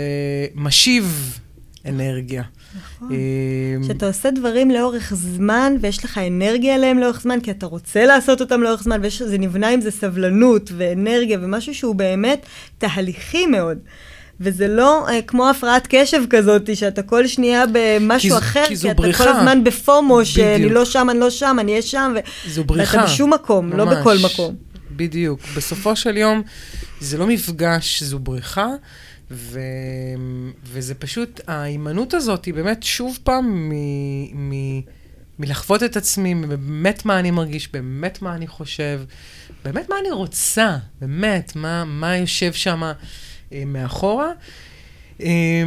משיב 0.55 1.37
אנרגיה. 1.85 2.43
נכון. 2.77 3.09
אמ, 3.11 3.83
שאתה 3.87 4.07
עושה 4.07 4.31
דברים 4.31 4.71
לאורך 4.71 5.13
זמן, 5.15 5.73
ויש 5.81 6.05
לך 6.05 6.17
אנרגיה 6.17 6.75
עליהם 6.75 6.99
לאורך 6.99 7.21
זמן, 7.21 7.39
כי 7.41 7.51
אתה 7.51 7.65
רוצה 7.65 8.05
לעשות 8.05 8.41
אותם 8.41 8.61
לאורך 8.63 8.83
זמן, 8.83 8.99
וזה 9.03 9.37
נבנה 9.37 9.69
עם 9.69 9.81
זה 9.81 9.91
סבלנות 9.91 10.71
ואנרגיה, 10.77 11.37
ומשהו 11.41 11.75
שהוא 11.75 11.95
באמת 11.95 12.45
תהליכי 12.77 13.45
מאוד. 13.45 13.77
וזה 14.41 14.67
לא 14.67 15.07
אה, 15.09 15.21
כמו 15.21 15.49
הפרעת 15.49 15.87
קשב 15.89 16.21
כזאת, 16.29 16.75
שאתה 16.75 17.01
כל 17.03 17.27
שנייה 17.27 17.63
כי 17.65 17.71
במשהו 17.73 18.29
זו- 18.29 18.37
אחר, 18.37 18.63
כי 18.67 18.75
כי 18.77 18.91
אתה 18.91 19.01
בריחה. 19.01 19.23
כל 19.23 19.29
הזמן 19.29 19.63
בפומו, 19.63 20.25
שאני 20.25 20.55
בדיוק. 20.55 20.71
לא 20.73 20.85
שם, 20.85 21.07
אני 21.09 21.19
לא 21.19 21.29
שם, 21.29 21.57
אני 21.59 21.71
אהיה 21.71 21.81
שם, 21.81 22.13
ו... 22.15 22.19
זו 22.49 22.63
בריחה. 22.63 22.97
ואתה 22.97 23.07
בשום 23.07 23.33
מקום, 23.33 23.73
לא 23.73 23.85
ממש. 23.85 23.95
בכל 23.97 24.17
מקום. 24.25 24.55
בדיוק. 24.99 25.39
בסופו 25.55 25.95
של 25.95 26.17
יום, 26.17 26.41
זה 26.99 27.17
לא 27.17 27.27
מפגש, 27.27 28.03
זו 28.03 28.19
בריכה, 28.19 28.67
ו... 29.31 29.59
וזה 30.63 30.95
פשוט, 30.95 31.41
ההימנעות 31.47 32.13
הזאת 32.13 32.45
היא 32.45 32.53
באמת 32.53 32.83
שוב 32.83 33.19
פעם 33.23 33.69
מ... 33.69 33.73
מ... 34.49 34.81
מלחוות 35.39 35.83
את 35.83 35.97
עצמי, 35.97 36.35
באמת 36.35 37.05
מה 37.05 37.19
אני 37.19 37.31
מרגיש, 37.31 37.71
באמת 37.71 38.21
מה 38.21 38.35
אני 38.35 38.47
חושב, 38.47 39.01
באמת 39.65 39.89
מה 39.89 39.95
אני 39.99 40.11
רוצה, 40.11 40.77
באמת, 41.01 41.55
מה, 41.55 41.85
מה 41.85 42.17
יושב 42.17 42.53
שם 42.53 42.91
אה, 43.53 43.63
מאחורה. 43.65 44.31
אה, 45.21 45.63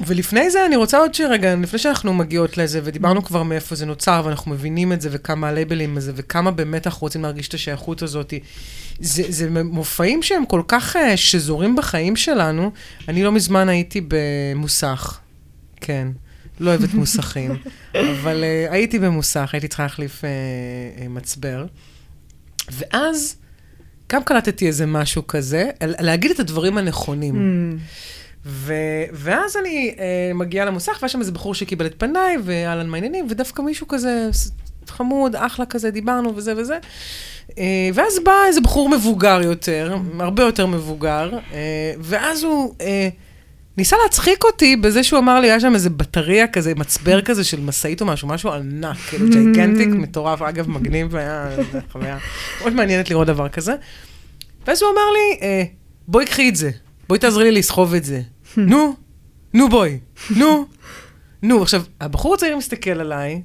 ולפני 0.00 0.50
זה 0.50 0.66
אני 0.66 0.76
רוצה 0.76 0.98
עוד 0.98 1.14
שרגע, 1.14 1.56
לפני 1.56 1.78
שאנחנו 1.78 2.14
מגיעות 2.14 2.58
לזה, 2.58 2.80
ודיברנו 2.84 3.24
כבר 3.24 3.42
מאיפה 3.42 3.74
זה 3.74 3.86
נוצר, 3.86 4.22
ואנחנו 4.24 4.50
מבינים 4.50 4.92
את 4.92 5.00
זה, 5.00 5.08
וכמה 5.12 5.48
הלייבלים 5.48 5.96
הזה, 5.96 6.12
וכמה 6.14 6.50
באמת 6.50 6.86
אנחנו 6.86 7.04
רוצים 7.04 7.22
להרגיש 7.22 7.48
את 7.48 7.54
השייכות 7.54 8.02
הזאת. 8.02 8.34
זה, 9.00 9.22
זה 9.28 9.62
מופעים 9.64 10.22
שהם 10.22 10.46
כל 10.46 10.62
כך 10.68 10.96
אה, 10.96 11.16
שזורים 11.16 11.76
בחיים 11.76 12.16
שלנו. 12.16 12.70
אני 13.08 13.22
לא 13.22 13.32
מזמן 13.32 13.68
הייתי 13.68 14.00
במוסך, 14.08 15.18
כן. 15.80 16.08
לא 16.60 16.70
אוהבת 16.70 16.94
מוסכים, 16.94 17.50
אבל 18.10 18.44
uh, 18.44 18.72
הייתי 18.72 18.98
במוסך, 18.98 19.50
הייתי 19.52 19.68
צריכה 19.68 19.82
להחליף 19.82 20.20
uh, 20.20 20.24
uh, 20.24 21.08
מצבר. 21.08 21.66
ואז 22.70 23.36
גם 24.12 24.24
קלטתי 24.24 24.66
איזה 24.66 24.86
משהו 24.86 25.26
כזה, 25.26 25.70
להגיד 25.80 26.30
את 26.30 26.40
הדברים 26.40 26.78
הנכונים. 26.78 27.34
Mm. 27.34 27.78
ו- 28.46 29.04
ואז 29.12 29.56
אני 29.56 29.94
uh, 29.96 30.00
מגיעה 30.34 30.66
למוסך, 30.66 30.98
והיה 31.02 31.08
שם 31.08 31.20
איזה 31.20 31.32
בחור 31.32 31.54
שקיבל 31.54 31.86
את 31.86 31.94
פניי, 31.98 32.36
ואהלן 32.44 32.88
מה 32.88 32.96
העניינים, 32.96 33.26
ודווקא 33.30 33.62
מישהו 33.62 33.88
כזה 33.88 34.30
חמוד, 34.86 35.36
אחלה 35.36 35.66
כזה, 35.66 35.90
דיברנו 35.90 36.36
וזה 36.36 36.54
וזה. 36.56 36.78
Uh, 37.50 37.54
ואז 37.94 38.18
בא 38.24 38.32
איזה 38.46 38.60
בחור 38.60 38.88
מבוגר 38.88 39.40
יותר, 39.44 39.96
הרבה 40.18 40.42
יותר 40.42 40.66
מבוגר, 40.66 41.30
uh, 41.32 41.54
ואז 42.00 42.42
הוא... 42.42 42.74
Uh, 42.78 42.82
ניסה 43.76 43.96
להצחיק 44.02 44.44
אותי 44.44 44.76
בזה 44.76 45.02
שהוא 45.02 45.18
אמר 45.18 45.40
לי, 45.40 45.50
היה 45.50 45.60
שם 45.60 45.74
איזה 45.74 45.90
בטריה 45.90 46.46
כזה, 46.46 46.74
מצבר 46.74 47.20
כזה 47.20 47.44
של 47.44 47.60
משאית 47.60 48.00
או 48.00 48.06
משהו, 48.06 48.28
משהו 48.28 48.52
ענק, 48.52 48.96
כאילו 48.96 49.28
ג'יגנטיק, 49.30 49.88
מטורף, 49.88 50.42
אגב, 50.42 50.70
מגניב, 50.70 51.08
והיה 51.10 51.48
זו 51.72 51.78
חוויה 51.92 52.18
מאוד 52.60 52.72
מעניינת 52.72 53.10
לראות 53.10 53.26
דבר 53.26 53.48
כזה. 53.48 53.74
ואז 54.66 54.82
הוא 54.82 54.90
אמר 54.92 55.02
לי, 55.12 55.38
אה, 55.42 55.62
בואי 56.08 56.26
קחי 56.26 56.48
את 56.48 56.56
זה, 56.56 56.70
בואי 57.08 57.20
תעזרי 57.20 57.44
לי 57.44 57.58
לסחוב 57.58 57.94
את 57.94 58.04
זה. 58.04 58.20
נו, 58.56 58.94
נו 59.54 59.68
בואי, 59.68 59.98
נו, 60.36 60.66
נו. 61.42 61.62
עכשיו, 61.62 61.82
הבחור 62.00 62.34
הצעיר 62.34 62.56
מסתכל 62.56 62.90
עליי, 62.90 63.42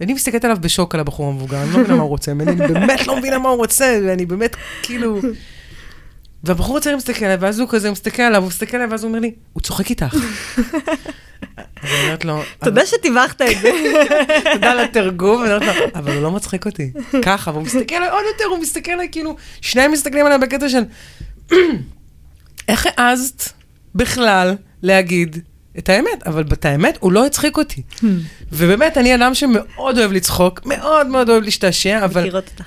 אני 0.00 0.12
מסתכלת 0.12 0.44
עליו 0.44 0.56
בשוק 0.60 0.94
על 0.94 1.00
הבחור 1.00 1.28
המבוגר, 1.28 1.62
אני 1.62 1.72
לא 1.72 1.78
מבינה 1.78 1.96
מה 1.96 2.02
הוא 2.02 2.08
רוצה, 2.08 2.32
אני 2.32 2.54
באמת 2.54 3.06
לא 3.06 3.16
מבינה 3.16 3.38
מה 3.38 3.48
הוא 3.48 3.56
רוצה, 3.56 3.98
ואני 4.06 4.26
באמת, 4.26 4.56
כאילו... 4.82 5.20
והבחור 6.44 6.76
הצעיר 6.76 6.96
מסתכל 6.96 7.24
עליי, 7.24 7.36
ואז 7.40 7.60
הוא 7.60 7.68
כזה 7.68 7.90
מסתכל 7.90 8.22
עליו, 8.22 8.40
הוא 8.40 8.48
מסתכל 8.48 8.76
עליי, 8.76 8.88
ואז 8.90 9.04
הוא 9.04 9.08
אומר 9.08 9.20
לי, 9.20 9.32
הוא 9.52 9.62
צוחק 9.62 9.90
איתך. 9.90 10.16
אז 11.82 11.90
אני 11.90 12.04
אומרת 12.04 12.24
לו, 12.24 12.42
תודה 12.64 12.86
שטיווחת 12.86 13.42
את 13.42 13.60
זה. 13.62 13.70
תודה 14.52 14.70
על 14.72 14.80
התרגום, 14.80 15.42
ואני 15.42 15.54
אומרת 15.54 15.76
לו, 15.76 15.84
אבל 15.94 16.12
הוא 16.12 16.22
לא 16.22 16.30
מצחיק 16.30 16.66
אותי. 16.66 16.92
ככה, 17.22 17.50
והוא 17.50 17.62
מסתכל 17.62 17.94
עליי 17.94 18.10
עוד 18.10 18.24
יותר, 18.32 18.44
הוא 18.44 18.58
מסתכל 18.58 18.92
עליי, 18.92 19.08
כאילו, 19.12 19.36
שניהם 19.60 19.92
מסתכלים 19.92 20.26
עליי 20.26 20.38
בקטע 20.38 20.68
של, 20.68 20.82
איך 22.68 22.86
העזת 22.96 23.42
בכלל 23.94 24.54
להגיד 24.82 25.38
את 25.78 25.88
האמת? 25.88 26.26
אבל 26.26 26.44
את 26.52 26.64
האמת, 26.64 26.98
הוא 27.00 27.12
לא 27.12 27.26
הצחיק 27.26 27.56
אותי. 27.56 27.82
ובאמת, 28.52 28.98
אני 28.98 29.14
אדם 29.14 29.34
שמאוד 29.34 29.98
אוהב 29.98 30.12
לצחוק, 30.12 30.60
מאוד 30.66 31.06
מאוד 31.06 31.28
אוהב 31.30 31.42
להשתעשע, 31.42 32.04
אבל... 32.04 32.20
מכירות 32.20 32.50
אותך. 32.50 32.64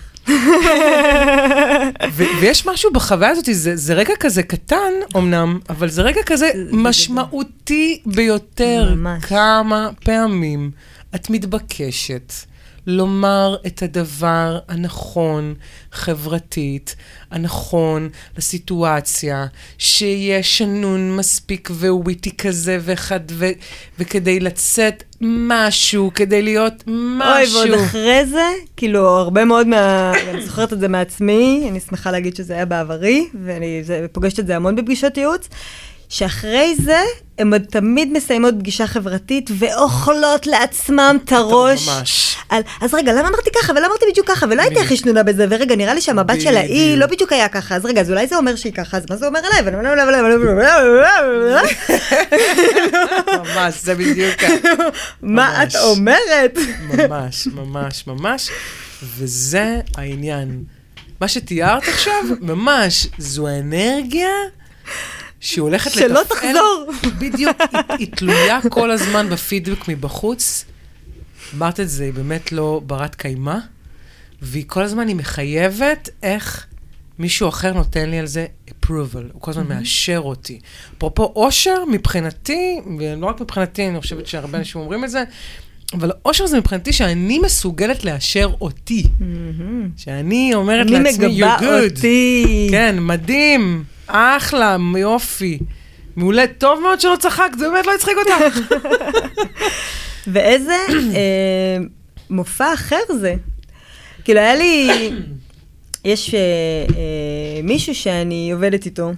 ויש 2.16 2.66
משהו 2.66 2.94
בחוויה 2.94 3.30
הזאת, 3.30 3.50
זה, 3.52 3.76
זה 3.76 3.94
רגע 3.94 4.14
כזה 4.20 4.44
קטן 4.44 4.94
אמנם, 5.18 5.60
אבל 5.70 5.90
זה 5.90 6.02
רגע 6.02 6.22
כזה 6.26 6.50
זה 6.56 6.64
משמעותי 6.72 8.02
ביותר. 8.06 8.94
ממש. 8.96 9.26
כמה 9.26 9.90
פעמים 10.04 10.72
את 11.16 11.30
מתבקשת 11.30 12.34
לומר 12.88 13.56
את 13.68 13.82
הדבר 13.84 14.60
הנכון 14.68 15.54
חברתית, 15.92 16.96
הנכון 17.32 18.10
לסיטואציה, 18.38 19.46
שיהיה 19.78 20.44
שנון 20.44 21.16
מספיק 21.16 21.70
וויטי 21.90 22.38
כזה 22.38 22.78
ואחד, 22.82 23.20
ו- 23.32 23.50
וכדי 24.00 24.40
לצאת 24.40 25.04
משהו, 25.22 26.12
כדי 26.16 26.42
להיות 26.42 26.84
משהו. 26.88 27.60
אוי, 27.60 27.72
ועוד 27.72 27.80
אחרי 27.86 28.26
זה, 28.26 28.46
כאילו, 28.78 29.08
הרבה 29.08 29.46
מאוד 29.46 29.68
מה... 29.68 30.12
אני 30.30 30.46
זוכרת 30.46 30.74
את 30.74 30.80
זה 30.80 30.88
מעצמי, 30.88 31.68
אני 31.72 31.80
שמחה 31.80 32.12
להגיד 32.12 32.36
שזה 32.36 32.54
היה 32.54 32.66
בעברי, 32.66 33.28
ואני 33.46 33.84
זה- 33.84 34.06
פוגשת 34.12 34.40
את 34.40 34.48
זה 34.48 34.56
המון 34.56 34.76
בפגישות 34.76 35.18
ייעוץ, 35.18 35.50
שאחרי 36.10 36.76
זה, 36.76 37.00
הן 37.40 37.58
תמיד 37.60 38.14
מסיימות 38.14 38.54
פגישה 38.60 38.88
חברתית 38.88 39.50
ואוכלות 39.58 40.48
לעצמם 40.48 41.18
את 41.26 41.32
הראש. 41.32 41.90
ממש. 41.90 42.36
על, 42.50 42.62
אז 42.82 42.94
רגע, 42.94 43.14
למה 43.14 43.28
אמרתי 43.28 43.50
ככה, 43.62 43.74
ולא 43.74 43.88
אמרתי 43.88 44.06
בדיוק 44.12 44.28
ככה, 44.28 44.46
ולא 44.50 44.62
הייתי 44.62 44.80
הכי 44.80 44.98
שנונה 44.98 45.24
בזה, 45.24 45.46
ורגע, 45.50 45.76
נראה 45.76 45.94
לי 45.94 46.02
שהמבט 46.02 46.42
של 46.42 46.58
האי. 46.58 46.96
לא 46.96 47.06
בדיוק 47.06 47.34
היה 47.34 47.48
ככה, 47.48 47.76
אז 47.76 47.86
רגע, 47.86 48.02
אז 48.02 48.12
אולי 48.12 48.28
זה 48.28 48.38
אומר 48.38 48.56
שהיא 48.56 48.74
ככה, 48.74 48.98
אז 48.98 49.04
מה 49.10 49.16
זה 49.16 49.28
אומר 49.28 49.40
עליי? 49.40 49.62
ממש, 53.56 53.74
זה 53.84 53.96
בדיוק 53.96 54.44
ה... 54.44 54.48
מה. 55.22 55.64
את 55.64 55.76
אומרת? 55.76 56.58
ממש, 56.94 57.48
ממש, 57.48 58.04
ממש. 58.08 58.50
וזה 59.18 59.80
העניין. 59.98 60.64
מה 61.22 61.28
שתיארת 61.28 61.88
עכשיו, 61.88 62.24
ממש, 62.42 63.08
זו 63.18 63.48
האנרגיה 65.42 65.82
שהולכת 65.88 65.96
לתפעל... 65.96 66.10
שלא 66.10 66.22
תחזור. 66.30 66.92
בדיוק, 67.20 67.58
היא, 67.72 67.82
היא 68.00 68.08
תלויה 68.16 68.60
כל 68.70 68.92
הזמן 68.92 69.30
בפידבק 69.30 69.88
מבחוץ. 69.88 70.66
אמרת 71.56 71.80
את 71.80 71.90
זה, 71.90 72.04
היא 72.04 72.14
באמת 72.14 72.52
לא 72.52 72.82
ברת 72.86 73.16
קיימא, 73.16 73.58
והיא 74.42 74.64
כל 74.68 74.82
הזמן, 74.82 75.08
היא 75.08 75.16
מחייבת 75.16 76.10
איך 76.24 76.66
מישהו 77.20 77.50
אחר 77.50 77.74
נותן 77.74 78.10
לי 78.10 78.20
על 78.20 78.26
זה 78.26 78.46
approval, 78.70 79.24
הוא 79.34 79.42
כל 79.42 79.52
הזמן 79.52 79.68
מאשר 79.68 80.22
אותי. 80.24 80.60
אפרופו 80.98 81.34
אושר, 81.36 81.84
מבחינתי, 81.92 82.80
ולא 83.00 83.26
רק 83.26 83.42
מבחינתי, 83.42 83.88
אני 83.88 84.02
חושבת 84.02 84.28
שהרבה 84.28 84.58
אנשים 84.58 84.82
אומרים 84.82 85.04
את 85.04 85.10
זה, 85.10 85.24
אבל 85.94 86.12
אושר 86.26 86.48
זה 86.48 86.58
מבחינתי 86.58 86.94
שאני 86.94 87.40
מסוגלת 87.40 88.06
לאשר 88.06 88.50
אותי. 88.62 89.04
שאני 89.98 90.52
אומרת 90.54 90.88
אני 90.88 91.00
לעצמי, 91.00 91.28
מגבה 91.28 91.58
you're 91.58 91.62
good. 91.62 91.92
אותי. 91.92 92.68
כן, 92.72 92.96
מדהים, 93.00 93.84
אחלה, 94.08 94.78
יופי. 94.98 95.60
מעולה, 96.16 96.44
טוב 96.58 96.80
מאוד 96.80 97.00
שלא 97.00 97.16
צחקת, 97.20 97.58
זה 97.60 97.70
באמת 97.70 97.86
לא 97.86 97.94
הצחיק 97.96 98.18
אותך. 98.18 98.60
ואיזה 100.34 100.78
אה, 101.16 101.78
מופע 102.30 102.74
אחר 102.74 103.02
זה. 103.20 103.36
כאילו, 104.24 104.40
היה 104.40 104.56
לי... 104.56 104.90
יש 106.06 106.34
אה, 106.34 106.40
אה, 106.98 107.62
מישהו 107.64 107.96
שאני 107.96 108.52
עובדת 108.52 108.86
איתו, 108.86 109.12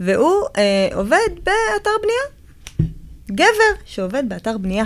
והוא 0.00 0.42
אה, 0.58 0.88
עובד 0.94 1.28
באתר 1.34 1.90
בנייה. 2.02 2.90
גבר 3.30 3.82
שעובד 3.84 4.28
באתר 4.28 4.58
בנייה. 4.58 4.84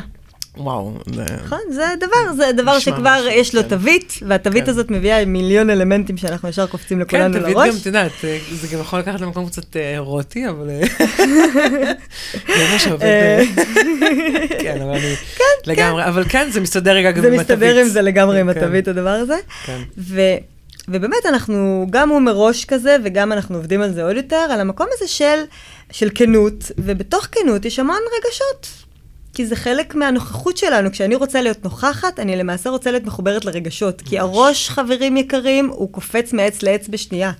וואו, 0.56 0.92
זה... 1.14 1.24
נכון? 1.44 1.58
זה 1.70 1.84
דבר, 2.00 2.34
זה 2.36 2.52
דבר 2.56 2.78
שכבר 2.78 3.16
משהו, 3.18 3.28
יש 3.30 3.54
לו 3.54 3.62
כן. 3.62 3.68
תווית, 3.68 4.18
והתווית 4.28 4.64
כן. 4.64 4.70
הזאת 4.70 4.90
מביאה 4.90 5.24
מיליון 5.24 5.70
אלמנטים 5.70 6.16
שאנחנו 6.16 6.48
ישר 6.48 6.66
קופצים 6.66 7.04
כן, 7.04 7.30
לכולנו 7.30 7.48
לראש. 7.48 7.68
גם, 7.68 7.76
את 7.80 7.86
יודעת, 7.86 8.12
אה, 8.24 8.38
זה 8.52 8.68
גם 8.68 8.80
יכול 8.80 8.98
לקחת 8.98 9.20
למקום 9.20 9.46
קצת 9.46 9.76
אה, 9.76 9.92
אירוטי, 9.92 10.48
אבל... 10.48 10.70
אה, 10.70 10.82
גבר 12.48 12.78
שעובד... 12.78 13.02
אה, 13.02 13.42
כן, 14.60 14.80
אבל 14.82 14.90
אני... 14.90 15.14
לגמרי, 15.66 16.04
אבל 16.04 16.24
כן, 16.28 16.50
זה 16.50 16.60
מסתדר 16.60 16.92
רגע 16.92 17.10
גם 17.10 17.22
זה 17.22 17.28
עם 17.28 17.34
מסתדר 17.34 17.66
עם 17.66 17.76
התווית. 17.76 17.92
זה 17.92 18.02
לגמרי 18.02 18.40
עם 18.40 18.52
כן, 18.52 18.58
התווית, 18.58 18.88
הדבר 18.88 19.10
הזה. 19.10 19.36
כן. 19.64 19.78
ובאמת, 20.88 21.26
אנחנו, 21.28 21.86
גם 21.90 22.08
הוא 22.08 22.20
מראש 22.20 22.64
כזה, 22.64 22.96
וגם 23.04 23.32
אנחנו 23.32 23.56
עובדים 23.56 23.82
על 23.82 23.92
זה 23.92 24.04
עוד 24.04 24.16
יותר, 24.16 24.46
על 24.50 24.60
המקום 24.60 24.86
הזה 24.92 25.08
של, 25.08 25.42
של 25.90 26.08
כנות, 26.14 26.70
ובתוך 26.78 27.28
כנות 27.32 27.64
יש 27.64 27.78
המון 27.78 28.00
רגשות. 28.18 28.82
כי 29.34 29.46
זה 29.46 29.56
חלק 29.56 29.94
מהנוכחות 29.94 30.56
שלנו. 30.56 30.90
כשאני 30.92 31.14
רוצה 31.14 31.42
להיות 31.42 31.64
נוכחת, 31.64 32.20
אני 32.20 32.36
למעשה 32.36 32.70
רוצה 32.70 32.90
להיות 32.90 33.04
מחוברת 33.04 33.44
לרגשות. 33.44 34.02
כי 34.02 34.18
הראש, 34.18 34.68
חברים 34.68 35.16
יקרים, 35.16 35.68
הוא 35.68 35.92
קופץ 35.92 36.32
מעץ 36.32 36.62
לעץ 36.62 36.88
בשנייה. 36.88 37.32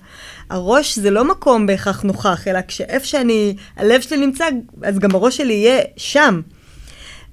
הראש 0.49 0.99
זה 0.99 1.11
לא 1.11 1.25
מקום 1.25 1.65
בהכרח 1.65 2.01
נוכח, 2.01 2.47
אלא 2.47 2.59
כשאיפה 2.67 3.05
שאני, 3.05 3.55
הלב 3.77 4.01
שלי 4.01 4.17
נמצא, 4.17 4.45
אז 4.83 4.99
גם 4.99 5.15
הראש 5.15 5.37
שלי 5.37 5.53
יהיה 5.53 5.81
שם. 5.97 6.41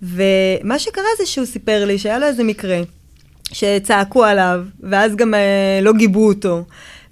ומה 0.03 0.79
שקרה 0.79 1.05
זה 1.19 1.27
שהוא 1.27 1.47
סיפר 1.47 1.85
לי 1.85 1.99
שהיה 1.99 2.19
לו 2.19 2.27
איזה 2.27 2.45
מקרה, 2.45 2.81
שצעקו 3.53 4.25
עליו, 4.25 4.65
ואז 4.83 5.17
גם 5.17 5.35
אה, 5.35 5.81
לא 5.83 5.93
גיבו 5.93 6.29
אותו. 6.29 6.65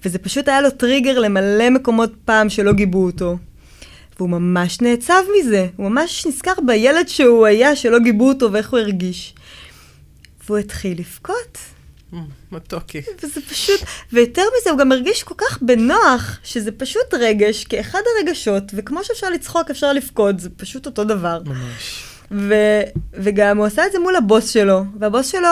וזה 0.05 0.19
פשוט 0.19 0.49
היה 0.49 0.61
לו 0.61 0.71
טריגר 0.71 1.19
למלא 1.19 1.71
מקומות 1.71 2.13
פעם 2.25 2.49
שלא 2.49 2.73
גיבו 2.73 3.05
אותו. 3.05 3.37
והוא 4.19 4.31
ממש 4.31 4.81
נעצב 4.81 5.23
מזה, 5.39 5.67
הוא 5.77 5.89
ממש 5.89 6.27
נזכר 6.27 6.53
בילד 6.67 7.09
שהוא 7.09 7.47
היה, 7.47 7.77
שלא 7.77 7.99
גיבו 7.99 8.29
אותו 8.29 8.53
ואיך 8.53 8.71
הוא 8.71 8.79
הרגיש. 8.79 9.35
והוא 10.47 10.59
התחיל 10.59 10.99
לבכות. 10.99 11.59
מ, 12.13 12.17
מתוקי. 12.53 13.03
וזה 13.23 13.41
פשוט, 13.41 13.81
ויותר 14.13 14.43
מזה, 14.61 14.71
הוא 14.71 14.79
גם 14.79 14.93
הרגיש 14.93 15.23
כל 15.23 15.35
כך 15.39 15.63
בנוח, 15.63 16.39
שזה 16.45 16.73
פשוט 16.73 17.15
רגש 17.15 17.65
כאחד 17.65 17.99
הרגשות, 18.17 18.63
וכמו 18.75 19.05
שאפשר 19.05 19.31
לצחוק, 19.31 19.71
אפשר 19.71 19.93
לבכות, 19.93 20.41
זה 20.41 20.51
פשוט 20.57 20.87
אותו 20.87 21.05
דבר. 21.05 21.41
ממש. 21.45 22.05
ו, 22.31 22.55
וגם 23.15 23.59
הוא 23.59 23.67
עשה 23.67 23.87
את 23.87 23.93
זה 23.93 23.99
מול 23.99 24.17
הבוס 24.17 24.51
שלו, 24.51 24.85
והבוס 25.01 25.33
שלו 25.33 25.49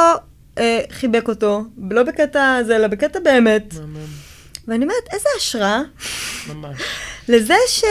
אה, 0.58 0.80
חיבק 0.90 1.28
אותו, 1.28 1.64
לא 1.90 2.02
בקטע 2.02 2.62
זה, 2.66 2.76
אלא 2.76 2.86
בקטע 2.86 3.20
באמת. 3.20 3.74
מהמם, 3.74 3.96
ואני 4.68 4.84
אומרת, 4.84 5.08
איזה 5.12 5.28
השראה 5.36 5.82
ממש. 6.54 6.82
לזה 7.28 7.54
ש... 7.68 7.84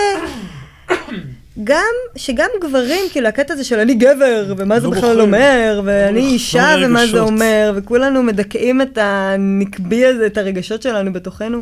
גם, 1.63 1.93
שגם 2.15 2.49
גברים, 2.61 3.05
כאילו, 3.11 3.27
הקטע 3.27 3.53
הזה 3.53 3.63
של 3.63 3.79
אני 3.79 3.93
גבר, 3.93 4.53
ומה 4.57 4.79
זה 4.79 4.87
לא 4.87 4.93
בכלל. 4.93 5.21
אומר, 5.21 5.81
ואני 5.85 6.21
לא 6.21 6.25
אישה, 6.25 6.75
ומה 6.85 7.07
זה. 7.07 7.19
אומר, 7.19 7.73
וכולנו 7.75 8.23
מדכאים 8.23 8.81
את 8.81 8.97
הנקבי 9.01 10.05
הזה, 10.05 10.25
את 10.25 10.37
הרגשות 10.37 10.81
שלנו 10.81 11.13
בתוכנו. 11.13 11.61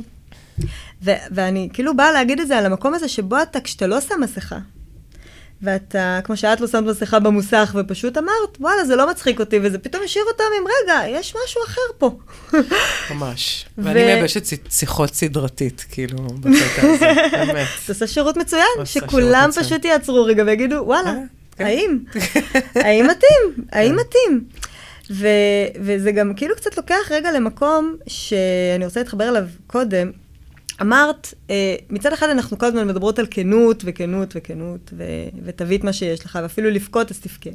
ואני 1.02 1.70
כאילו 1.74 1.96
באה 1.98 2.12
להגיד 2.12 2.40
את 2.40 2.48
זה 2.48 2.58
על 2.58 2.66
המקום 2.66 2.94
הזה 2.94 3.08
שבו 3.08 3.42
אתה, 3.42 3.60
כשאתה 3.60 3.88
לא 3.88 4.02
שם 4.02 4.16
מסכה, 4.22 4.58
ואתה, 5.64 6.20
כמו 6.24 6.38
שאת 6.38 6.62
לא 6.62 6.68
שמת 6.68 6.84
מסכה 6.84 7.20
במוסך, 7.20 7.76
ופשוט 7.80 8.18
אמרת, 8.18 8.58
וואלה, 8.60 8.86
זה 8.86 8.96
לא 8.96 9.10
מצחיק 9.10 9.40
אותי, 9.40 9.60
וזה 9.64 9.80
פתאום 9.80 10.04
השאיר 10.06 10.26
אותם 10.28 10.44
עם, 10.60 10.64
רגע, 10.84 11.20
יש 11.20 11.36
משהו 11.46 11.62
אחר 11.66 11.82
פה. 11.98 12.18
ממש. 13.12 13.66
ו- 13.78 13.84
ואני 13.86 14.04
מייבשת 14.06 14.44
שיחות 14.72 15.14
סדרתית, 15.14 15.86
כאילו, 15.92 16.18
בקטע 16.18 16.88
הזה, 16.88 17.14
באמת. 17.48 17.68
זה 17.86 17.94
עושה 17.94 18.08
שירות 18.08 18.38
מצוין, 18.38 18.66
שכולם. 18.86 19.50
פשוט 19.56 19.86
יעצרו 19.86 20.24
רגע 20.24 20.44
ויגידו, 20.46 20.76
וואלה, 20.86 21.10
אה, 21.10 21.16
כן. 21.58 21.66
האם? 21.66 21.98
האם 22.86 23.08
מתאים? 23.08 23.66
האם 23.72 23.90
כן. 23.90 23.96
מתאים? 23.96 24.44
ו- 25.12 25.82
וזה 25.82 26.12
גם 26.12 26.34
כאילו 26.36 26.56
קצת 26.56 26.78
לוקח 26.78 27.12
רגע 27.12 27.32
למקום 27.32 27.96
שאני 28.08 28.86
רוצה 28.86 29.00
להתחבר 29.00 29.30
אליו 29.30 29.44
קודם. 29.68 30.12
אמרת, 30.82 31.34
אה, 31.50 31.76
מצד 31.90 32.14
אחד 32.14 32.30
אנחנו 32.30 32.58
כל 32.58 32.66
הזמן 32.66 32.88
מדברות 32.88 33.20
על 33.20 33.28
כנות 33.32 33.84
וכנות 33.86 34.34
וכנות, 34.36 34.92
ו- 34.98 35.04
ותביא 35.46 35.78
את 35.78 35.84
מה 35.84 35.94
שיש 35.94 36.26
לך, 36.26 36.40
ואפילו 36.42 36.70
לבכות 36.70 37.12
אז 37.12 37.20
תבכה. 37.20 37.50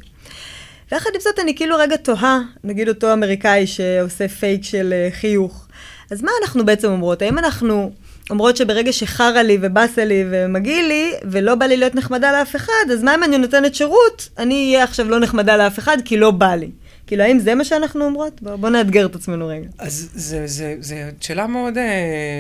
ויחד 0.93 1.11
עם 1.15 1.21
זאת 1.21 1.39
אני 1.39 1.57
כאילו 1.57 1.77
רגע 1.77 1.97
תוהה, 1.97 2.41
נגיד 2.65 2.89
אותו 2.89 3.13
אמריקאי 3.13 3.67
שעושה 3.67 4.29
פייק 4.29 4.65
של 4.65 4.93
אה, 4.93 5.09
חיוך. 5.13 5.67
אז 6.11 6.23
מה 6.23 6.31
אנחנו 6.43 6.67
בעצם 6.67 6.89
אומרות? 6.89 7.23
האם 7.23 7.39
אנחנו 7.39 7.93
אומרות 8.31 8.57
שברגע 8.57 8.93
שחרא 8.93 9.43
לי 9.43 9.59
ובאסה 9.61 10.05
לי 10.05 10.25
ומגעיל 10.31 10.87
לי, 10.87 11.13
ולא 11.25 11.55
בא 11.55 11.67
לי 11.67 11.77
להיות 11.77 11.95
נחמדה 11.95 12.33
לאף 12.33 12.57
אחד, 12.57 12.91
אז 12.93 13.03
מה 13.03 13.15
אם 13.15 13.25
אני 13.25 13.39
נותנת 13.39 13.75
שירות? 13.75 14.29
אני 14.39 14.75
אהיה 14.75 14.85
עכשיו 14.85 15.11
לא 15.11 15.19
נחמדה 15.21 15.57
לאף 15.57 15.79
אחד 15.79 15.97
כי 16.05 16.17
לא 16.17 16.31
בא 16.31 16.55
לי. 16.55 16.71
כאילו, 17.09 17.23
האם 17.25 17.39
זה 17.39 17.55
מה 17.55 17.65
שאנחנו 17.65 18.05
אומרות? 18.05 18.43
בואו 18.43 18.59
בוא 18.59 18.69
נאתגר 18.69 19.07
את 19.07 19.15
עצמנו 19.15 19.47
רגע. 19.49 19.67
אז 19.79 20.09
זה, 20.15 20.47
זה, 20.47 20.75
זה 20.81 21.11
שאלה 21.21 21.47
מאוד, 21.47 21.79
אה, 21.79 21.85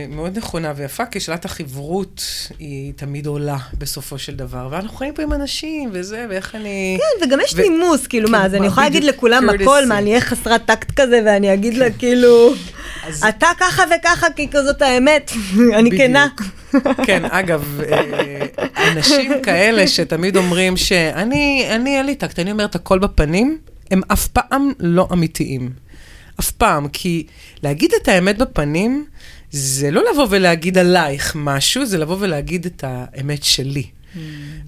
מאוד 0.08 0.38
נכונה 0.38 0.72
ויפה, 0.76 1.06
כי 1.06 1.20
שאלת 1.20 1.44
החברות 1.44 2.22
היא 2.58 2.92
תמיד 2.96 3.26
עולה 3.26 3.56
בסופו 3.78 4.18
של 4.18 4.34
דבר. 4.36 4.68
ואנחנו 4.70 4.96
חיים 4.96 5.14
פה 5.14 5.22
עם 5.22 5.32
אנשים 5.32 5.90
וזה, 5.92 6.26
ואיך 6.30 6.54
אני... 6.54 6.98
כן, 7.20 7.26
וגם 7.26 7.38
יש 7.44 7.54
ו- 7.54 7.60
נימוס, 7.62 8.06
כאילו, 8.06 8.26
כן, 8.26 8.32
מה, 8.32 8.44
אז 8.46 8.54
אני 8.54 8.66
יכולה 8.66 8.86
להגיד 8.86 9.04
לכולם. 9.04 9.50
הכל, 9.50 9.86
מה, 9.86 9.98
אני 9.98 10.10
אהיה 10.10 10.20
חסרת 10.20 10.64
טקט 10.66 11.00
כזה, 11.00 11.20
ואני 11.26 11.54
אגיד 11.54 11.74
לה, 11.74 11.90
כאילו, 11.90 12.52
אז- 13.06 13.24
אתה 13.28 13.46
ככה 13.60 13.82
וככה, 13.98 14.26
כי 14.36 14.48
כזאת 14.50 14.82
האמת, 14.82 15.30
אני. 15.78 15.90
כנה. 15.98 16.28
כן, 17.04 17.22
אגב, 17.30 17.80
אה, 17.92 18.46
אנשים 18.92 19.32
כאלה 19.42 19.86
שתמיד 19.86 20.36
אומרים 20.36 20.76
שאני, 20.76 21.66
אני 21.70 21.96
אין 21.98 22.06
לי 22.06 22.14
טקט, 22.14 22.38
אני 22.38 22.52
אומרת 22.52 22.74
הכל 22.74 22.98
בפנים, 22.98 23.58
הם 23.90 24.00
אף 24.12 24.28
פעם 24.28 24.72
לא 24.78 25.08
אמיתיים. 25.12 25.70
אף 26.40 26.50
פעם, 26.50 26.88
כי 26.88 27.26
להגיד 27.62 27.90
את 28.02 28.08
האמת 28.08 28.38
בפנים, 28.38 29.04
זה 29.50 29.90
לא 29.90 30.02
לבוא 30.12 30.26
ולהגיד 30.30 30.78
עלייך 30.78 31.36
משהו, 31.36 31.86
זה 31.86 31.98
לבוא 31.98 32.16
ולהגיד 32.20 32.66
את 32.66 32.84
האמת 32.86 33.44
שלי. 33.44 33.84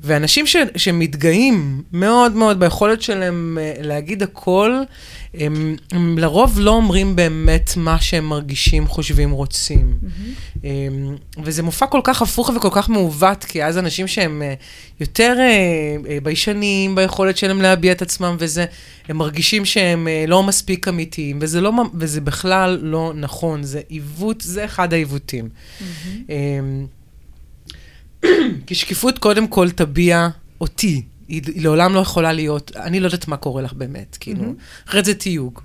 ואנשים 0.03 0.47
ש, 0.47 0.57
שמתגאים 0.77 1.83
מאוד 1.93 2.33
מאוד 2.33 2.61
ביכולת 2.61 3.03
שלהם 3.03 3.59
אה, 3.61 3.75
להגיד 3.81 4.23
הכל, 4.23 4.83
הם, 5.35 5.77
הם 5.93 6.19
לרוב 6.19 6.59
לא 6.61 6.71
אומרים 6.71 7.17
באמת 7.17 7.71
מה 7.77 8.01
שהם 8.01 8.29
מרגישים, 8.29 8.87
חושבים, 8.87 9.31
רוצים. 9.31 9.99
Mm-hmm. 10.03 10.65
וזה 11.43 11.63
מופע 11.63 11.87
כל 11.87 12.01
כך 12.05 12.23
הפוך 12.23 12.51
וכל 12.57 12.69
כך 12.73 12.89
מעוות, 12.89 13.45
כי 13.45 13.65
אז 13.65 13.79
אנשים 13.79 14.09
שהם 14.09 14.43
אה, 14.43 14.55
יותר 15.01 15.37
אה, 15.39 15.45
אה, 16.09 16.19
ביישנים 16.23 16.95
ביכולת 16.95 17.37
שלהם 17.37 17.63
להביע 17.63 17.93
את 17.93 18.03
עצמם 18.03 18.37
וזה, 18.39 18.65
הם 19.09 19.17
מרגישים 19.17 19.65
שהם 19.65 20.09
לא 20.29 20.43
מספיק 20.43 20.89
אמיתיים, 20.89 21.39
וזה, 21.43 21.61
לא, 21.61 21.73
וזה 21.95 22.21
בכלל 22.21 22.79
לא 22.83 23.13
נכון, 23.15 23.63
זה 23.63 23.81
עיוות, 23.89 24.41
זה 24.41 24.65
אחד 24.65 24.93
העיוותים. 24.93 25.49
Mm-hmm. 25.49 26.33
כי 28.67 28.75
שקיפות 28.75 29.19
קודם 29.19 29.49
כל 29.49 29.71
תביע 29.71 30.29
אותי. 30.61 31.03
היא, 31.31 31.43
היא 31.55 31.63
לעולם 31.63 31.95
לא 31.95 32.01
יכולה 32.01 32.33
להיות, 32.33 32.73
אני 32.77 33.01
לא 33.01 33.07
יודעת 33.07 33.29
מה 33.29 33.37
קורה 33.37 33.63
לך 33.63 33.73
באמת, 33.73 34.17
כאילו, 34.21 34.45
אחרת 34.89 35.05
זה 35.05 35.15
תיוג. 35.15 35.61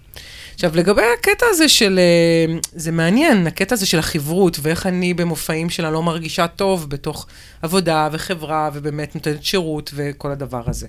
עכשיו, 0.54 0.71
לגבי 0.75 1.01
הקטע 1.19 1.45
הזה 1.49 1.69
של, 1.69 1.99
אה, 1.99 2.58
זה 2.75 2.91
מעניין, 2.91 3.47
הקטע 3.47 3.73
הזה 3.73 3.86
של 3.86 3.99
החברות, 3.99 4.58
ואיך 4.62 4.86
אני 4.86 5.13
במופעים 5.13 5.69
שלה 5.69 5.91
לא 5.91 6.04
מרגישה 6.04 6.47
טוב 6.47 6.89
בתוך 6.89 7.28
עבודה 7.62 8.10
וחברה, 8.12 8.69
ובאמת 8.73 9.15
נותנת 9.15 9.43
שירות 9.43 9.91
וכל 9.95 10.32
הדבר 10.32 10.63
הזה. 10.67 10.88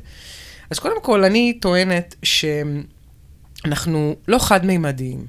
אז 0.70 0.78
קודם 0.78 1.02
כל, 1.02 1.24
אני 1.24 1.58
טוענת 1.60 2.14
שאנחנו 3.62 4.16
לא 4.28 4.38
חד-מימדיים. 4.38 5.26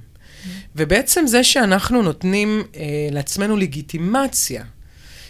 ובעצם 0.75 1.27
זה 1.27 1.43
שאנחנו 1.43 2.01
נותנים 2.01 2.63
אה, 2.75 2.83
לעצמנו 3.11 3.57
לגיטימציה, 3.57 4.63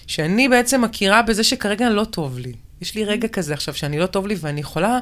שאני 0.07 0.49
בעצם 0.49 0.81
מכירה 0.81 1.21
בזה 1.21 1.43
שכרגע 1.43 1.89
לא 1.89 2.03
טוב 2.03 2.37
לי. 2.37 2.53
יש 2.81 2.95
לי 2.95 3.05
רגע 3.05 3.27
כזה 3.27 3.53
עכשיו 3.53 3.73
שאני 3.73 3.99
לא 3.99 4.05
טוב 4.05 4.27
לי, 4.27 4.35
ואני 4.39 4.61
יכולה 4.61 4.99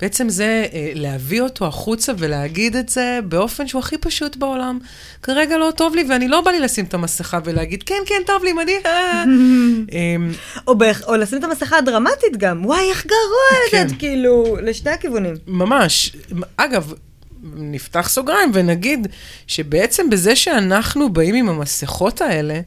בעצם 0.00 0.28
זה 0.28 0.66
אה, 0.72 0.90
להביא 0.94 1.40
אותו 1.40 1.66
החוצה 1.66 2.12
ולהגיד 2.18 2.76
את 2.76 2.88
זה 2.88 3.18
באופן 3.24 3.66
שהוא 3.66 3.78
הכי 3.78 3.98
פשוט 3.98 4.36
בעולם. 4.36 4.78
כרגע 5.22 5.58
לא 5.58 5.72
טוב 5.76 5.94
לי, 5.94 6.04
ואני 6.08 6.28
לא 6.28 6.40
בא 6.40 6.50
לי 6.50 6.60
לשים 6.60 6.84
את 6.84 6.94
המסכה 6.94 7.38
ולהגיד, 7.44 7.82
כן, 7.82 8.02
כן, 8.06 8.22
טוב 8.26 8.44
לי, 8.44 8.52
מדהים. 8.52 8.80
אה." 8.86 9.24
אמ, 9.92 10.32
או, 11.06 11.16
לשים 11.16 11.38
את 11.38 11.44
המסכה 11.44 11.78
הדרמטית 11.78 12.36
גם, 12.36 12.64
וואי, 12.66 12.90
איך 12.90 13.06
גרוע 13.06 13.70
כן. 13.70 13.86
כאילו, 13.98 14.56
לשני 14.62 14.90
הכיוונים. 14.90 15.34
ממש. 15.46 16.16
אגב, 16.56 16.92
נפתח 17.56 18.08
סוגריים 18.08 18.50
ונגיד 18.54 19.08
שבעצם 19.46 20.10
בזה 20.10 20.36
שאנחנו 20.36 21.12
באים 21.12 21.34
עם 21.34 21.48
המסכות 21.48 22.20
האלה, 22.20 22.60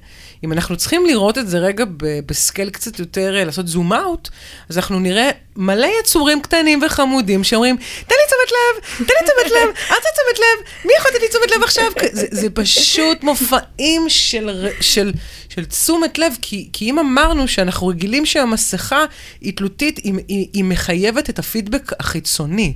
אם 0.43 0.53
אנחנו 0.53 0.77
צריכים 0.77 1.05
לראות 1.05 1.37
את 1.37 1.47
זה 1.47 1.59
רגע 1.59 1.85
בסקייל 2.25 2.69
קצת 2.69 2.99
יותר, 2.99 3.35
אה, 3.35 3.45
לעשות 3.45 3.67
זום 3.67 3.93
אאוט, 3.93 4.29
אז 4.69 4.77
אנחנו 4.77 4.99
נראה 4.99 5.29
מלא 5.57 5.87
יצורים 5.99 6.41
קטנים 6.41 6.79
וחמודים 6.85 7.43
שאומרים, 7.43 7.77
תן 7.77 8.15
לי 8.15 8.27
תשומת 8.27 8.51
לב, 8.51 9.05
תן 9.07 9.13
לי 9.19 9.25
תשומת 9.25 9.51
לב, 9.51 9.75
אל 9.91 9.95
תן 9.95 10.09
תשומת 10.13 10.39
לב, 10.39 10.85
מי 10.85 10.91
יכול 10.97 11.11
לתת 11.11 11.21
לי 11.21 11.27
תשומת 11.29 11.51
לב 11.55 11.63
עכשיו? 11.63 11.83
זה, 12.11 12.25
זה 12.31 12.49
פשוט 12.49 13.23
מופעים 13.23 14.09
של, 14.09 14.67
של, 14.81 15.11
של 15.49 15.65
תשומת 15.65 16.17
לב, 16.17 16.33
כי, 16.41 16.69
כי 16.73 16.89
אם 16.89 16.99
אמרנו 16.99 17.47
שאנחנו 17.47 17.87
רגילים 17.87 18.25
שהמסכה 18.25 19.05
היא 19.41 19.53
תלותית, 19.53 19.97
היא, 19.97 20.13
היא, 20.27 20.47
היא 20.53 20.63
מחייבת 20.63 21.29
את 21.29 21.39
הפידבק 21.39 21.91
החיצוני. 21.99 22.73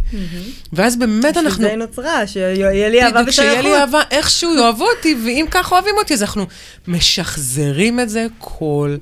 ואז 0.73 0.95
באמת 0.95 1.37
אנחנו... 1.37 1.63
שזה 1.63 1.75
נוצרה, 1.75 2.27
שיהיה 2.27 2.89
לי 2.89 3.03
אהבה 3.03 3.21
בדיוק, 3.21 3.35
שיהיה 3.35 3.61
לי. 3.61 3.75
אהבה, 3.75 4.01
איכשהו 4.11 4.55
יאהבו 4.55 4.87
אותי, 4.97 5.15
ואם 5.25 5.45
ככה 5.51 5.75
אוהבים 5.75 5.95
אותי, 5.97 6.13
אז 6.13 6.21
אנחנו 6.21 6.47
משחזרים 6.87 7.99
את 7.99 8.09
זה 8.09 8.27
כל 8.37 8.95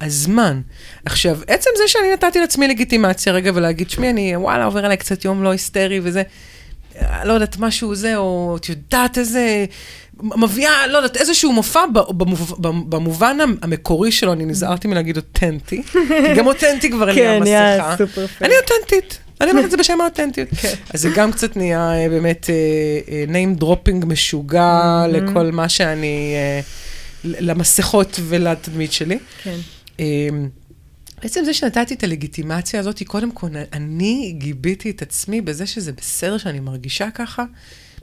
הזמן. 0.00 0.60
עכשיו, 1.04 1.38
עצם 1.46 1.70
זה 1.76 1.82
שאני 1.86 2.12
נתתי 2.12 2.40
לעצמי 2.40 2.68
לגיטימציה 2.68 3.32
רגע 3.32 3.50
ולהגיד, 3.54 3.90
שמי, 3.90 4.10
אני, 4.10 4.36
וואלה, 4.36 4.64
עובר 4.64 4.84
עליי 4.84 4.96
קצת 4.96 5.24
יום 5.24 5.44
לא 5.44 5.50
היסטרי 5.50 6.00
וזה, 6.02 6.22
אה, 7.00 7.24
לא 7.24 7.32
יודעת, 7.32 7.56
משהו 7.58 7.94
זה, 7.94 8.16
או 8.16 8.56
את 8.60 8.68
יודעת 8.68 9.18
איזה... 9.18 9.64
מביאה, 10.22 10.86
לא 10.86 10.98
יודעת, 10.98 11.16
איזשהו 11.16 11.52
מופע 11.52 11.80
במובן 12.88 13.38
המקורי 13.62 14.12
שלו, 14.12 14.32
אני 14.32 14.44
נזהרתי 14.44 14.88
מלהגיד 14.88 15.16
אותנטי, 15.16 15.82
כי 15.92 16.34
גם 16.36 16.46
אותנטי 16.46 16.90
כבר 16.90 17.14
כן, 17.14 17.42
נהיה 17.42 17.74
המסכה. 17.74 17.96
סופר 17.98 18.26
פייר. 18.26 18.50
אני 18.50 18.54
אותנטית. 18.62 19.18
אני 19.40 19.50
אומרת 19.50 19.64
את 19.64 19.70
זה 19.70 19.76
בשם 19.76 20.00
האותנטיות. 20.00 20.48
אז 20.94 21.00
זה 21.00 21.10
גם 21.14 21.32
קצת 21.32 21.56
נהיה 21.56 21.92
אה, 21.92 22.08
באמת 22.08 22.50
אה, 22.50 23.24
name 23.28 23.62
dropping 23.62 24.06
משוגע 24.06 25.04
לכל 25.08 25.50
מה 25.52 25.68
שאני, 25.68 26.34
למסכות 27.24 28.20
ולתדמית 28.22 28.92
שלי. 28.92 29.18
כן. 29.42 29.56
בעצם 31.22 31.44
זה 31.44 31.54
שנתתי 31.54 31.94
את 31.94 32.04
הלגיטימציה 32.04 32.80
הזאת, 32.80 33.02
קודם 33.02 33.30
כל, 33.30 33.48
אני 33.72 34.34
גיביתי 34.38 34.90
את 34.90 35.02
עצמי 35.02 35.40
בזה 35.40 35.66
שזה 35.66 35.92
בסדר 35.92 36.38
שאני 36.38 36.60
מרגישה 36.60 37.10
ככה. 37.10 37.44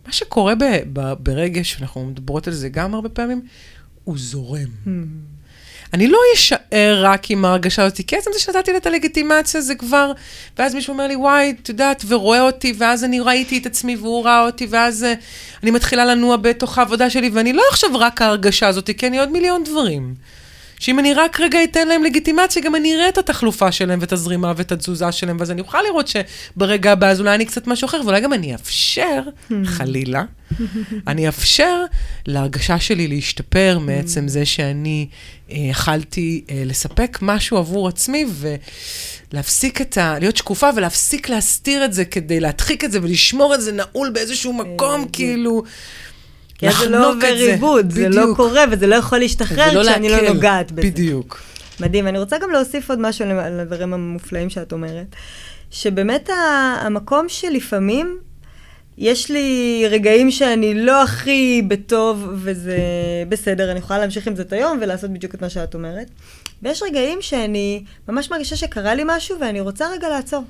מה 0.05 0.11
שקורה 0.11 0.55
ב, 0.55 0.63
ב, 0.93 1.13
ברגש, 1.13 1.77
אנחנו 1.81 2.05
מדברות 2.05 2.47
על 2.47 2.53
זה 2.53 2.69
גם 2.69 2.93
הרבה 2.95 3.09
פעמים, 3.09 3.41
הוא 4.03 4.15
זורם. 4.17 4.67
אני 5.93 6.07
לא 6.07 6.19
אשאר 6.35 7.01
רק 7.03 7.31
עם 7.31 7.45
ההרגשה 7.45 7.83
הזאת, 7.83 8.01
כי 8.07 8.17
עצם 8.17 8.31
זה 8.33 8.39
שנתתי 8.39 8.71
לה 8.71 8.77
את 8.77 8.85
הלגיטימציה 8.85 9.61
זה 9.61 9.75
כבר, 9.75 10.11
ואז 10.57 10.75
מישהו 10.75 10.91
אומר 10.93 11.07
לי, 11.07 11.15
וואי, 11.15 11.53
את 11.61 11.69
יודעת, 11.69 12.05
ורואה 12.07 12.41
אותי, 12.41 12.73
ואז 12.77 13.03
אני 13.03 13.19
ראיתי 13.19 13.57
את 13.57 13.65
עצמי 13.65 13.95
והוא 13.95 14.25
ראה 14.25 14.45
אותי, 14.45 14.67
ואז 14.69 15.03
אה, 15.03 15.13
אני 15.63 15.71
מתחילה 15.71 16.05
לנוע 16.05 16.37
בתוך 16.37 16.77
העבודה 16.77 17.09
שלי, 17.09 17.29
ואני 17.29 17.53
לא 17.53 17.63
עכשיו 17.71 17.89
רק 17.93 18.21
ההרגשה 18.21 18.67
הזאת, 18.67 18.89
כי 18.97 19.07
אני 19.07 19.19
עוד 19.19 19.31
מיליון 19.31 19.63
דברים. 19.63 20.15
שאם 20.81 20.99
אני 20.99 21.13
רק 21.13 21.39
רגע 21.39 21.63
אתן 21.63 21.87
להם 21.87 22.03
לגיטימציה, 22.03 22.61
גם 22.61 22.75
אני 22.75 22.95
אראה 22.95 23.09
את 23.09 23.17
התחלופה 23.17 23.71
שלהם 23.71 23.99
ואת 24.01 24.11
הזרימה 24.11 24.53
ואת 24.57 24.71
התזוזה 24.71 25.11
שלהם, 25.11 25.37
ואז 25.39 25.51
אני 25.51 25.61
אוכל 25.61 25.81
לראות 25.81 26.07
שברגע 26.07 26.91
הבא 26.91 27.07
אז 27.07 27.19
אולי 27.19 27.35
אני 27.35 27.45
קצת 27.45 27.67
משהו 27.67 27.85
אחר, 27.85 28.01
ואולי 28.03 28.21
גם 28.21 28.33
אני 28.33 28.53
אאפשר, 28.53 29.21
חלילה, 29.65 30.23
אני 31.07 31.27
אאפשר 31.27 31.83
להרגשה 32.25 32.79
שלי 32.79 33.07
להשתפר 33.07 33.79
מעצם 33.81 34.27
זה 34.27 34.45
שאני 34.45 35.07
אה, 35.51 35.57
יכלתי 35.57 36.43
אה, 36.49 36.63
לספק 36.65 37.17
משהו 37.21 37.57
עבור 37.57 37.87
עצמי 37.87 38.25
ולהפסיק 39.33 39.81
את 39.81 39.97
ה... 39.97 40.19
להיות 40.19 40.37
שקופה 40.37 40.69
ולהפסיק 40.75 41.29
להסתיר 41.29 41.85
את 41.85 41.93
זה 41.93 42.05
כדי 42.05 42.39
להדחיק 42.39 42.83
את 42.83 42.91
זה 42.91 42.99
ולשמור 43.01 43.55
את 43.55 43.61
זה 43.61 43.71
נעול 43.71 44.09
באיזשהו 44.09 44.53
מקום, 44.53 45.01
בדיוק. 45.01 45.15
כאילו... 45.15 45.63
כי 46.61 46.67
אז 46.67 46.77
זה 46.77 46.89
לא 46.89 47.11
עובר. 47.11 47.27
עיבוד, 47.27 47.91
זה 47.91 48.09
לא. 48.09 48.25
קורה 48.35 48.63
וזה 48.71 48.87
לא 48.87 48.95
יכול 48.95 49.17
להשתחרר 49.17 49.69
ולא 49.71 49.83
כשאני 49.83 50.09
לא. 50.09 50.33
נוגעת 50.33 50.71
בזה. 50.71 50.87
בדיוק. 50.87 51.41
מדהים. 51.79 52.07
אני 52.07 52.19
רוצה 52.19 52.37
גם 52.37 52.51
להוסיף 52.51 52.89
עוד 52.89 52.99
משהו 52.99 53.25
על 53.25 53.59
הדברים 53.59 53.93
המופלאים 53.93 54.49
שאת 54.49 54.71
אומרת. 54.71 55.15
שבאמת 55.71 56.29
המקום 56.81 57.29
שלפעמים 57.29 58.17
יש 58.97 59.29
לי 59.31 59.83
רגעים 59.89 60.31
שאני 60.31 60.73
לא 60.73 61.03
הכי 61.03 61.61
בטוב, 61.67 62.27
וזה 62.33 62.77
בסדר, 63.29 63.71
אני 63.71 63.79
יכולה 63.79 63.99
להמשיך 63.99 64.27
עם 64.27 64.35
זה 64.35 64.41
את 64.41 64.53
היום 64.53 64.77
ולעשות 64.81 65.09
בדיוק 65.09 65.35
את 65.35 65.41
מה 65.41 65.49
שאת 65.49 65.73
אומרת. 65.73 66.07
ויש 66.63 66.83
רגעים 66.83 67.21
שאני 67.21 67.83
ממש 68.09 68.31
מרגישה 68.31 68.55
שקרה 68.55 68.95
לי 68.95 69.03
משהו 69.05 69.39
ואני 69.39 69.59
רוצה 69.59 69.89
רגע 69.89 70.09
לעצור. 70.09 70.43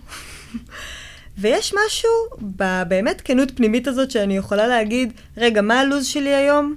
ויש 1.38 1.74
משהו 1.86 2.10
בבאמת 2.42 3.22
כנות 3.22 3.52
פנימית 3.56 3.88
הזאת 3.88 4.12
שאני 4.12 4.38
יכולה 4.38 4.68
להגיד, 4.68 5.14
רגע, 5.38 5.62
מה 5.62 5.80
הלו"ז 5.80 6.06
שלי 6.06 6.34
היום? 6.34 6.76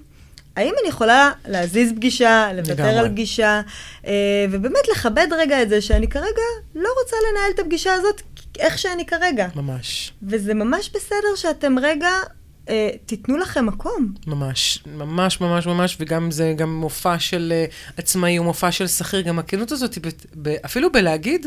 האם 0.57 0.75
אני 0.81 0.89
יכולה 0.89 1.31
להזיז 1.49 1.93
פגישה, 1.97 2.51
לוותר. 2.55 2.83
על 2.85 3.09
פגישה, 3.09 3.61
אה, 4.07 4.13
ובאמת 4.51 4.89
לכבד 4.93 5.27
רגע 5.39 5.63
את 5.63 5.69
זה 5.69 5.81
שאני 5.81 6.09
כרגע 6.09 6.43
לא 6.75 6.89
רוצה 7.03 7.17
לנהל 7.31 7.51
את 7.55 7.59
הפגישה 7.59 7.93
הזאת 7.95 8.23
איך 8.59 8.79
שאני 8.79 9.07
כרגע. 9.07 9.49
ממש. 9.57 10.13
וזה 10.23 10.55
ממש 10.55 10.91
בסדר 10.95 11.37
שאתם 11.37 11.79
רגע, 11.83 12.11
אה, 12.69 12.91
תיתנו 13.07 13.37
לכם 13.37 13.67
מקום. 13.67 14.15
ממש, 14.27 14.79
ממש, 14.87 15.41
ממש, 15.41 15.67
ממש, 15.67 15.97
וגם 16.01 16.31
זה 16.31 16.55
גם 16.57 16.77
מופע 16.77 17.19
של 17.19 17.53
uh, 17.69 17.93
עצמאי, 17.99 18.37
הוא 18.37 18.47
מופע 18.47 18.73
של 18.73 18.87
שכיר, 18.87 19.21
גם 19.21 19.39
הכנות 19.39 19.73
הזאת, 19.73 19.99
ב, 19.99 20.09
ב, 20.43 20.55
אפילו 20.65 20.93
בלהגיד, 20.93 21.47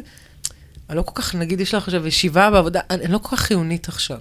אני 0.90 0.98
לא 0.98 1.02
כל 1.02 1.22
כך, 1.22 1.36
נגיד, 1.36 1.60
יש 1.62 1.74
לך 1.74 1.84
עכשיו 1.84 2.08
ישיבה 2.08 2.52
בעבודה, 2.52 2.80
אני, 2.90 3.06
אני 3.06 3.14
לא 3.14 3.18
כל 3.18 3.36
כך 3.38 3.42
חיונית 3.44 3.88
עכשיו. 3.88 4.20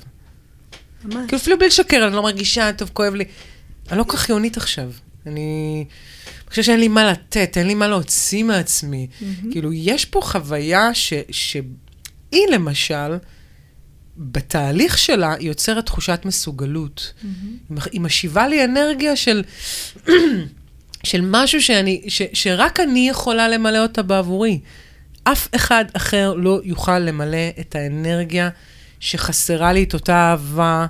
ממש. 1.05 1.14
כאילו 1.29 1.39
אפילו 1.39 1.59
בלי 1.59 1.67
לשקר, 1.67 2.05
אני 2.07 2.14
לא 2.17 2.23
מרגישה, 2.23 2.73
טוב, 2.73 2.91
כואב 2.93 3.14
לי. 3.14 3.25
אני 3.91 3.99
לא 3.99 4.05
כל 4.05 4.17
כך 4.17 4.21
חיונית 4.23 4.57
עכשיו. 4.57 4.91
אני 5.27 5.85
חושבת 6.51 6.64
שאין 6.64 6.81
לי 6.81 6.89
מה 6.89 7.11
לתת, 7.11 7.59
אין 7.59 7.67
לי 7.67 7.75
מה 7.75 7.89
להוציא 7.89 8.45
מעצמי. 8.45 9.07
כאילו, 9.51 9.73
יש 9.73 10.05
פה 10.05 10.21
חוויה 10.23 10.95
ש... 10.95 11.12
שהיא, 11.31 12.47
למשל, 12.53 13.17
בתהליך 14.17 14.99
שלה, 14.99 15.35
היא 15.35 15.49
יוצרת 15.49 15.87
תחושת 15.87 16.21
מסוגלות. 16.25 17.12
מח- 17.71 17.89
היא 17.93 18.01
משיבה 18.01 18.49
לי 18.49 18.64
אנרגיה 18.64 19.17
של... 19.17 19.43
של 21.05 21.21
משהו 21.21 21.62
שאני, 21.62 22.03
ש, 22.09 22.23
שרק 22.33 22.81
אני 22.81 23.09
יכולה 23.09 23.49
למלא 23.49 23.83
אותה 23.83 24.03
בעבורי. 24.03 24.61
אף 25.33 25.49
אחד 25.55 25.85
אחר 25.93 26.35
לא 26.37 26.61
יוכל 26.64 26.99
למלא 26.99 27.39
את 27.61 27.74
האנרגיה 27.74 28.49
שחסרה 29.01 29.72
לי 29.72 29.83
את 29.83 29.95
אותה 29.95 30.14
אהבה 30.14 30.87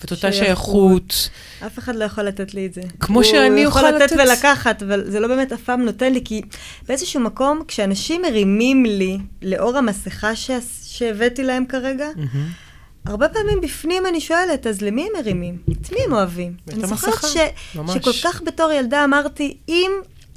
ואת 0.00 0.10
אותה 0.10 0.32
שייכות. 0.32 1.30
אף 1.66 1.78
אחד 1.78 1.96
לא 1.96 2.04
יכול 2.04 2.24
לתת 2.24 2.54
לי 2.54 2.66
את 2.66 2.74
זה. 2.74 2.80
כמו 3.00 3.24
שאני 3.24 3.48
הוא 3.64 3.70
יכול 3.70 3.84
אוכל 3.84 3.96
לתת 3.96 4.12
לתת- 4.12 4.20
ולקחת, 4.28 4.82
אבל 4.82 5.10
זה 5.10 5.20
לא 5.20 5.28
באמת 5.28 5.52
אף 5.52 5.60
פעם 5.62 5.82
נותן 5.84 6.12
לי, 6.12 6.20
כי 6.24 6.42
באיזשהו 6.88 7.20
מקום, 7.20 7.62
כשאנשים 7.68 8.22
מרימים 8.22 8.84
לי, 8.86 9.18
לאור 9.42 9.76
המסכה 9.76 10.36
ש... 10.36 10.50
שהבאתי 10.84 11.44
להם 11.44 11.66
כרגע, 11.66 12.06
מהמם. 12.16 12.48
הרבה 13.06 13.28
פעמים 13.28 13.60
בפנים 13.60 14.06
אני 14.06 14.20
שואלת, 14.20 14.66
אז 14.66 14.82
למי 14.82 15.02
הם 15.02 15.08
מרימים? 15.22 15.58
את 15.72 15.92
מי 15.92 15.98
הם 16.06 16.12
אוהבים? 16.12 16.52
את 16.68 16.74
אני 16.74 16.86
זוכרת 16.86 17.14
המסכה, 17.14 17.28
ש... 17.28 17.36
ממש. 17.74 17.94
שכל 17.94 18.12
כך 18.24 18.42
בתור 18.46 18.72
ילדה 18.72 19.04
אמרתי, 19.04 19.56
אם 19.68 19.90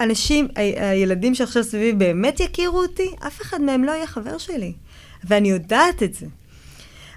אנשים, 0.03 0.47
הילדים 0.55 1.35
שעכשיו 1.35 1.63
סביבי 1.63 1.93
באמת 1.93 2.39
יכירו 2.39 2.81
אותי, 2.81 3.09
אף 3.27 3.41
אחד 3.41 3.61
מהם 3.61 3.83
לא 3.83 3.91
יהיה 3.91 4.07
חבר 4.07 4.37
שלי. 4.37 4.73
ואני 5.23 5.49
יודעת 5.49 6.03
את 6.03 6.13
זה. 6.13 6.25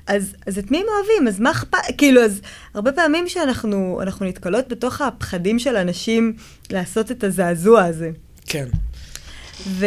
אז, 0.07 0.35
אז 0.47 0.59
את 0.59 0.70
מי 0.70 0.78
הם 0.78 0.85
אוהבים? 0.99 1.28
אז 1.28 1.41
מה 1.41 1.51
אכפת? 1.51 1.78
כאילו, 1.99 2.24
אז 2.24 2.41
הרבה 2.74 2.93
פעמים 2.93 3.28
שאנחנו 3.28 3.99
אנחנו 4.03 4.26
נתקלות 4.26 4.68
בתוך 4.68 5.01
הפחדים 5.01 5.59
של 5.59 5.76
אנשים 5.76 6.32
לעשות 6.70 7.11
את 7.11 7.24
הזעזוע 7.24 7.85
הזה. 7.85 8.11
כן. 8.47 8.66
ו, 9.66 9.87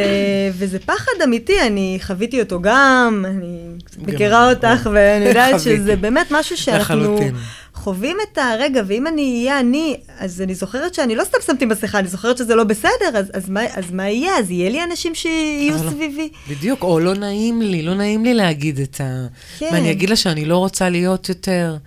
וזה 0.54 0.80
פחד 0.80 1.22
אמיתי, 1.24 1.62
אני 1.62 2.00
חוויתי 2.02 2.42
אותו 2.42 2.62
גם, 2.62 3.26
אני 3.28 3.68
מכירה 3.98 4.50
אותך, 4.50 4.84
כן. 4.84 4.90
ואני 4.94 5.26
יודעת. 5.26 5.62
שזה 5.64 5.96
באמת 5.96 6.28
משהו 6.32 6.58
שאנחנו 6.58 6.96
לחלוטין. 6.96 7.36
חווים 7.84 8.18
את 8.24 8.38
הרגע, 8.38 8.82
ואם 8.88 9.08
אני 9.08 9.40
אהיה 9.40 9.60
אני, 9.60 9.98
אז 10.20 10.42
אני 10.42 10.56
זוכרת 10.56 10.94
שאני 10.94 11.16
לא 11.16 11.24
סתם 11.24 11.38
שמתי 11.46 11.66
מסכה, 11.66 12.00
אני 12.00 12.08
זוכרת 12.08 12.38
שזה 12.38 12.56
לא 12.56 12.64
בסדר, 12.64 12.90
אז, 13.14 13.26
אז, 13.34 13.50
מה, 13.50 13.62
אז 13.74 13.92
מה 13.92 14.10
יהיה? 14.10 14.38
אז 14.40 14.52
יהיה 14.52 14.70
לי 14.70 14.84
אנשים 14.84 15.16
שיהיו 15.16 15.84
לא. 15.84 15.90
סביבי. 15.90 16.30
בדיוק, 16.50 16.84
או 16.84 17.00
לא 17.00 17.14
נעים 17.14 17.62
לי, 17.62 17.82
לא 17.82 17.94
נעים 17.96 18.24
לי 18.26 18.34
להגיד 18.34 18.80
את 18.80 19.02
ה... 19.02 19.28
כן. 19.60 19.68
מה, 19.72 19.78
אני 19.78 19.92
אגיד 19.92 20.10
לה 20.10 20.16
שאני 20.16 20.46
לא 20.46 20.58
רוצה 20.58 20.90
להיות 20.90 21.30
יותר, 21.30 21.78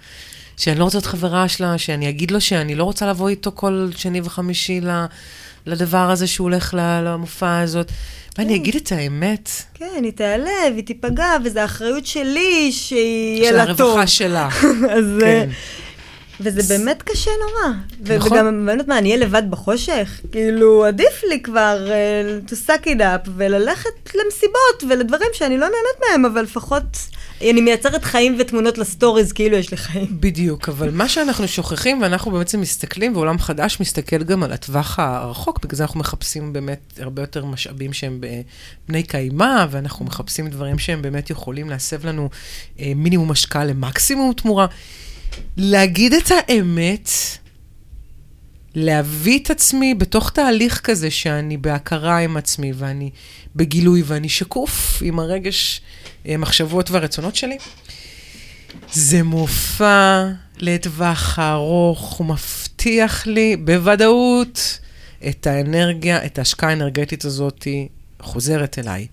שאני 0.57 0.78
לא 0.78 0.84
רוצה 0.84 0.97
להיות 0.99 1.07
חברה 1.07 1.49
שלה, 1.49 1.78
שאני 1.78 2.09
אגיד 2.09 2.30
לו 2.30 2.41
שאני 2.41 2.74
לא 2.74 2.84
רוצה 2.84 3.07
לבוא 3.07 3.28
איתו 3.28 3.53
כל 3.55 3.88
שני 3.97 4.20
וחמישי 4.20 4.80
ל- 4.80 5.05
לדבר 5.66 6.11
הזה 6.11 6.26
שהוא 6.26 6.44
הולך 6.44 6.76
למופע 7.02 7.58
הזאת. 7.58 7.92
ואני 8.38 8.56
אגיד 8.56 8.74
את 8.76 8.92
האמת, 8.92 9.50
כן, 9.74 10.00
היא 10.04 10.12
תיעלב, 10.12 10.72
היא 10.76 10.84
תיפגע, 10.84 11.36
וזו 11.44 11.61
האחריות 11.61 12.06
שלי 12.06 12.72
שיהיה 12.72 13.50
של 13.50 13.56
לה 13.56 13.74
טוב. 13.74 13.80
הרווחה 13.80 14.06
שלה. 14.06 14.48
אז... 14.96 15.04
כן. 15.20 15.48
אה, 16.41 16.53
וזה 16.57 16.78
באמת 16.78 17.03
קשה 17.03 17.30
נורא. 17.41 17.74
נכון. 18.16 18.32
וגם, 18.32 18.49
אני 18.49 18.66
לא 18.66 18.72
יודעת 18.72 18.88
מה, 18.88 18.99
אני 18.99 19.09
אהיה 19.09 19.20
לבד 19.20 19.43
בחושך? 19.51 20.20
כאילו, 20.32 20.84
עדיף 20.84 21.24
לי 21.28 21.41
כבר 21.43 21.88
uh, 21.88 22.51
to 22.51 22.55
suck 22.68 22.84
it 22.84 22.99
up 23.01 23.30
וללכת 23.36 24.14
למסיבות 24.14 24.84
ולדברים 24.88 25.28
שאני 25.32 25.59
לא 25.59 25.66
נהנית 25.66 26.11
מהם, 26.11 26.24
אבל 26.24 26.43
לפחות 26.43 26.84
אני 27.41 27.61
מייצרת 27.61 28.05
חיים 28.05 28.36
ותמונות 28.38 28.78
לסטוריז, 28.78 29.32
כאילו 29.32 29.57
יש 29.57 29.70
לי 29.70 29.76
חיים. 29.76 30.07
בדיוק, 30.20 30.68
אבל 30.68 30.91
מה 30.91 31.09
שאנחנו 31.09 31.49
שוכחים, 31.49 32.03
ואנחנו 32.03 32.30
בעצם 32.30 32.61
מסתכלים, 32.61 33.16
ועולם 33.16 33.38
חדש 33.38 33.80
מסתכל 33.80 34.22
גם 34.22 34.43
על 34.43 34.53
הטווח 34.53 34.99
הרחוק, 34.99 35.64
בגלל 35.64 35.76
זה 35.76 35.82
אנחנו 35.82 36.01
מחפשים 36.01 36.53
באמת 36.53 37.01
הרבה 37.03 37.22
יותר 37.22 37.45
משאבים 37.45 37.93
שהם 37.93 38.20
בני 38.88 39.03
קיימא, 39.03 39.66
ואנחנו 39.70 40.05
מחפשים 40.05 40.49
דברים 40.49 40.78
שהם 40.78 41.03
באמת 41.03 41.30
יכולים 41.30 41.70
להסב 41.70 42.07
לנו 42.07 42.28
אה, 42.80 42.93
מינימום 42.97 43.30
השקעה 43.30 43.64
למקסימום 43.64 44.32
תמורה. 44.32 44.66
להגיד 45.57 46.14
את 46.14 46.31
האמת, 46.31 47.11
להביא 48.74 49.39
את 49.39 49.51
עצמי 49.51 49.95
בתוך 49.95 50.31
תהליך 50.31 50.81
כזה 50.81 51.11
שאני 51.11 51.57
בהכרה 51.57 52.18
עם 52.18 52.37
עצמי, 52.37 52.72
ואני 52.74 53.11
בגילוי, 53.57 54.03
ואני 54.07 54.28
שקוף 54.28 55.03
עם 55.05 55.18
הרגש, 55.18 55.81
אה, 56.28 56.37
מחשבות 56.37 56.91
והרצונות 56.91 57.37
שלי. 57.37 57.59
זה 58.93 59.22
מופע 59.22 60.24
לטווח 60.59 61.39
הארוך, 61.39 62.12
הוא 62.12 62.26
מבטיח 62.26 63.26
לי 63.26 63.57
בוודאות 63.57 64.78
את 65.28 65.47
האנרגיה, 65.47 66.26
את 66.26 66.39
ההשקעה 66.39 66.70
האנרגטית 66.70 67.24
הזאת 67.24 67.66
חוזרת 68.20 68.78
אליי. 68.78 69.07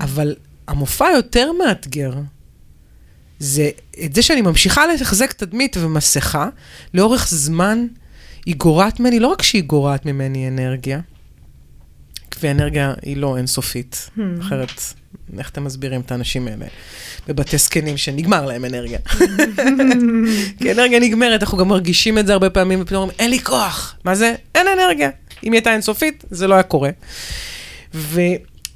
אבל 0.00 0.34
המופע 0.68 1.06
היותר 1.06 1.50
מאתגר, 1.52 2.12
זה 3.42 3.70
את 4.04 4.14
זה 4.14 4.22
שאני 4.22 4.42
ממשיכה 4.42 4.86
לתחזק 4.86 5.32
תדמית 5.32 5.76
ומסכה, 5.80 6.48
לאורך 6.94 7.28
זמן 7.28 7.86
היא 8.46 8.56
גורעת 8.56 9.00
ממני, 9.00 9.20
לא 9.20 9.26
רק 9.26 9.42
שהיא 9.42 9.62
גורעת 9.62 10.06
ממני 10.06 10.48
אנרגיה, 10.48 11.00
ואנרגיה 12.42 12.94
היא 13.02 13.16
לא 13.16 13.36
אינסופית, 13.36 14.10
אחרת 14.40 14.70
איך 15.38 15.50
אתם 15.50 15.64
מסבירים 15.64 16.00
את 16.00 16.12
האנשים 16.12 16.48
האלה 16.48 16.66
בבתי 17.28 17.58
זקנים 17.58 17.96
שנגמר 17.96 18.46
להם 18.46 18.64
אנרגיה? 18.64 18.98
כי 20.58 20.72
אנרגיה 20.72 21.00
נגמרת, 21.00 21.42
אנחנו 21.42 21.58
גם 21.58 21.68
מרגישים 21.68 22.18
את 22.18 22.26
זה 22.26 22.32
הרבה 22.32 22.50
פעמים, 22.50 22.82
ופתאום 22.82 23.02
אומרים, 23.02 23.18
אין 23.18 23.30
לי 23.30 23.40
כוח. 23.40 23.96
מה 24.04 24.14
זה? 24.14 24.34
אין 24.54 24.66
אנרגיה. 24.68 25.10
אם 25.44 25.52
היא 25.52 25.58
הייתה 25.58 25.72
אינסופית, 25.72 26.24
זה 26.30 26.46
לא 26.46 26.54
היה 26.54 26.62
קורה. 26.62 26.90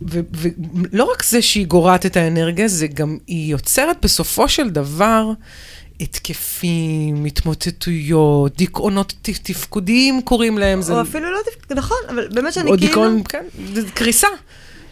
ולא 0.02 1.04
רק 1.04 1.24
זה 1.24 1.42
שהיא 1.42 1.66
גורעת 1.66 2.06
את 2.06 2.16
האנרגיה, 2.16 2.68
זה 2.68 2.86
גם, 2.86 3.18
היא 3.26 3.50
יוצרת 3.52 3.96
בסופו 4.02 4.48
של 4.48 4.70
דבר 4.70 5.30
התקפים, 6.00 7.24
התמוטטויות, 7.24 8.56
דיכאונות 8.56 9.12
תפקודיים 9.42 10.22
קוראים 10.22 10.58
להם. 10.58 10.82
זה- 10.82 10.92
או 10.92 11.00
אפילו 11.00 11.30
לא 11.32 11.38
תפקד, 11.50 11.76
נכון, 11.78 11.96
אבל 12.08 12.28
באמת 12.28 12.52
שאני 12.52 12.70
או 12.70 12.76
כאילו... 12.76 12.88
דיכאון, 12.88 13.22
כן, 13.28 13.44
זה 13.74 13.82
קריסה. 13.94 14.28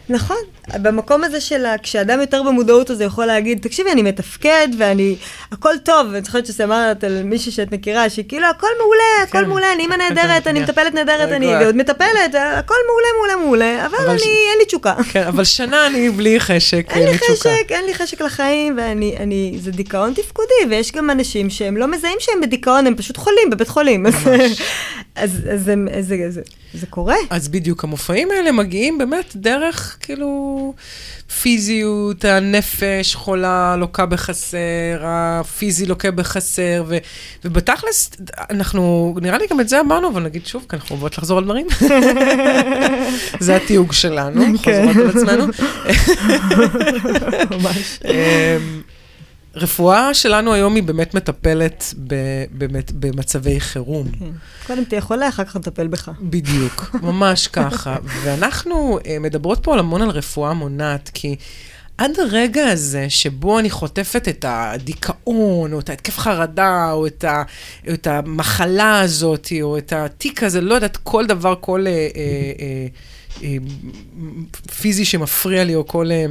נכון. 0.09 0.37
במקום 0.81 1.23
הזה 1.23 1.41
של 1.41 1.65
כשאדם 1.83 2.21
יותר 2.21 2.43
במודעות, 2.43 2.91
אז 2.91 3.01
הוא 3.01 3.07
יכול 3.07 3.25
להגיד, 3.25 3.59
תקשיבי, 3.61 3.91
אני 3.91 4.01
מתפקד 4.01 4.67
ואני... 4.77 5.15
הכל 5.51 5.73
טוב. 5.83 6.07
ואני 6.11 6.21
זוכרת 6.25 6.45
שאמרת 6.45 7.03
על 7.03 7.23
מישהי 7.23 7.51
שאת 7.51 7.71
מכירה, 7.71 8.09
שהיא 8.09 8.25
כאילו, 8.27 8.47
הכל 8.47 8.67
מעולה, 8.79 9.03
הכל 9.23 9.37
כן. 9.37 9.47
מעולה, 9.49 9.73
אני 9.73 9.83
אימא 9.83 9.95
נהדרת, 10.09 10.47
אני. 10.47 10.59
מטפלת 10.59 10.93
נהדרת, 10.93 11.29
אני. 11.31 11.47
ועוד 11.47 11.75
מטפלת, 11.75 12.35
הכל 12.35 12.73
מעולה, 12.87 13.07
מעולה, 13.17 13.45
מעולה, 13.45 13.85
אבל 13.85 13.95
אבל 13.97 14.09
אני, 14.09 14.19
ש- 14.19 14.23
אין 14.23 14.59
לי 14.59 14.65
תשוקה. 14.65 14.93
כן, 15.11 15.23
אבל 15.27 15.43
שנה 15.43 15.87
אני 15.87 16.09
בלי 16.09 16.39
חשק, 16.39 16.85
אין 16.89 17.03
לי 17.09 17.17
תשוקה. 17.17 17.33
חשק, 17.33 17.71
אין 17.71 17.85
לי 17.85 17.93
חשק 17.93 18.21
לחיים, 18.21 18.77
ואני, 18.77 19.15
אני, 19.19 19.57
זה 19.61 19.71
דיכאון 19.71 20.13
תפקודי, 20.13 20.53
ויש 20.69 20.91
גם 20.91 21.09
אנשים 21.09 21.49
שהם 21.49 21.77
לא 21.77 21.87
מזהים 21.87 22.17
שהם 22.19 22.41
בדיכאון, 22.41 22.87
הם 22.87 22.95
פשוט 22.95 23.17
חולים 23.17 23.49
בבית 23.51 23.67
חולים. 23.67 24.05
אז, 24.07 24.13
אז, 25.15 25.31
אז, 25.53 25.67
הם- 25.67 25.87
אז 25.97 26.07
זה, 26.07 26.15
זה, 26.29 26.41
זה 26.73 26.85
קורה. 26.85 27.15
אז 27.29 27.47
בדיוק, 27.47 27.83
המופעים 27.83 28.31
האלה 28.31 28.51
מגיעים 28.51 28.97
באמת 28.97 29.31
דרך, 29.35 29.94
כאילו, 29.99 30.73
פיזיות, 31.41 32.25
הנפש 32.25 33.15
חולה, 33.15 33.75
לוקה 33.79 34.05
בחסר, 34.05 35.01
הפיזי 35.01 35.85
לוקה 35.85 36.11
בחסר, 36.11 36.83
ו, 36.87 36.97
ובתכלס, 37.45 38.11
אנחנו, 38.49 39.15
נראה 39.21 39.37
לי 39.37 39.45
גם 39.51 39.59
את 39.59 39.69
זה 39.69 39.79
אמרנו, 39.79 40.09
אבל 40.09 40.23
נגיד 40.23 40.45
שוב, 40.45 40.65
כי 40.69 40.75
אנחנו 40.75 40.95
עוברות 40.95 41.17
לחזור 41.17 41.37
על 41.37 41.43
דברים. 41.43 41.67
זה 43.39 43.55
התיוג 43.55 43.93
שלנו, 43.93 44.41
כן. 44.63 44.87
חוזרות 44.87 44.95
על 44.97 45.09
עצמנו. 45.09 45.45
ממש. 47.59 47.99
רפואה 49.55 50.13
שלנו 50.13 50.53
היום 50.53 50.75
היא 50.75 50.83
באמת 50.83 51.13
מטפלת 51.13 51.93
ב- 52.07 52.45
באמת 52.51 52.91
במצבי 52.91 53.59
חירום. 53.59 54.07
כן. 54.19 54.25
קודם 54.67 54.83
תהיה 54.83 55.01
חולה, 55.01 55.29
אחר 55.29 55.43
כך 55.43 55.55
נטפל 55.55 55.87
בך. 55.87 56.11
בדיוק, 56.21 56.95
ממש 57.01 57.47
ככה. 57.53 57.97
ואנחנו 58.23 58.99
uh, 58.99 59.07
מדברות 59.19 59.59
פה 59.63 59.79
המון 59.79 60.01
על 60.01 60.09
רפואה 60.09 60.53
מונעת, 60.53 61.11
כי 61.13 61.35
עד 61.97 62.19
הרגע 62.19 62.67
הזה 62.67 63.09
שבו 63.09 63.59
אני 63.59 63.69
חוטפת 63.69 64.27
את 64.27 64.45
הדיכאון, 64.47 65.73
או 65.73 65.79
את 65.79 65.89
ההתקף 65.89 66.17
חרדה, 66.17 66.91
או 66.91 67.07
את, 67.07 67.23
ה, 67.23 67.43
או 67.87 67.93
את 67.93 68.07
המחלה 68.07 68.99
הזאת, 68.99 69.47
או 69.61 69.77
את 69.77 69.93
התיק 69.93 70.43
הזה, 70.43 70.61
לא 70.61 70.75
יודעת, 70.75 70.97
כל 70.97 71.25
דבר, 71.25 71.55
כל 71.59 71.87
אה, 71.87 71.91
אה, 71.91 72.07
אה, 72.59 72.87
אה, 73.43 73.57
פיזי 74.81 75.05
שמפריע 75.05 75.63
לי, 75.63 75.75
או 75.75 75.87
כל... 75.87 76.11
אה, 76.11 76.25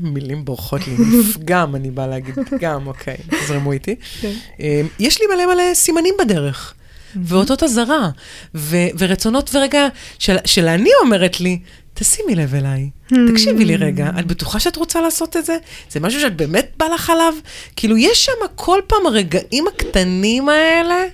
מילים 0.00 0.44
בורחות 0.44 0.86
לי, 0.86 0.94
מפגם, 0.98 1.76
אני 1.76 1.90
באה 1.90 2.06
להגיד 2.06 2.34
פגם, 2.50 2.86
אוקיי, 2.86 3.16
תזרמו 3.44 3.72
איתי. 3.72 3.96
כן. 4.20 4.32
אה, 4.60 4.82
יש 4.98 5.20
לי 5.20 5.26
מלא 5.26 5.54
מלא 5.54 5.74
סימנים 5.74 6.14
בדרך, 6.20 6.74
ואותות 7.24 7.62
אזהרה, 7.62 8.10
ורצונות 8.98 9.50
ורגע 9.54 9.88
של, 10.18 10.36
של 10.44 10.68
אני 10.68 10.90
אומרת 11.02 11.40
לי, 11.40 11.58
תשימי 11.94 12.34
לב 12.34 12.54
אליי, 12.54 12.90
תקשיבי 13.32 13.64
לי 13.64 13.76
רגע, 13.76 14.10
את 14.18 14.26
בטוחה 14.26 14.60
שאת 14.60 14.76
רוצה 14.76 15.00
לעשות 15.00 15.36
את 15.36 15.44
זה? 15.44 15.56
זה 15.90 16.00
משהו 16.00 16.20
שאת 16.20 16.36
באמת 16.36 16.70
בא 16.76 16.86
לך 16.86 17.10
עליו? 17.10 17.34
כאילו, 17.76 17.96
יש 17.96 18.24
שם 18.24 18.32
כל 18.54 18.80
פעם 18.86 19.06
הרגעים 19.06 19.64
הקטנים 19.68 20.48
האלה, 20.48 21.04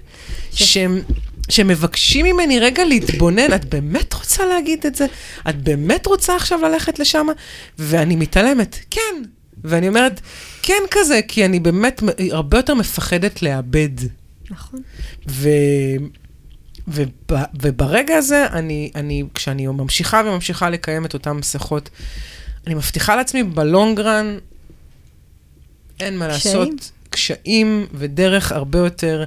שהם... 0.52 1.00
שמבקשים 1.48 2.26
ממני 2.26 2.60
רגע 2.60 2.84
להתבונן, 2.84 3.54
את 3.54 3.64
באמת 3.64 4.14
רוצה 4.14 4.46
להגיד 4.46 4.86
את 4.86 4.94
זה? 4.94 5.06
את 5.48 5.62
באמת 5.62 6.06
רוצה 6.06 6.36
עכשיו 6.36 6.60
ללכת 6.62 6.98
לשם? 6.98 7.26
ואני 7.78 8.16
מתעלמת, 8.16 8.78
כן. 8.90 9.22
ואני 9.64 9.88
אומרת, 9.88 10.20
כן 10.62 10.82
כזה, 10.90 11.20
כי 11.28 11.44
אני 11.44 11.60
באמת 11.60 12.02
הרבה 12.30 12.58
יותר 12.58 12.74
מפחדת 12.74 13.42
לאבד. 13.42 13.90
נכון. 14.50 14.80
ו... 15.28 15.48
וב, 16.88 17.08
וברגע 17.62 18.16
הזה, 18.16 18.46
אני, 18.46 18.90
אני, 18.94 19.24
כשאני 19.34 19.66
ממשיכה 19.66 20.22
וממשיכה 20.26 20.70
לקיים 20.70 21.04
את 21.04 21.14
אותן 21.14 21.30
מסכות, 21.30 21.90
אני 22.66 22.74
מבטיחה 22.74 23.16
לעצמי 23.16 23.42
בלונגרן, 23.42 24.38
אין 26.00 26.18
מה 26.18 26.28
קשיים? 26.28 26.58
לעשות, 26.58 26.90
קשיים 27.10 27.86
ודרך 27.94 28.52
הרבה 28.52 28.78
יותר... 28.78 29.24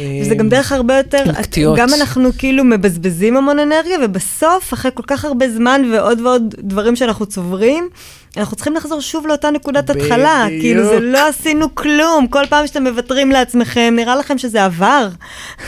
וזה 0.00 0.34
גם 0.34 0.48
דרך 0.48 0.72
הרבה 0.72 0.96
יותר, 0.96 1.24
קטיעות. 1.42 1.78
גם 1.78 1.88
אנחנו 1.94 2.30
כאילו 2.38 2.64
מבזבזים 2.64 3.36
המון 3.36 3.58
אנרגיה, 3.58 3.98
ובסוף, 4.02 4.72
אחרי 4.74 4.90
כל 4.94 5.02
כך 5.06 5.24
הרבה 5.24 5.50
זמן 5.50 5.82
ועוד 5.92 6.20
ועוד 6.20 6.54
דברים 6.58 6.96
שאנחנו 6.96 7.26
צוברים, 7.26 7.88
אנחנו 8.36 8.56
צריכים 8.56 8.74
לחזור 8.74 9.00
שוב 9.00 9.26
לאותה 9.26 9.50
נקודת 9.50 9.90
בדיוק. 9.90 10.06
התחלה. 10.06 10.46
כאילו, 10.60 10.84
זה 10.84 11.00
לא 11.00 11.28
עשינו 11.28 11.74
כלום. 11.74 12.26
כל 12.26 12.46
פעם 12.46 12.66
שאתם 12.66 12.82
מוותרים 12.82 13.30
לעצמכם, 13.30 13.94
נראה 13.96 14.16
לכם 14.16 14.38
שזה 14.38 14.64
עבר. 14.64 15.08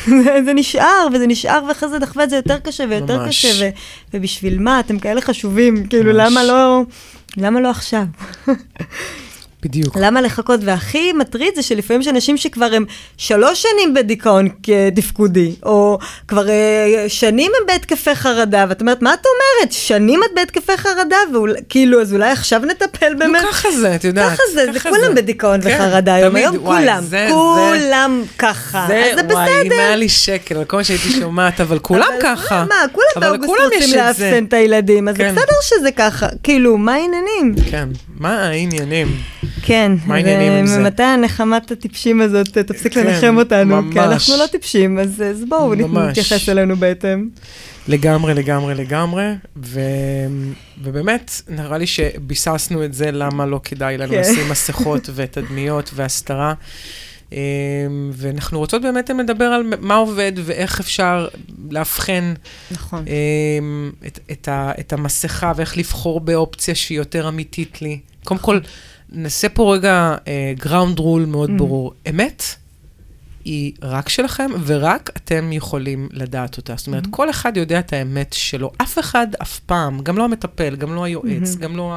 זה 0.46 0.52
נשאר, 0.54 1.06
וזה 1.12 1.26
נשאר, 1.26 1.60
ואחרי 1.68 1.88
זה 1.88 1.98
נחווה 1.98 2.24
את 2.24 2.30
זה 2.30 2.36
יותר 2.36 2.58
קשה 2.58 2.84
ויותר 2.90 3.18
ממש. 3.18 3.46
קשה. 3.46 3.64
ו- 3.64 3.70
ובשביל 4.14 4.58
מה? 4.58 4.80
אתם 4.80 4.98
כאלה 4.98 5.20
חשובים. 5.20 5.86
כאילו, 5.86 6.12
ממש. 6.12 6.32
למה 6.32 6.44
לא... 6.44 6.82
למה 7.36 7.60
לא 7.60 7.70
עכשיו? 7.70 8.02
בדיוק. 9.66 9.96
למה 10.00 10.20
לחכות? 10.20 10.60
והכי 10.62 11.12
מטריד 11.12 11.54
זה 11.54 11.62
שלפעמים 11.62 12.00
יש 12.00 12.08
אנשים 12.08 12.36
שכבר 12.36 12.68
הם 12.72 12.84
שלוש 13.16 13.62
שנים 13.62 13.94
בדיכאון 13.94 14.48
תפקודי, 14.94 15.54
או 15.62 15.98
כבר 16.28 16.48
אה, 16.48 17.04
שנים 17.08 17.52
הם 17.60 17.66
בהתקפי 17.66 18.14
חרדה, 18.14 18.64
ואת 18.68 18.80
אומרת, 18.80 19.02
מה 19.02 19.14
את 19.14 19.26
אומרת? 19.26 19.72
שנים 19.72 20.20
את 20.24 20.30
בהתקפי 20.34 20.76
חרדה, 20.76 21.16
וכאילו, 21.58 22.00
אז 22.00 22.12
אולי 22.12 22.30
עכשיו 22.30 22.60
נטפל 22.60 23.14
באמת? 23.14 23.42
נו, 23.42 23.48
ככה 23.48 23.70
זה, 23.70 23.94
את 23.94 24.04
יודעת. 24.04 24.32
ככה 24.32 24.42
זה, 24.54 24.72
זה 24.72 24.80
כולם 24.80 25.14
בדיכאון 25.14 25.60
כן, 25.62 25.76
וחרדה 25.76 26.14
היום, 26.14 26.36
היום 26.36 26.56
וואי, 26.56 26.80
כולם, 26.80 27.02
זה, 27.04 27.28
כולם 27.30 28.22
זה, 28.24 28.38
ככה, 28.38 28.84
זה, 28.88 29.04
אז 29.04 29.16
זה 29.16 29.22
בסדר. 29.22 29.34
וואי, 29.34 29.62
אם 29.66 29.72
היה 29.72 29.96
לי 29.96 30.08
שקל, 30.08 30.56
על 30.56 30.64
כל 30.64 30.76
מה 30.76 30.84
שהייתי 30.84 31.10
שומעת, 31.10 31.60
אבל 31.60 31.78
כולם 31.78 32.02
אבל 32.02 32.22
ככה. 32.22 32.64
מה, 32.68 32.74
כולם 32.92 33.06
באוגוסט 33.20 33.60
רוצים 33.64 33.96
לאפסן 33.96 34.44
את 34.44 34.52
הילדים, 34.52 35.08
אז 35.08 35.16
כן. 35.16 35.34
זה 35.34 35.40
בסדר 35.40 35.56
שזה 35.62 35.90
ככה. 35.90 36.26
כאילו, 36.42 36.78
מה 36.78 36.94
העניינים? 36.94 37.54
כן, 37.70 37.88
מה 38.18 38.42
העניינים? 38.42 39.08
כן, 39.62 39.92
מה 40.06 40.14
העניינים 40.14 40.52
עם 40.52 40.66
זה? 40.66 40.80
ומתי 40.80 41.02
הנחמת 41.02 41.70
הטיפשים 41.70 42.20
הזאת 42.20 42.58
תפסיק 42.58 42.94
כן, 42.94 43.06
לנחם 43.06 43.36
אותנו? 43.36 43.82
ממש. 43.82 43.92
כי 43.94 44.00
אנחנו 44.00 44.36
לא 44.36 44.46
טיפשים, 44.46 44.98
אז, 44.98 45.22
אז 45.30 45.44
בואו 45.48 45.74
נתייחס 45.74 46.48
אלינו 46.48 46.76
בהתאם. 46.76 47.28
לגמרי, 47.88 48.34
לגמרי, 48.34 48.74
לגמרי, 48.74 49.24
ו... 49.56 49.80
ובאמת, 50.82 51.30
נראה 51.48 51.78
לי 51.78 51.86
שביססנו 51.86 52.84
את 52.84 52.94
זה 52.94 53.10
למה 53.10 53.46
לא 53.46 53.60
כדאי 53.64 53.98
לנו 53.98 54.12
כן. 54.12 54.20
לשים 54.20 54.48
מסכות 54.50 55.10
ותדמיות 55.14 55.90
והסתרה. 55.94 56.54
אמ, 57.32 57.38
ואנחנו 58.12 58.58
רוצות 58.58 58.82
באמת 58.82 59.10
לדבר 59.10 59.44
על 59.44 59.62
מה 59.80 59.94
עובד 59.94 60.32
ואיך 60.44 60.80
אפשר 60.80 61.28
לאבחן 61.70 62.34
נכון. 62.70 63.04
את, 64.06 64.18
את, 64.32 64.48
ה, 64.48 64.72
את 64.80 64.92
המסכה 64.92 65.52
ואיך 65.56 65.76
לבחור 65.76 66.20
באופציה 66.20 66.74
שהיא 66.74 66.98
יותר 66.98 67.28
אמיתית 67.28 67.82
לי. 67.82 68.00
קודם 68.24 68.40
כל, 68.40 68.60
נעשה 69.12 69.48
פה 69.48 69.74
רגע 69.74 70.16
גראונד 70.58 70.98
uh, 70.98 71.02
רול 71.02 71.24
מאוד 71.24 71.50
mm. 71.50 71.58
ברור. 71.58 71.92
אמת 72.10 72.42
היא 73.46 73.72
רק 73.82 74.08
שלכם, 74.08 74.50
ורק 74.66 75.10
אתם 75.16 75.52
יכולים 75.52 76.08
לדעת 76.12 76.56
אותה. 76.56 76.74
זאת 76.76 76.86
אומרת, 76.86 77.04
mm-hmm. 77.04 77.10
כל 77.10 77.30
אחד 77.30 77.56
יודע 77.56 77.78
את 77.78 77.92
האמת 77.92 78.32
שלו. 78.32 78.72
אף 78.82 78.98
אחד 78.98 79.26
אף 79.42 79.58
פעם, 79.58 80.00
גם 80.00 80.18
לא 80.18 80.24
המטפל, 80.24 80.76
גם 80.76 80.94
לא 80.94 81.04
היועץ, 81.04 81.54
mm-hmm. 81.54 81.58
גם 81.58 81.76
לא 81.76 81.96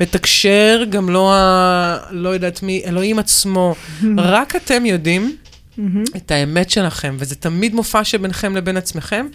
המתקשר, 0.00 0.84
גם 0.90 1.10
לא 1.10 1.34
ה... 1.34 1.98
לא 2.10 2.28
יודעת 2.28 2.62
מי, 2.62 2.82
אלוהים 2.84 3.18
עצמו. 3.18 3.74
Mm-hmm. 3.74 4.06
רק 4.16 4.56
אתם 4.56 4.86
יודעים 4.86 5.36
mm-hmm. 5.78 5.82
את 6.16 6.30
האמת 6.30 6.70
שלכם, 6.70 7.16
וזה 7.18 7.34
תמיד 7.34 7.74
מופע 7.74 8.04
שביניכם 8.04 8.56
לבין 8.56 8.76
עצמכם. 8.76 9.26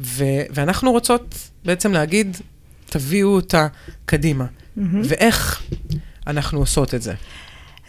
ו- 0.00 0.42
ואנחנו 0.50 0.92
רוצות 0.92 1.34
בעצם 1.64 1.92
להגיד, 1.92 2.36
תביאו 2.90 3.28
אותה 3.28 3.66
קדימה. 4.04 4.44
Mm-hmm. 4.44 4.80
ואיך? 5.04 5.62
אנחנו 6.26 6.58
עושות 6.58 6.94
את 6.94 7.02
זה. 7.02 7.14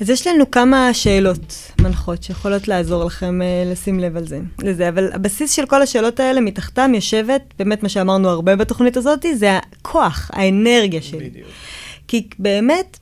אז 0.01 0.09
יש 0.09 0.27
לנו 0.27 0.51
כמה 0.51 0.93
שאלות 0.93 1.71
מנחות 1.81 2.23
שיכולות 2.23 2.67
לעזור 2.67 3.03
לכם 3.05 3.41
uh, 3.41 3.71
לשים 3.71 3.99
לב 3.99 4.17
על 4.17 4.27
זה, 4.27 4.39
לזה, 4.63 4.89
אבל 4.89 5.11
הבסיס 5.13 5.51
של 5.51 5.65
כל 5.65 5.81
השאלות 5.81 6.19
האלה 6.19 6.41
מתחתם 6.41 6.91
יושבת, 6.95 7.41
באמת 7.59 7.83
מה 7.83 7.89
שאמרנו 7.89 8.29
הרבה 8.29 8.55
בתוכנית 8.55 8.97
הזאת, 8.97 9.25
זה 9.35 9.57
הכוח, 9.57 10.31
האנרגיה 10.33 11.01
שלי. 11.01 11.29
בדיוק. 11.29 11.47
כי 12.07 12.27
באמת, 12.39 12.97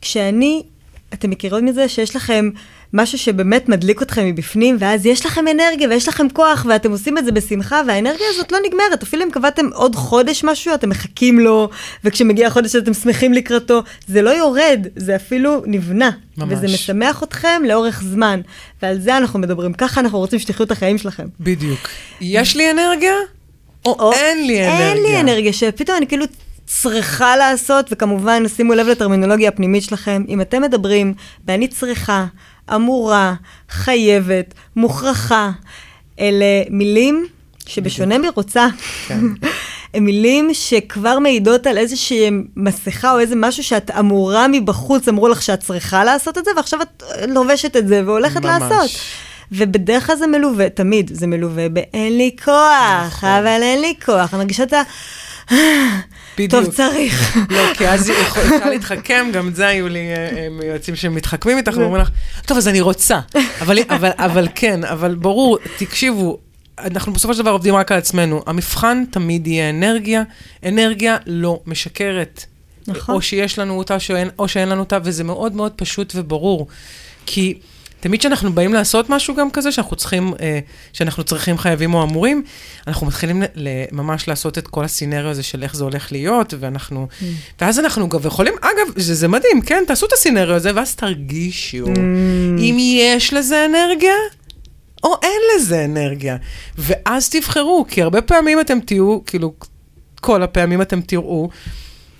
כשאני, 0.00 0.62
אתם 1.14 1.30
מכירים 1.30 1.64
מזה 1.64 1.88
שיש 1.88 2.16
לכם 2.16 2.50
משהו 2.94 3.18
שבאמת 3.18 3.68
מדליק 3.68 4.02
אתכם 4.02 4.26
מבפנים, 4.26 4.76
ואז 4.78 5.06
יש 5.06 5.26
לכם 5.26 5.44
אנרגיה 5.48 5.88
ויש 5.88 6.08
לכם 6.08 6.28
כוח, 6.28 6.66
ואתם 6.68 6.90
עושים 6.90 7.18
את 7.18 7.24
זה 7.24 7.32
בשמחה, 7.32 7.80
והאנרגיה 7.86 8.26
הזאת 8.30 8.52
לא 8.52 8.58
נגמרת. 8.66 9.02
אפילו 9.02 9.24
אם 9.24 9.30
קבעתם 9.30 9.66
עוד 9.72 9.96
חודש 9.96 10.44
משהו, 10.44 10.74
אתם 10.74 10.88
מחכים 10.88 11.40
לו, 11.40 11.68
וכשמגיע 12.04 12.46
החודש 12.46 12.76
אתם 12.76 12.94
שמחים 12.94 13.32
לקראתו, 13.32 13.82
זה 14.06 14.22
לא 14.22 14.30
יורד, 14.30 14.86
זה 14.96 15.16
אפילו 15.16 15.62
נבנה. 15.66 16.10
ממש. 16.36 16.52
וזה 16.52 16.66
משמח 16.66 17.22
אתכם 17.22 17.62
לאורך 17.68 18.02
זמן. 18.02 18.40
ועל 18.82 19.00
זה 19.00 19.16
אנחנו 19.16 19.38
מדברים. 19.38 19.72
ככה 19.72 20.00
אנחנו 20.00 20.18
רוצים 20.18 20.38
שתחיו 20.38 20.66
את 20.66 20.70
החיים 20.70 20.98
שלכם. 20.98 21.26
בדיוק. 21.40 21.88
יש 22.20 22.56
לי 22.56 22.70
אנרגיה? 22.70 23.14
או, 23.86 23.96
או 23.98 24.12
אין 24.12 24.46
לי 24.46 24.66
אנרגיה? 24.66 24.92
אין 24.92 25.02
לי 25.02 25.20
אנרגיה, 25.20 25.52
שפתאום 25.52 25.96
אני 25.96 26.06
כאילו 26.06 26.24
צריכה 26.66 27.36
לעשות, 27.36 27.86
וכמובן, 27.90 28.48
שימו 28.48 28.74
לב 28.74 28.86
לטרמינולוגיה 28.86 29.48
הפנימית 29.48 29.82
שלכם. 29.82 30.24
אם 30.28 30.40
אתם 30.40 30.62
מדברים, 30.62 31.14
ואני 31.46 31.68
צריכה, 31.68 32.26
אמורה, 32.74 33.34
חייבת, 33.70 34.54
מוכרחה. 34.76 35.50
אלה 36.20 36.62
מילים 36.70 37.26
שבשונה 37.66 38.18
מרוצה, 38.18 38.66
כן. 39.06 39.20
הן 39.94 40.04
מילים 40.04 40.54
שכבר 40.54 41.18
מעידות 41.18 41.66
על 41.66 41.78
איזושהי 41.78 42.30
מסכה 42.56 43.12
או 43.12 43.18
איזה 43.18 43.36
משהו 43.36 43.64
שאת 43.64 43.90
אמורה 43.90 44.48
מבחוץ, 44.48 45.08
אמרו 45.08 45.28
לך 45.28 45.42
שאת 45.42 45.60
צריכה 45.60 46.04
לעשות 46.04 46.38
את 46.38 46.44
זה, 46.44 46.50
ועכשיו 46.56 46.82
את 46.82 47.02
לובשת 47.28 47.76
את 47.76 47.88
זה 47.88 48.02
והולכת 48.06 48.44
ממש. 48.44 48.62
לעשות. 48.62 48.90
ובדרך 49.52 50.06
כלל 50.06 50.16
זה 50.16 50.26
מלווה, 50.26 50.70
תמיד 50.70 51.10
זה 51.14 51.26
מלווה 51.26 51.68
באין 51.68 52.16
לי 52.16 52.36
כוח, 52.44 53.06
נכון. 53.06 53.28
אבל 53.28 53.62
אין 53.62 53.80
לי 53.80 53.94
כוח. 54.04 54.34
אני 54.34 54.38
מרגישה 54.42 54.62
את 54.62 54.72
ה... 54.72 54.82
טוב, 56.50 56.70
צריך. 56.70 57.36
לא, 57.50 57.74
כי 57.74 57.88
אז 57.88 58.10
אפשר 58.10 58.70
להתחכם, 58.70 59.26
גם 59.32 59.48
את 59.48 59.56
זה 59.56 59.66
היו 59.66 59.88
לי 59.88 59.98
אה, 59.98 60.16
אה, 60.16 60.66
יועצים 60.66 60.96
שמתחכמים 60.96 61.56
איתך 61.58 61.72
ואומרים 61.76 62.02
לך, 62.02 62.10
טוב, 62.46 62.56
אז 62.56 62.68
אני 62.68 62.80
רוצה. 62.80 63.20
אבל, 63.60 63.78
אבל, 63.88 64.10
אבל 64.16 64.48
כן, 64.54 64.84
אבל 64.84 65.14
ברור, 65.14 65.58
תקשיבו, 65.78 66.38
אנחנו 66.78 67.12
בסופו 67.12 67.34
של 67.34 67.42
דבר 67.42 67.50
עובדים 67.50 67.74
רק 67.74 67.92
על 67.92 67.98
עצמנו. 67.98 68.42
המבחן 68.46 69.04
תמיד 69.10 69.46
יהיה 69.46 69.70
אנרגיה, 69.70 70.22
אנרגיה 70.64 71.16
לא 71.26 71.60
משקרת. 71.66 72.44
נכון. 72.88 73.14
או 73.14 73.22
שיש 73.22 73.58
לנו 73.58 73.78
אותה 73.78 74.00
שאין, 74.00 74.28
או 74.38 74.48
שאין 74.48 74.68
לנו 74.68 74.80
אותה, 74.80 74.98
וזה 75.04 75.24
מאוד 75.24 75.54
מאוד 75.54 75.72
פשוט 75.72 76.12
וברור. 76.16 76.66
כי... 77.26 77.58
תמיד 78.04 78.20
כשאנחנו 78.20 78.52
באים 78.52 78.74
לעשות 78.74 79.10
משהו 79.10 79.34
גם 79.34 79.50
כזה, 79.50 79.72
שאנחנו 79.72 79.96
צריכים, 79.96 80.34
אה, 80.40 80.58
שאנחנו 80.92 81.24
צריכים, 81.24 81.58
חייבים 81.58 81.94
או 81.94 82.02
אמורים, 82.02 82.42
אנחנו 82.86 83.06
מתחילים 83.06 83.42
ממש 83.92 84.28
לעשות 84.28 84.58
את 84.58 84.68
כל 84.68 84.84
הסינריו 84.84 85.30
הזה 85.30 85.42
של 85.42 85.62
איך 85.62 85.76
זה 85.76 85.84
הולך 85.84 86.12
להיות, 86.12 86.54
ואנחנו, 86.60 87.06
mm. 87.10 87.24
ואז 87.60 87.78
אנחנו 87.78 88.08
גם 88.08 88.18
יכולים, 88.24 88.54
אגב, 88.60 88.92
זה, 88.96 89.14
זה 89.14 89.28
מדהים, 89.28 89.62
כן, 89.62 89.84
תעשו 89.86 90.06
את 90.06 90.12
הסינריו 90.12 90.56
הזה, 90.56 90.70
ואז 90.74 90.94
תרגישו 90.94 91.86
mm. 91.86 91.98
אם 92.58 92.76
יש 92.80 93.32
לזה 93.32 93.64
אנרגיה, 93.64 94.14
או 95.04 95.14
אין 95.22 95.40
לזה 95.56 95.84
אנרגיה. 95.84 96.36
ואז 96.78 97.28
תבחרו, 97.28 97.86
כי 97.88 98.02
הרבה 98.02 98.22
פעמים 98.22 98.60
אתם 98.60 98.80
תהיו, 98.80 99.24
כאילו, 99.26 99.54
כל 100.20 100.42
הפעמים 100.42 100.82
אתם 100.82 101.00
תראו 101.00 101.48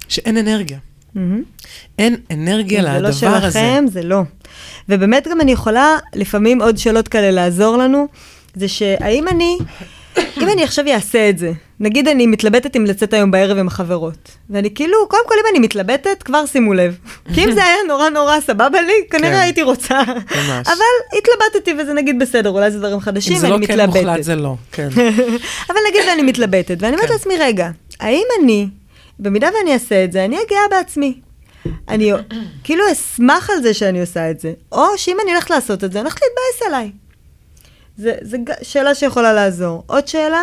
שאין 0.08 0.36
אנרגיה. 0.36 0.78
Mm-hmm. 1.16 1.64
אין 1.98 2.16
אנרגיה 2.30 2.82
לדבר 2.82 3.08
הזה. 3.08 3.18
זה 3.18 3.28
לא 3.28 3.40
שלכם, 3.40 3.84
זה 3.88 4.02
לא. 4.02 4.22
ובאמת 4.88 5.28
גם 5.28 5.40
אני 5.40 5.52
יכולה 5.52 5.96
לפעמים 6.14 6.62
עוד 6.62 6.76
שאלות 6.76 7.08
כאלה 7.08 7.30
לעזור 7.30 7.76
לנו, 7.76 8.08
זה 8.54 8.68
שהאם 8.68 9.28
אני, 9.28 9.58
אם 10.18 10.48
אני 10.48 10.64
עכשיו 10.64 10.84
אעשה 10.88 11.28
את 11.28 11.38
זה, 11.38 11.52
נגיד 11.80 12.08
אני 12.08 12.26
מתלבטת 12.26 12.76
אם 12.76 12.84
לצאת 12.84 13.12
היום 13.12 13.30
בערב 13.30 13.58
עם 13.58 13.66
החברות, 13.66 14.30
ואני 14.50 14.74
כאילו, 14.74 14.98
קודם 15.08 15.22
כל 15.28 15.34
אם 15.34 15.44
אני 15.50 15.58
מתלבטת, 15.58 16.22
כבר 16.22 16.46
שימו 16.46 16.74
לב. 16.74 16.98
כי 17.34 17.44
אם 17.44 17.52
זה 17.52 17.64
היה 17.64 17.76
נורא 17.88 18.08
נורא 18.08 18.40
סבבה 18.40 18.80
לי, 18.80 18.92
כנראה 19.10 19.32
כן. 19.32 19.40
הייתי 19.40 19.62
רוצה. 19.62 20.02
ממש. 20.06 20.66
אבל 20.66 21.18
התלבטתי 21.18 21.74
וזה 21.78 21.92
נגיד 21.92 22.18
בסדר, 22.18 22.50
אולי 22.50 22.70
זה 22.70 22.78
דברים 22.78 23.00
חדשים 23.00 23.36
ואני 23.40 23.56
מתלבטת. 23.56 23.70
אם 23.70 23.76
זה 23.76 23.86
לא 23.86 23.92
כן 23.92 24.06
מוחלט 24.06 24.22
זה 24.22 24.36
לא, 24.36 24.54
כן. 24.72 24.88
אבל 25.70 25.78
נגיד 25.90 26.00
ואני 26.08 26.22
מתלבטת, 26.22 26.76
ואני 26.80 26.94
אומרת 26.94 27.08
כן. 27.08 27.12
לעצמי, 27.12 27.34
רגע, 27.38 27.70
האם 28.00 28.24
אני 28.40 28.68
במידה 29.18 29.48
ואני 29.58 29.72
אעשה 29.74 30.04
את 30.04 30.12
זה, 30.12 30.24
אני 30.24 30.36
אהיה 30.36 30.68
בעצמי. 30.70 31.20
אני 31.88 32.12
כאילו 32.64 32.84
אשמח 32.92 33.50
על 33.50 33.62
זה 33.62 33.74
שאני 33.74 34.00
עושה 34.00 34.30
את 34.30 34.40
זה, 34.40 34.52
או 34.72 34.84
שאם 34.96 35.16
אני 35.22 35.32
הולכת 35.32 35.50
לעשות 35.50 35.84
את 35.84 35.92
זה, 35.92 36.00
אני 36.00 36.08
הולכת 36.08 36.20
להתבאס 36.22 36.66
עליי. 36.66 36.90
זו 38.22 38.36
שאלה 38.62 38.94
שיכולה 38.94 39.32
לעזור. 39.32 39.84
עוד 39.86 40.08
שאלה, 40.08 40.42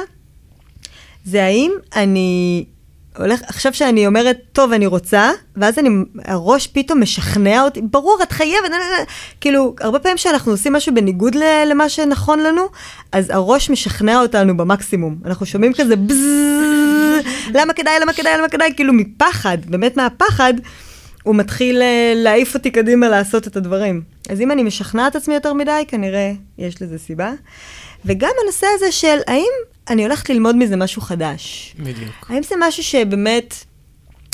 זה 1.26 1.44
האם 1.44 1.72
אני 1.96 2.66
הולך, 3.18 3.40
עכשיו 3.48 3.74
שאני 3.74 4.08
אומרת, 4.08 4.38
טוב, 4.52 4.72
אני 4.72 4.86
רוצה, 4.88 5.32
ואז 5.56 5.80
אני, 5.80 5.90
הראש 6.26 6.68
פתאום 6.68 7.02
משכנע 7.02 7.64
אותי, 7.64 7.82
ברור, 7.82 8.20
את 8.24 8.32
חייבת, 8.32 8.72
כאילו, 9.42 9.76
הרבה 9.80 10.00
פעמים 10.00 10.18
כשאנחנו 10.18 10.52
עושים 10.52 10.74
משהו 10.74 10.96
בניגוד 10.96 11.36
למה 11.66 11.90
שנכון 11.90 12.40
לנו, 12.40 12.62
אז 13.12 13.30
הראש 13.30 13.70
משכנע 13.70 14.22
אותנו 14.22 14.58
במקסימום. 14.58 15.16
אנחנו 15.26 15.46
שומעים 15.46 15.74
כזה 15.74 15.96
בזזז, 15.96 17.24
למה 17.54 17.74
כדאי, 17.74 18.00
למה 18.02 18.14
כדאי, 18.14 18.38
למה 18.38 18.50
כדאי, 18.50 18.74
כאילו 18.76 18.94
מפחד, 18.94 19.58
באמת 19.66 19.98
מהפחד, 19.98 20.54
הוא 21.24 21.36
מתחיל 21.36 21.82
אה, 21.82 22.14
להעיף 22.16 22.54
אותי 22.54 22.72
קדימה 22.72 23.10
לעשות 23.10 23.48
את 23.48 23.56
הדברים. 23.56 24.02
אז 24.30 24.42
אם 24.42 24.52
אני 24.52 24.64
משכנעת 24.64 25.16
עצמי 25.16 25.34
יותר 25.34 25.54
מדי, 25.54 25.84
כנראה 25.88 26.32
יש 26.58 26.82
לזה 26.82 27.00
סיבה. 27.00 27.32
וגם 28.06 28.32
הנושא 28.44 28.68
הזה 28.76 28.92
של 28.92 29.18
האם 29.28 29.52
אני 29.92 30.04
הולכת 30.04 30.30
ללמוד 30.30 30.56
מזה 30.56 30.76
משהו 30.76 31.02
חדש. 31.02 31.76
בדיוק. 31.80 32.26
האם 32.30 32.44
זה 32.44 32.56
משהו 32.60 32.84
שבאמת, 32.84 33.56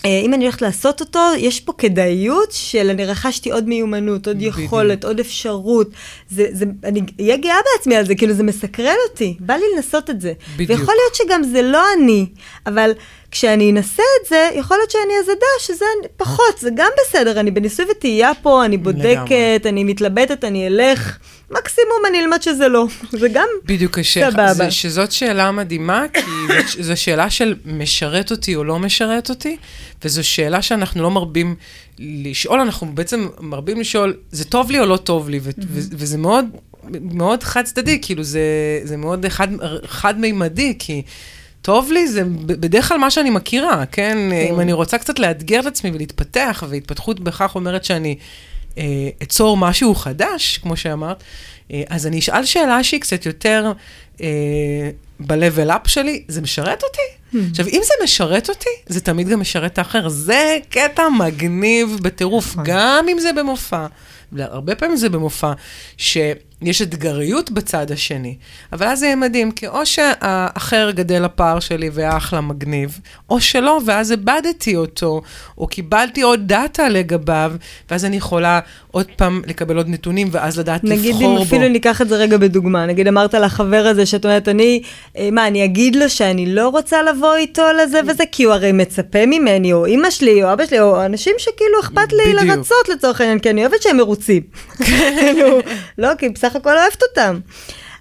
אה, 0.06 0.20
אם 0.26 0.34
אני 0.34 0.44
הולכת 0.44 0.62
לעשות 0.62 1.02
אותו, 1.02 1.20
יש 1.38 1.60
פה 1.60 1.74
כדאיות 1.78 2.52
של 2.52 2.90
אני 2.90 3.06
רכשתי 3.06 3.52
עוד 3.52 3.68
מיומנות, 3.68 4.28
עוד 4.28 4.42
יכולת, 4.42 4.98
בדיוק. 4.98 5.04
עוד 5.04 5.20
אפשרות. 5.20 5.90
זה, 6.30 6.46
זה, 6.52 6.66
אני 6.84 7.02
אהיה 7.20 7.38
גאה 7.38 7.56
בעצמי 7.74 7.96
על 7.96 8.06
זה, 8.06 8.16
כאילו 8.16 8.34
זה 8.34 8.44
מסקרן 8.44 8.96
אותי, 9.10 9.38
בא 9.40 9.54
לי 9.54 9.64
לנסות 9.76 10.10
את 10.10 10.22
זה. 10.22 10.34
בדיוק. 10.56 10.70
ויכול 10.70 10.94
להיות 10.96 11.16
שגם 11.16 11.44
זה 11.44 11.62
לא 11.62 11.84
אני, 11.98 12.26
אבל 12.66 12.92
כשאני 13.32 13.72
אנסה 13.72 14.04
את 14.22 14.30
זה, 14.30 14.50
יכול 14.56 14.78
להיות 14.78 14.92
שאני 14.92 15.14
אז 15.24 15.30
אדע 15.30 15.46
שזה 15.60 15.86
פחות, 16.18 16.58
זה 16.60 16.70
גם 16.76 16.90
בסדר, 17.02 17.40
אני 17.40 17.52
בניסוי 17.52 17.86
וטעייה 17.92 18.32
פה, 18.42 18.66
אני 18.66 18.78
בודקת, 18.78 19.06
לגמרי. 19.06 19.58
אני 19.66 19.84
מתלבטת, 19.84 20.44
אני 20.44 20.68
אלך. 20.68 21.18
מקסימום 21.52 21.98
אני 22.10 22.20
אלמד 22.20 22.42
שזה 22.42 22.68
לא, 22.68 22.86
זה 23.12 23.30
גם 23.30 23.48
בדיוק, 23.66 24.00
סבבה. 24.02 24.54
בדיוק, 24.54 24.70
שזאת 24.70 25.12
שאלה 25.12 25.52
מדהימה, 25.52 26.06
כי 26.14 26.84
זו 26.84 27.02
שאלה 27.02 27.30
של 27.30 27.56
משרת 27.66 28.32
אותי 28.32 28.56
או 28.56 28.64
לא 28.64 28.80
משרת 28.80 29.30
אותי, 29.30 29.58
וזו 30.04 30.24
שאלה 30.24 30.62
שאנחנו 30.62 31.04
לא 31.04 31.12
מרבים 31.12 31.56
לשאול, 32.00 32.60
אנחנו 32.60 32.88
בעצם 32.94 33.28
מרבים 33.40 33.80
לשאול, 33.80 34.18
זה 34.32 34.46
טוב 34.46 34.72
לי 34.72 34.80
או 34.80 34.86
לא 34.86 34.98
טוב 34.98 35.30
לי, 35.30 35.40
וזה 35.74 36.18
מאוד, 36.18 36.46
מאוד 37.02 37.44
חד 37.44 37.64
צדדי, 37.64 38.00
כאילו 38.02 38.24
זה, 38.24 38.42
זה 38.84 38.98
מאוד 38.98 39.26
חד, 39.28 39.48
חד-מימדי, 39.86 40.76
כי... 40.80 41.02
טוב 41.68 41.92
לי, 41.92 42.08
זה 42.08 42.24
בדרך 42.46 42.88
כלל 42.88 42.98
מה 42.98 43.12
שאני 43.12 43.30
מכירה, 43.30 43.86
כן? 43.86 44.18
כן? 44.32 44.54
אם 44.54 44.60
אני 44.60 44.74
רוצה 44.74 44.98
קצת 44.98 45.20
לאתגר 45.20 45.60
את 45.60 45.66
עצמי 45.66 45.92
ולהתפתח, 45.94 46.64
והתפתחות 46.70 47.20
בכך 47.20 47.56
אומרת 47.56 47.84
שאני 47.84 48.18
אה, 48.78 48.84
אצור 49.24 49.58
משהו 49.58 49.96
חדש, 49.96 50.58
כמו 50.58 50.78
שאמרת, 50.78 51.24
אה, 51.72 51.84
אז 51.90 52.08
אני 52.08 52.20
אשאל 52.20 52.46
שאלה 52.46 52.84
שהיא 52.84 53.02
קצת 53.02 53.26
יותר 53.26 53.72
אה, 54.22 54.28
ב-level 55.20 55.70
up 55.70 55.88
שלי, 55.88 56.24
זה 56.28 56.42
משרת 56.42 56.84
אותי? 56.84 57.02
Hmm. 57.34 57.38
עכשיו, 57.52 57.68
אם 57.68 57.82
זה 57.84 57.94
משרת 58.04 58.50
אותי, 58.50 58.70
זה 58.88 59.02
תמיד 59.02 59.28
גם 59.28 59.40
משרת 59.40 59.78
האחר. 59.78 60.10
זה 60.10 60.58
קטע 60.70 61.10
מגניב 61.10 61.98
בטירוף, 62.02 62.52
נכון. 62.52 62.64
גם 62.68 63.06
אם 63.12 63.20
זה 63.20 63.34
במופע. 63.34 63.86
הרבה 64.40 64.76
פעמים 64.76 64.98
זה 64.98 65.10
במופע, 65.10 65.52
שיש 65.98 66.82
אתגריות 66.82 67.52
בצד 67.52 67.92
השני. 67.92 68.36
אבל 68.74 68.88
אז 68.88 69.00
זה 69.00 69.06
יהיה 69.06 69.16
מדהים, 69.16 69.52
כי 69.52 69.68
או 69.68 69.86
שהאחר 69.86 70.92
גדל 70.92 71.26
הפער 71.26 71.60
שלי 71.60 71.90
והיה 71.94 72.18
אחלה 72.18 72.42
מגניב, 72.42 73.00
או 73.30 73.42
שלא, 73.42 73.82
ואז 73.86 74.12
איבדתי 74.12 74.76
אותו, 74.76 75.22
או 75.58 75.68
קיבלתי 75.68 76.22
עוד 76.22 76.48
דאטה 76.48 76.90
לגביו, 76.90 77.54
ואז 77.92 78.06
אני 78.06 78.18
יכולה 78.18 78.60
עוד 78.92 79.06
פעם 79.16 79.42
לקבל 79.48 79.78
עוד 79.78 79.90
נתונים, 79.90 80.28
ואז 80.32 80.60
לדעת 80.60 80.84
לבחור 80.84 80.98
בו. 80.98 81.18
נגיד 81.18 81.28
אם 81.28 81.38
אפילו 81.42 81.68
ניקח 81.68 82.02
את 82.02 82.10
זה 82.10 82.16
רגע 82.16 82.38
בדוגמה, 82.38 82.86
נגיד 82.86 83.08
אמרת 83.08 83.34
לחבר 83.34 83.88
הזה 83.88 84.06
שאת 84.06 84.26
אומרת, 84.26 84.48
אני, 84.48 84.82
אה, 85.18 85.30
מה, 85.32 85.48
אני 85.48 85.66
אגיד 85.66 85.96
לו 85.96 86.10
שאני 86.10 86.46
לא 86.56 86.70
רוצה 86.70 87.04
לבוא 87.04 87.36
איתו 87.36 87.64
לזה 87.84 88.00
וזה, 88.08 88.24
כי 88.32 88.44
הוא 88.44 88.54
הרי 88.54 88.72
מצפה 88.72 89.26
ממני, 89.26 89.74
או 89.74 89.86
אימא 89.86 90.10
שלי, 90.10 90.44
או 90.44 90.54
אבא 90.54 90.66
שלי, 90.66 90.80
או 90.80 91.06
אנשים 91.06 91.34
שכאילו 91.38 91.80
אכפת 91.82 92.14
לי 92.14 92.34
בדיוק. 92.34 92.58
לרצות 92.58 92.90
לצורך 92.90 93.22
העניין, 93.22 93.40
כי 93.40 93.50
אני 93.50 93.62
אוהבת 93.62 93.82
שהם 93.82 93.98
מרוצים. 93.98 94.17
כאילו, 95.20 95.60
לא, 95.98 96.16
כי 96.18 96.30
בסך 96.30 96.56
הכל 96.56 96.78
אוהבת 96.78 97.04
אותם. 97.10 97.40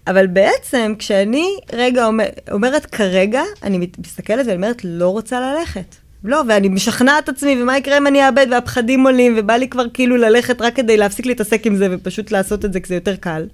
אבל 0.07 0.27
בעצם, 0.27 0.95
כשאני 0.99 1.57
רגע 1.73 2.07
אומר, 2.07 2.25
אומרת 2.53 2.87
כרגע, 2.87 3.43
אני 3.63 3.89
מסתכלת 3.99 4.47
ואומרת, 4.47 4.85
לא 4.85 5.09
רוצה 5.09 5.41
ללכת. 5.41 5.97
לא, 6.25 6.43
ואני 6.49 6.69
משכנעת 6.69 7.25
את 7.25 7.29
עצמי, 7.29 7.63
ומה 7.63 7.79
יקרה 7.79 7.97
אם 7.97 8.07
אני 8.07 8.27
אאבד, 8.27 8.47
והפחדים 8.51 9.07
עולים, 9.07 9.35
ובא 9.39 9.57
לי 9.57 9.69
כבר 9.69 9.85
כאילו 9.95 10.17
ללכת 10.17 10.61
רק 10.63 10.77
כדי 10.77 10.97
להפסיק 10.97 11.27
להתעסק 11.27 11.67
עם 11.67 11.77
זה, 11.77 11.89
ופשוט 11.91 12.31
לעשות 12.31 12.65
את 12.65 12.73
זה, 12.73 12.81
כי 12.81 12.89
זה 12.89 12.95
יותר 12.95 13.17
קל. 13.17 13.47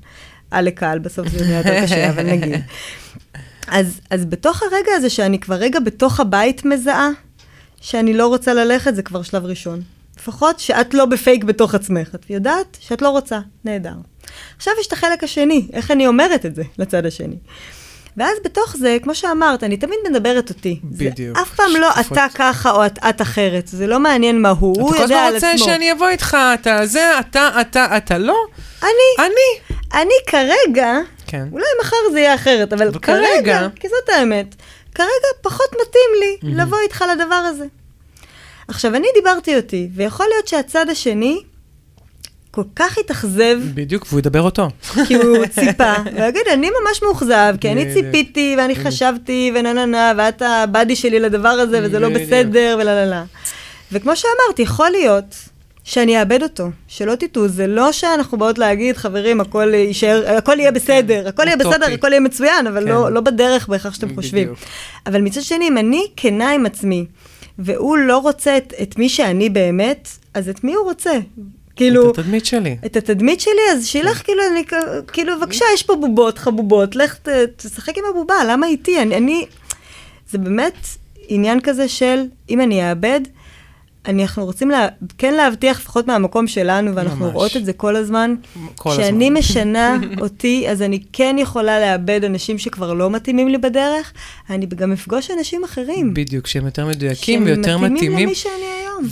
אה, 0.53 0.61
לקל, 0.61 0.99
בסוף 0.99 1.29
זה 1.29 1.45
נהיה 1.45 1.59
יותר 1.59 1.83
קשה, 1.83 2.11
אבל 2.11 2.23
נגיד. 2.23 2.61
אז, 3.69 4.01
אז 4.11 4.25
בתוך 4.25 4.63
הרגע 4.63 4.91
הזה, 4.97 5.11
שאני 5.11 5.39
כבר 5.39 5.55
רגע 5.55 5.81
בתוך 5.81 6.21
הבית 6.21 6.65
מזהה, 6.65 7.09
שאני 7.81 8.15
לא 8.15 8.27
רוצה 8.27 8.55
ללכת, 8.55 8.95
זה 8.95 9.03
כבר 9.03 9.23
שלב 9.23 9.45
ראשון. 9.45 9.83
לפחות 10.23 10.61
שאת 10.61 10.95
לא 10.95 11.05
בפייק 11.05 11.45
בתוך 11.45 11.75
עצמך. 11.75 12.15
את 12.15 12.31
יודעת 12.31 12.77
שאת 12.81 13.03
לא 13.03 13.09
רוצה, 13.09 13.39
נהדר. 13.65 13.95
עכשיו 14.57 14.75
יש 14.81 14.87
את 14.87 14.93
החלק 14.93 15.25
השני, 15.25 15.69
איך 15.73 15.91
אני 15.91 16.07
אומרת 16.07 16.47
את 16.47 16.55
זה 16.55 16.63
לצד 16.79 17.07
השני. 17.07 17.37
ואז 18.17 18.39
בתוך 18.45 18.77
זה, 18.77 18.97
כמו 19.03 19.15
שאמרת, 19.15 19.65
אני 19.65 19.77
תמיד 19.77 19.99
מדברת 20.11 20.51
אותי. 20.51 20.81
בדיוק. 20.85 21.37
זה 21.37 21.43
אף 21.43 21.55
פעם 21.55 21.77
לא. 21.81 21.91
אתה 22.01 22.27
ככה 22.35 22.71
או 22.71 22.87
את, 22.87 22.99
את 23.09 23.23
אחרת, 23.23 23.69
זה 23.69 23.87
לא 23.87 24.01
מעניין 24.01 24.43
מה 24.43 24.49
הוא, 24.49 24.77
הוא 24.81 24.97
יודע 24.97 25.21
על 25.21 25.37
עצמו. 25.37 25.39
אתה 25.39 25.41
כל 25.41 25.47
הזמן 25.47 25.53
רוצה 25.53 25.65
שאני 25.65 25.93
אבוא 25.93 26.09
איתך, 26.09 26.37
אתה 26.55 26.87
זה, 26.87 27.19
אתה, 27.21 27.61
אתה, 27.61 27.97
אתה 27.97 28.19
לא. 28.19 28.37
אני. 28.83 28.91
אני. 29.19 29.77
אני 30.03 30.15
כרגע, 30.27 30.99
כן. 31.27 31.47
אולי 31.53 31.65
מחר 31.81 31.97
זה 32.13 32.21
יהיה 32.21 32.35
אחרת, 32.35 32.73
אבל, 32.73 32.89
אבל 32.89 32.99
כרגע, 32.99 33.27
כרגע, 33.35 33.69
כי 33.81 33.89
זאת 33.89 34.09
האמת, 34.09 34.55
כרגע 34.95 35.29
פחות 35.43 35.69
מתאים 35.73 36.11
לי 36.21 36.37
mm-hmm. 36.41 36.63
לבוא 36.63 36.79
איתך 36.79 37.05
לדבר 37.13 37.35
הזה. 37.35 37.65
עכשיו, 38.69 38.95
אני 38.95 39.07
דיברתי 39.15 39.57
אותי, 39.57 39.89
ויכול 39.95 40.27
להיות 40.35 40.49
שהצד 40.49 40.89
השני 40.91 41.41
כל 42.51 42.63
כך 42.77 42.99
התאכזב. 42.99 43.59
בדיוק, 43.75 44.07
והוא 44.09 44.19
ידבר 44.19 44.43
אותו. 44.43 44.69
כי 45.07 45.15
הוא 45.15 45.47
ציפה, 45.47 45.93
ויגיד, 46.17 46.43
אני 46.53 46.71
ממש 46.71 47.03
מאוכזב, 47.03 47.55
כי 47.61 47.73
אני 47.73 47.95
ציפיתי, 47.95 48.55
ואני 48.59 48.77
חשבתי, 48.77 49.53
ונה 49.55 49.73
נה 49.73 49.87
נה, 49.87 50.13
ואת 50.17 50.43
הבאדי 50.43 50.97
שלי 50.97 51.21
לדבר 51.21 51.49
הזה, 51.49 51.81
וזה 51.83 51.99
לא 51.99 52.09
בסדר, 52.09 52.77
ולה 52.81 52.95
לה 52.95 53.07
לה. 53.07 53.25
וכמו 53.93 54.17
שאמרתי, 54.17 54.63
יכול 54.63 54.91
להיות 54.91 55.35
שאני 55.85 56.21
אאבד 56.21 56.43
אותו. 56.43 56.71
שלא 56.89 57.15
תטעו, 57.15 57.49
זה 57.49 57.67
לא 57.67 57.93
שאנחנו 57.93 58.39
באות 58.39 58.59
להגיד, 58.59 58.97
חברים, 58.97 59.41
הכל 59.41 59.75
יישאר, 59.75 60.37
הכל 60.37 60.61
יהיה 60.61 60.73
בסדר, 60.73 61.29
הכל 61.29 61.47
יהיה 61.47 61.57
בסדר, 61.57 61.93
הכל 61.93 62.09
יהיה 62.09 62.21
מצוין, 62.21 62.67
אבל 62.67 62.89
לא, 62.89 63.05
כן. 63.07 63.13
לא 63.13 63.21
בדרך 63.21 63.69
בהכרח 63.69 63.95
שאתם 63.95 64.15
חושבים. 64.15 64.55
אבל 65.07 65.21
מצד 65.21 65.41
שני, 65.41 65.69
אם 65.69 65.79
אני 65.79 66.07
כנה 66.17 66.51
עם 66.51 66.67
עצמי, 66.67 67.07
והוא 67.59 67.97
לא 67.97 68.19
רוצה 68.19 68.57
את, 68.57 68.73
את 68.83 68.99
מי 68.99 69.09
שאני 69.09 69.51
באמת, 69.51 70.09
אז 70.35 70.49
את 70.49 70.65
מי 70.65 70.75
הוא 70.75 70.85
רוצה? 70.85 71.13
כאילו... 71.77 72.11
את 72.11 72.19
התדמית 72.19 72.47
שלי. 72.47 72.77
את 72.87 72.97
התדמית 72.97 73.41
שלי, 73.41 73.73
אז 73.73 73.87
שילך 73.87 74.19
כן. 74.19 74.25
כאילו, 74.25 74.43
אני, 74.53 74.65
כאילו, 75.13 75.41
בבקשה, 75.41 75.65
יש 75.75 75.83
פה 75.83 75.97
בובות, 75.97 76.39
חבובות, 76.39 76.97
לך 76.97 77.15
ת, 77.15 77.29
תשחק 77.57 77.99
עם 77.99 78.05
הבובה, 78.11 78.35
למה 78.49 78.67
איתי? 78.67 79.03
אני, 79.03 79.17
אני... 79.17 79.47
זה 80.31 80.39
באמת 80.39 80.75
עניין 81.29 81.61
כזה 81.61 81.89
של, 81.89 82.25
אם 82.51 82.61
אני 82.61 82.91
אאבד, 82.91 83.21
אנחנו 84.09 84.45
רוצים 84.45 84.71
לה, 84.71 84.89
כן 85.19 85.35
להבטיח, 85.35 85.81
לפחות 85.81 86.07
מהמקום 86.07 86.47
שלנו, 86.47 86.95
ואנחנו 86.95 87.25
ממש. 87.25 87.35
רואות 87.35 87.57
את 87.57 87.65
זה 87.65 87.73
כל 87.73 87.97
הזמן, 87.97 88.35
כל 88.77 88.91
כשאני 88.91 89.25
הזמן. 89.27 89.39
משנה 89.39 89.99
אותי, 90.23 90.65
אז 90.69 90.83
אני 90.83 91.03
כן 91.13 91.37
יכולה 91.39 91.81
לאבד 91.81 92.25
אנשים 92.25 92.59
שכבר 92.59 92.93
לא 92.93 93.11
מתאימים 93.11 93.49
לי 93.49 93.59
בדרך, 93.59 94.13
אני 94.51 94.67
גם 94.67 94.93
אפגוש 94.93 95.31
אנשים 95.31 95.65
אחרים. 95.65 96.15
בדיוק, 96.15 96.47
שהם 96.47 96.67
יותר 96.67 96.87
מדויקים 96.87 97.45
ויותר 97.45 97.79
מתאימים. 97.79 97.81
שהם 97.81 97.95
מתאימים 97.95 98.27
למי 98.27 98.35
שאני 98.35 98.53
היום. 98.81 99.05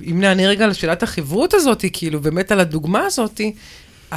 ואם 0.00 0.20
נענה 0.20 0.48
רגע 0.48 0.66
לשאלת 0.66 1.02
החברות 1.02 1.54
הזאת, 1.54 1.84
כאילו, 1.92 2.20
באמת 2.20 2.52
על 2.52 2.60
הדוגמה 2.60 3.06
הזאת, 3.06 3.40
Uh, 4.12 4.16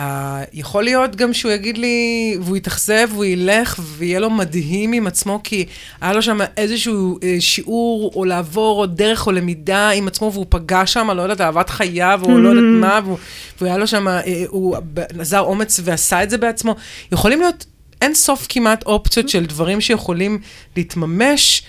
יכול 0.54 0.84
להיות 0.84 1.16
גם 1.16 1.34
שהוא 1.34 1.52
יגיד 1.52 1.78
לי, 1.78 2.38
והוא 2.42 2.58
יתאכזב, 2.58 3.08
והוא 3.12 3.26
ילך, 3.26 3.80
ויהיה 3.84 4.20
לו 4.20 4.30
מדהים 4.30 4.94
עם 4.94 5.08
עצמו, 5.08 5.40
כי 5.44 5.66
היה 6.02 6.14
לו 6.14 6.22
שם 6.22 6.40
איזשהו 6.58 7.18
uh, 7.18 7.24
שיעור, 7.40 8.12
או 8.16 8.26
לעבור, 8.26 8.82
או 8.82 8.86
דרך, 8.86 9.28
או 9.28 9.32
למידה 9.32 9.90
עם 9.90 10.08
עצמו, 10.08 10.32
והוא 10.34 10.46
פגש 10.50 10.94
שם, 10.94 11.10
לא 11.10 11.22
יודעת, 11.22 11.42
אהבת 11.42 11.70
חייו, 11.70 12.22
או 12.24 12.38
לא 12.38 12.50
יודעת 12.50 12.64
mm-hmm. 12.64 12.82
מה, 12.82 13.00
והוא, 13.06 13.18
והיה 13.62 13.78
לו 13.78 13.88
שם, 13.88 14.08
uh, 14.08 14.12
הוא 14.48 14.78
נזר 15.14 15.40
אומץ 15.40 15.80
ועשה 15.84 16.24
את 16.24 16.30
זה 16.30 16.38
בעצמו. 16.38 16.76
יכולים 17.12 17.40
להיות 17.40 17.66
אין 18.02 18.14
סוף 18.14 18.46
כמעט 18.50 18.84
אופציות 18.86 19.30
של 19.30 19.46
דברים 19.46 19.82
שיכולים 19.82 20.40
להתממש. 20.78 21.64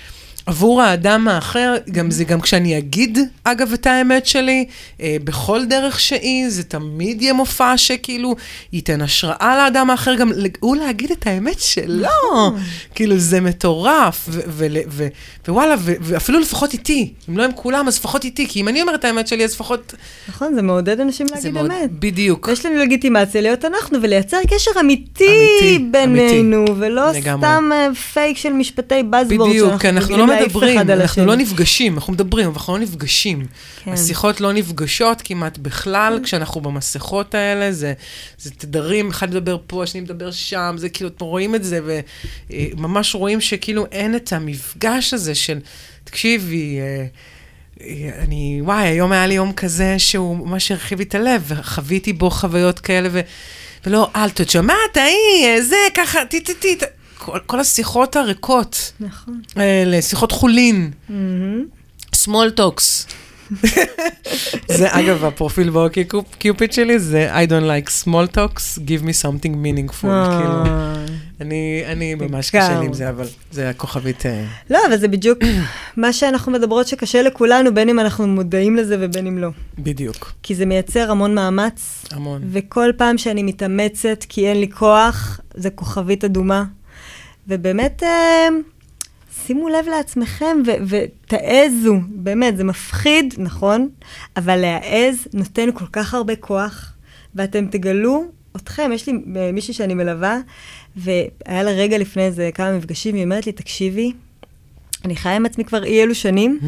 עבור 0.50 0.82
האדם 0.82 1.28
האחר, 1.28 1.74
גם 1.90 2.10
זה 2.10 2.24
גם 2.24 2.40
כשאני 2.40 2.78
אגיד, 2.78 3.18
אגב, 3.44 3.72
את 3.72 3.86
האמת 3.86 4.26
שלי, 4.26 4.64
אה, 5.00 5.16
בכל 5.24 5.64
דרך 5.64 6.00
שהיא, 6.00 6.48
זה 6.48 6.62
תמיד 6.62 7.22
יהיה 7.22 7.32
מופע 7.32 7.76
שכאילו 7.76 8.36
ייתן 8.72 9.00
השראה 9.00 9.56
לאדם 9.56 9.90
האחר, 9.90 10.14
גם 10.14 10.32
הוא 10.60 10.76
להגיד 10.76 11.10
את 11.10 11.26
האמת 11.26 11.60
שלו. 11.60 12.08
כאילו, 12.94 13.18
זה 13.18 13.40
מטורף, 13.40 14.28
ווואלה, 15.48 15.74
ואפילו 15.78 16.40
לפחות 16.40 16.72
איתי, 16.72 17.12
אם 17.28 17.38
לא 17.38 17.44
עם 17.44 17.50
כולם, 17.54 17.88
אז 17.88 17.98
לפחות 17.98 18.24
איתי, 18.24 18.46
כי 18.48 18.60
אם 18.60 18.68
אני 18.68 18.82
אומרת 18.82 18.94
את 19.00 19.04
האמת 19.04 19.28
שלי, 19.28 19.44
אז 19.44 19.52
לפחות... 19.54 19.94
נכון, 20.28 20.54
זה 20.54 20.62
מעודד 20.62 21.00
אנשים 21.00 21.26
להגיד 21.34 21.52
מאוד- 21.54 21.70
אמת. 21.70 21.90
בדיוק. 21.92 22.48
ויש 22.48 22.66
לנו 22.66 22.76
לגיטימציה 22.78 23.40
להיות 23.40 23.64
אנחנו 23.64 24.02
ולייצר 24.02 24.36
קשר 24.54 24.70
אמיתי, 24.80 25.24
אמיתי, 25.60 25.84
בינינו, 25.90 26.64
ולא 26.78 27.10
לגמרי. 27.12 27.38
סתם 27.48 27.70
אה, 27.72 27.94
פייק 27.94 28.36
של 28.36 28.52
משפטי 28.52 29.00
buzzword 29.00 29.24
בדיוק, 29.48 29.80
כי 29.80 29.88
אנחנו 29.88 30.16
לא 30.16 30.26
מדברים, 30.46 30.78
אנחנו 30.78 31.26
לא. 31.26 31.36
נפגשים, 31.36 31.94
אנחנו 31.94 32.12
מדברים, 32.12 32.46
אבל 32.46 32.54
אנחנו 32.54 32.72
לא 32.72 32.78
נפגשים. 32.78 33.46
כן. 33.84 33.92
השיחות 33.92 34.40
לא 34.40 34.52
נפגשות 34.52 35.22
כמעט 35.22 35.58
בכלל, 35.58 36.20
כשאנחנו 36.22 36.60
במסכות 36.60 37.34
האלה, 37.34 37.72
זה, 37.72 37.92
זה 38.38 38.50
תדרים, 38.50 39.10
אחד 39.10 39.30
מדבר 39.30 39.58
פה, 39.66 39.82
השני 39.82 40.00
מדבר 40.00 40.30
שם, 40.30 40.74
זה 40.78 40.88
כאילו, 40.88 41.10
אתם 41.10 41.24
רואים 41.24 41.54
את 41.54 41.64
זה, 41.64 41.80
וממש 42.50 43.14
רואים 43.14 43.40
שכאילו 43.40 43.86
אין 43.92 44.16
את 44.16 44.32
המפגש 44.32 45.14
הזה 45.14 45.34
של, 45.34 45.58
תקשיבי, 46.04 46.78
אה, 46.78 47.06
אה, 47.80 48.10
אני, 48.18 48.60
וואי, 48.62 48.88
היום 48.88 49.12
היה 49.12 49.26
לי 49.26 49.34
יום 49.34 49.52
כזה 49.52 49.98
שהוא 49.98 50.36
ממש 50.36 50.70
הרחיב 50.70 50.98
לי 50.98 51.04
את 51.04 51.14
הלב, 51.14 51.44
וחוויתי 51.48 52.12
בו 52.12 52.30
חוויות 52.30 52.78
כאלה, 52.78 53.08
ו, 53.12 53.20
ולא, 53.86 54.10
אל 54.16 54.28
ההיא, 54.96 55.46
אה, 55.46 55.62
זה, 55.62 55.76
ככה, 55.94 56.24
טי 56.24 56.40
טי 56.40 56.54
טי, 56.54 56.76
כל, 57.24 57.38
כל 57.46 57.60
השיחות 57.60 58.16
הריקות, 58.16 58.92
נכון. 59.00 59.40
האלה, 59.56 60.02
שיחות 60.02 60.32
חולין. 60.32 60.90
מהמם. 61.08 61.64
small 62.16 62.58
talks. 62.58 63.12
זה 64.78 64.86
אגב, 64.90 65.24
הפרופיל 65.24 65.70
באוקי 65.70 66.04
קיופיד 66.38 66.72
שלי 66.72 66.98
זה 66.98 67.32
I 67.34 67.48
don't 67.48 67.50
like 67.50 68.04
small 68.04 68.36
talks, 68.36 68.78
give 68.78 69.04
me 69.04 69.12
something 69.22 69.54
meaningful, 69.64 70.02
כאילו. 70.02 70.64
אה. 70.66 71.04
אני, 71.40 71.82
אני 71.86 72.14
ממש 72.14 72.50
קשה 72.50 72.80
לי 72.80 72.86
עם. 72.86 72.92
זה, 72.92 73.08
אבל 73.08 73.26
זה 73.50 73.70
הכוכבית... 73.70 74.26
אה, 74.26 74.44
לא, 74.70 74.78
אבל 74.88 74.96
זה 74.96 75.08
בדיוק 75.08 75.38
מה 75.96 76.12
שאנחנו 76.12 76.52
מדברות 76.52 76.88
שקשה 76.88 77.22
לכולנו, 77.22 77.74
בין 77.74 77.88
אם 77.88 78.00
אנחנו 78.00 78.26
מודעים 78.26 78.76
לזה 78.76 78.96
ובין 79.00 79.26
אם 79.26 79.38
לא. 79.38 79.48
בדיוק, 79.78 80.32
כי 80.42 80.54
זה 80.54 80.66
מייצר 80.66 81.10
המון 81.10 81.34
מאמץ, 81.34 82.04
המון. 82.10 82.42
וכל 82.52 82.90
פעם 82.96 83.18
שאני 83.18 83.42
מתאמצת 83.42 84.24
כי 84.28 84.48
אין 84.48 84.60
לי 84.60 84.70
כוח, 84.70 85.40
זה 85.54 85.70
כוכבית 85.70 86.24
אדומה. 86.24 86.64
ובאמת, 87.48 88.02
אה, 88.02 88.48
שימו 89.46 89.68
לב 89.68 89.88
לעצמכם 89.90 90.56
ו- 90.66 90.84
ותעזו, 90.88 91.94
באמת, 92.08 92.56
זה 92.56 92.64
מפחיד, 92.64 93.34
נכון? 93.38 93.88
אבל 94.36 94.56
להעז 94.56 95.16
נותן 95.32 95.68
כל 95.74 95.86
כך 95.92 96.14
הרבה 96.14 96.36
כוח, 96.36 96.92
ואתם 97.34 97.66
תגלו 97.66 98.24
אתכם, 98.56 98.90
יש 98.94 99.06
לי 99.06 99.12
אה, 99.36 99.52
מישהי 99.52 99.74
שאני 99.74 99.94
מלווה, 99.94 100.38
והיה 100.96 101.62
לה 101.62 101.70
רגע 101.70 101.98
לפני 101.98 102.22
איזה 102.22 102.50
כמה 102.54 102.72
מפגשים, 102.72 103.14
היא 103.14 103.24
אומרת 103.24 103.46
לי, 103.46 103.52
תקשיבי, 103.52 104.12
אני 105.04 105.16
חיה 105.16 105.36
עם 105.36 105.46
עצמי 105.46 105.64
כבר 105.64 105.84
אי 105.84 106.02
אלו 106.02 106.14
שנים, 106.14 106.58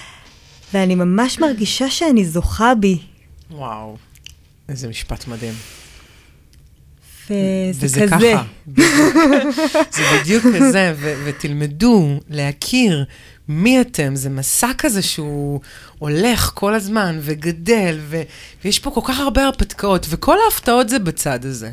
ואני 0.72 0.94
ממש 0.94 1.38
מרגישה 1.38 1.90
שאני 1.90 2.24
זוכה 2.24 2.74
בי. 2.74 2.98
וואו, 3.50 3.96
איזה 4.68 4.88
משפט 4.88 5.26
מדהים. 5.28 5.54
וזה 7.30 7.86
וזה 7.86 8.00
כזה. 8.06 8.32
ככה. 8.34 8.42
זה 9.96 10.02
בדיוק 10.20 10.44
כזה, 10.58 10.92
ו- 10.96 11.22
ותלמדו 11.24 12.20
להכיר 12.30 13.04
מי 13.48 13.80
אתם. 13.80 14.16
זה 14.16 14.30
מסע 14.30 14.70
כזה 14.78 15.02
שהוא 15.02 15.60
הולך 15.98 16.50
כל 16.54 16.74
הזמן 16.74 17.18
וגדל, 17.20 17.98
ו- 18.00 18.22
ויש 18.64 18.78
פה 18.78 18.90
כל 18.90 19.00
כך 19.04 19.18
הרבה 19.20 19.44
הרפתקאות, 19.44 20.06
וכל 20.10 20.36
ההפתעות 20.44 20.88
זה 20.88 20.98
בצד 20.98 21.44
הזה. 21.44 21.70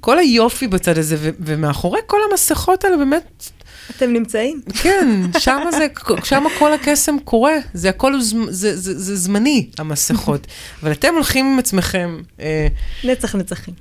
כל 0.00 0.18
היופי 0.18 0.66
בצד 0.68 0.98
הזה, 0.98 1.16
ו- 1.18 1.30
ומאחורי 1.40 2.00
כל 2.06 2.18
המסכות 2.30 2.84
האלה 2.84 2.96
באמת, 2.96 3.50
אתם 3.90 4.12
נמצאים. 4.12 4.60
כן, 4.82 5.08
שם 5.38 5.60
זה, 5.70 5.86
שם 6.24 6.44
כל 6.58 6.72
הקסם 6.72 7.16
קורה, 7.24 7.52
זה 7.74 7.88
הכל, 7.88 8.12
זמ- 8.20 8.50
זה, 8.50 8.76
זה, 8.76 8.98
זה 8.98 9.16
זמני, 9.16 9.66
המסכות. 9.78 10.46
אבל 10.82 10.92
אתם 10.92 11.14
הולכים 11.14 11.46
עם 11.46 11.58
עצמכם. 11.58 12.16
אה, 12.40 12.66
נצח 13.04 13.34
נצחים. 13.34 13.74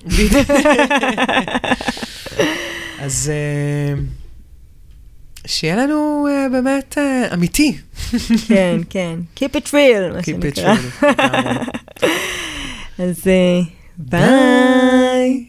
אז 2.99 3.31
אה, 3.33 4.01
שיהיה 5.47 5.75
לנו 5.75 6.27
אה, 6.29 6.47
באמת 6.51 6.97
אה, 6.97 7.33
אמיתי. 7.33 7.77
כן, 8.47 8.77
כן. 8.89 9.19
Keep 9.39 9.55
it 9.57 9.67
real, 9.67 10.13
מה 10.13 10.19
Keep 10.19 10.23
it 10.23 10.25
שנקרא. 10.55 10.75
real, 10.75 11.05
לגמרי. 11.07 11.65
אז 12.99 13.27
אה, 13.27 13.61
ביי. 13.97 15.45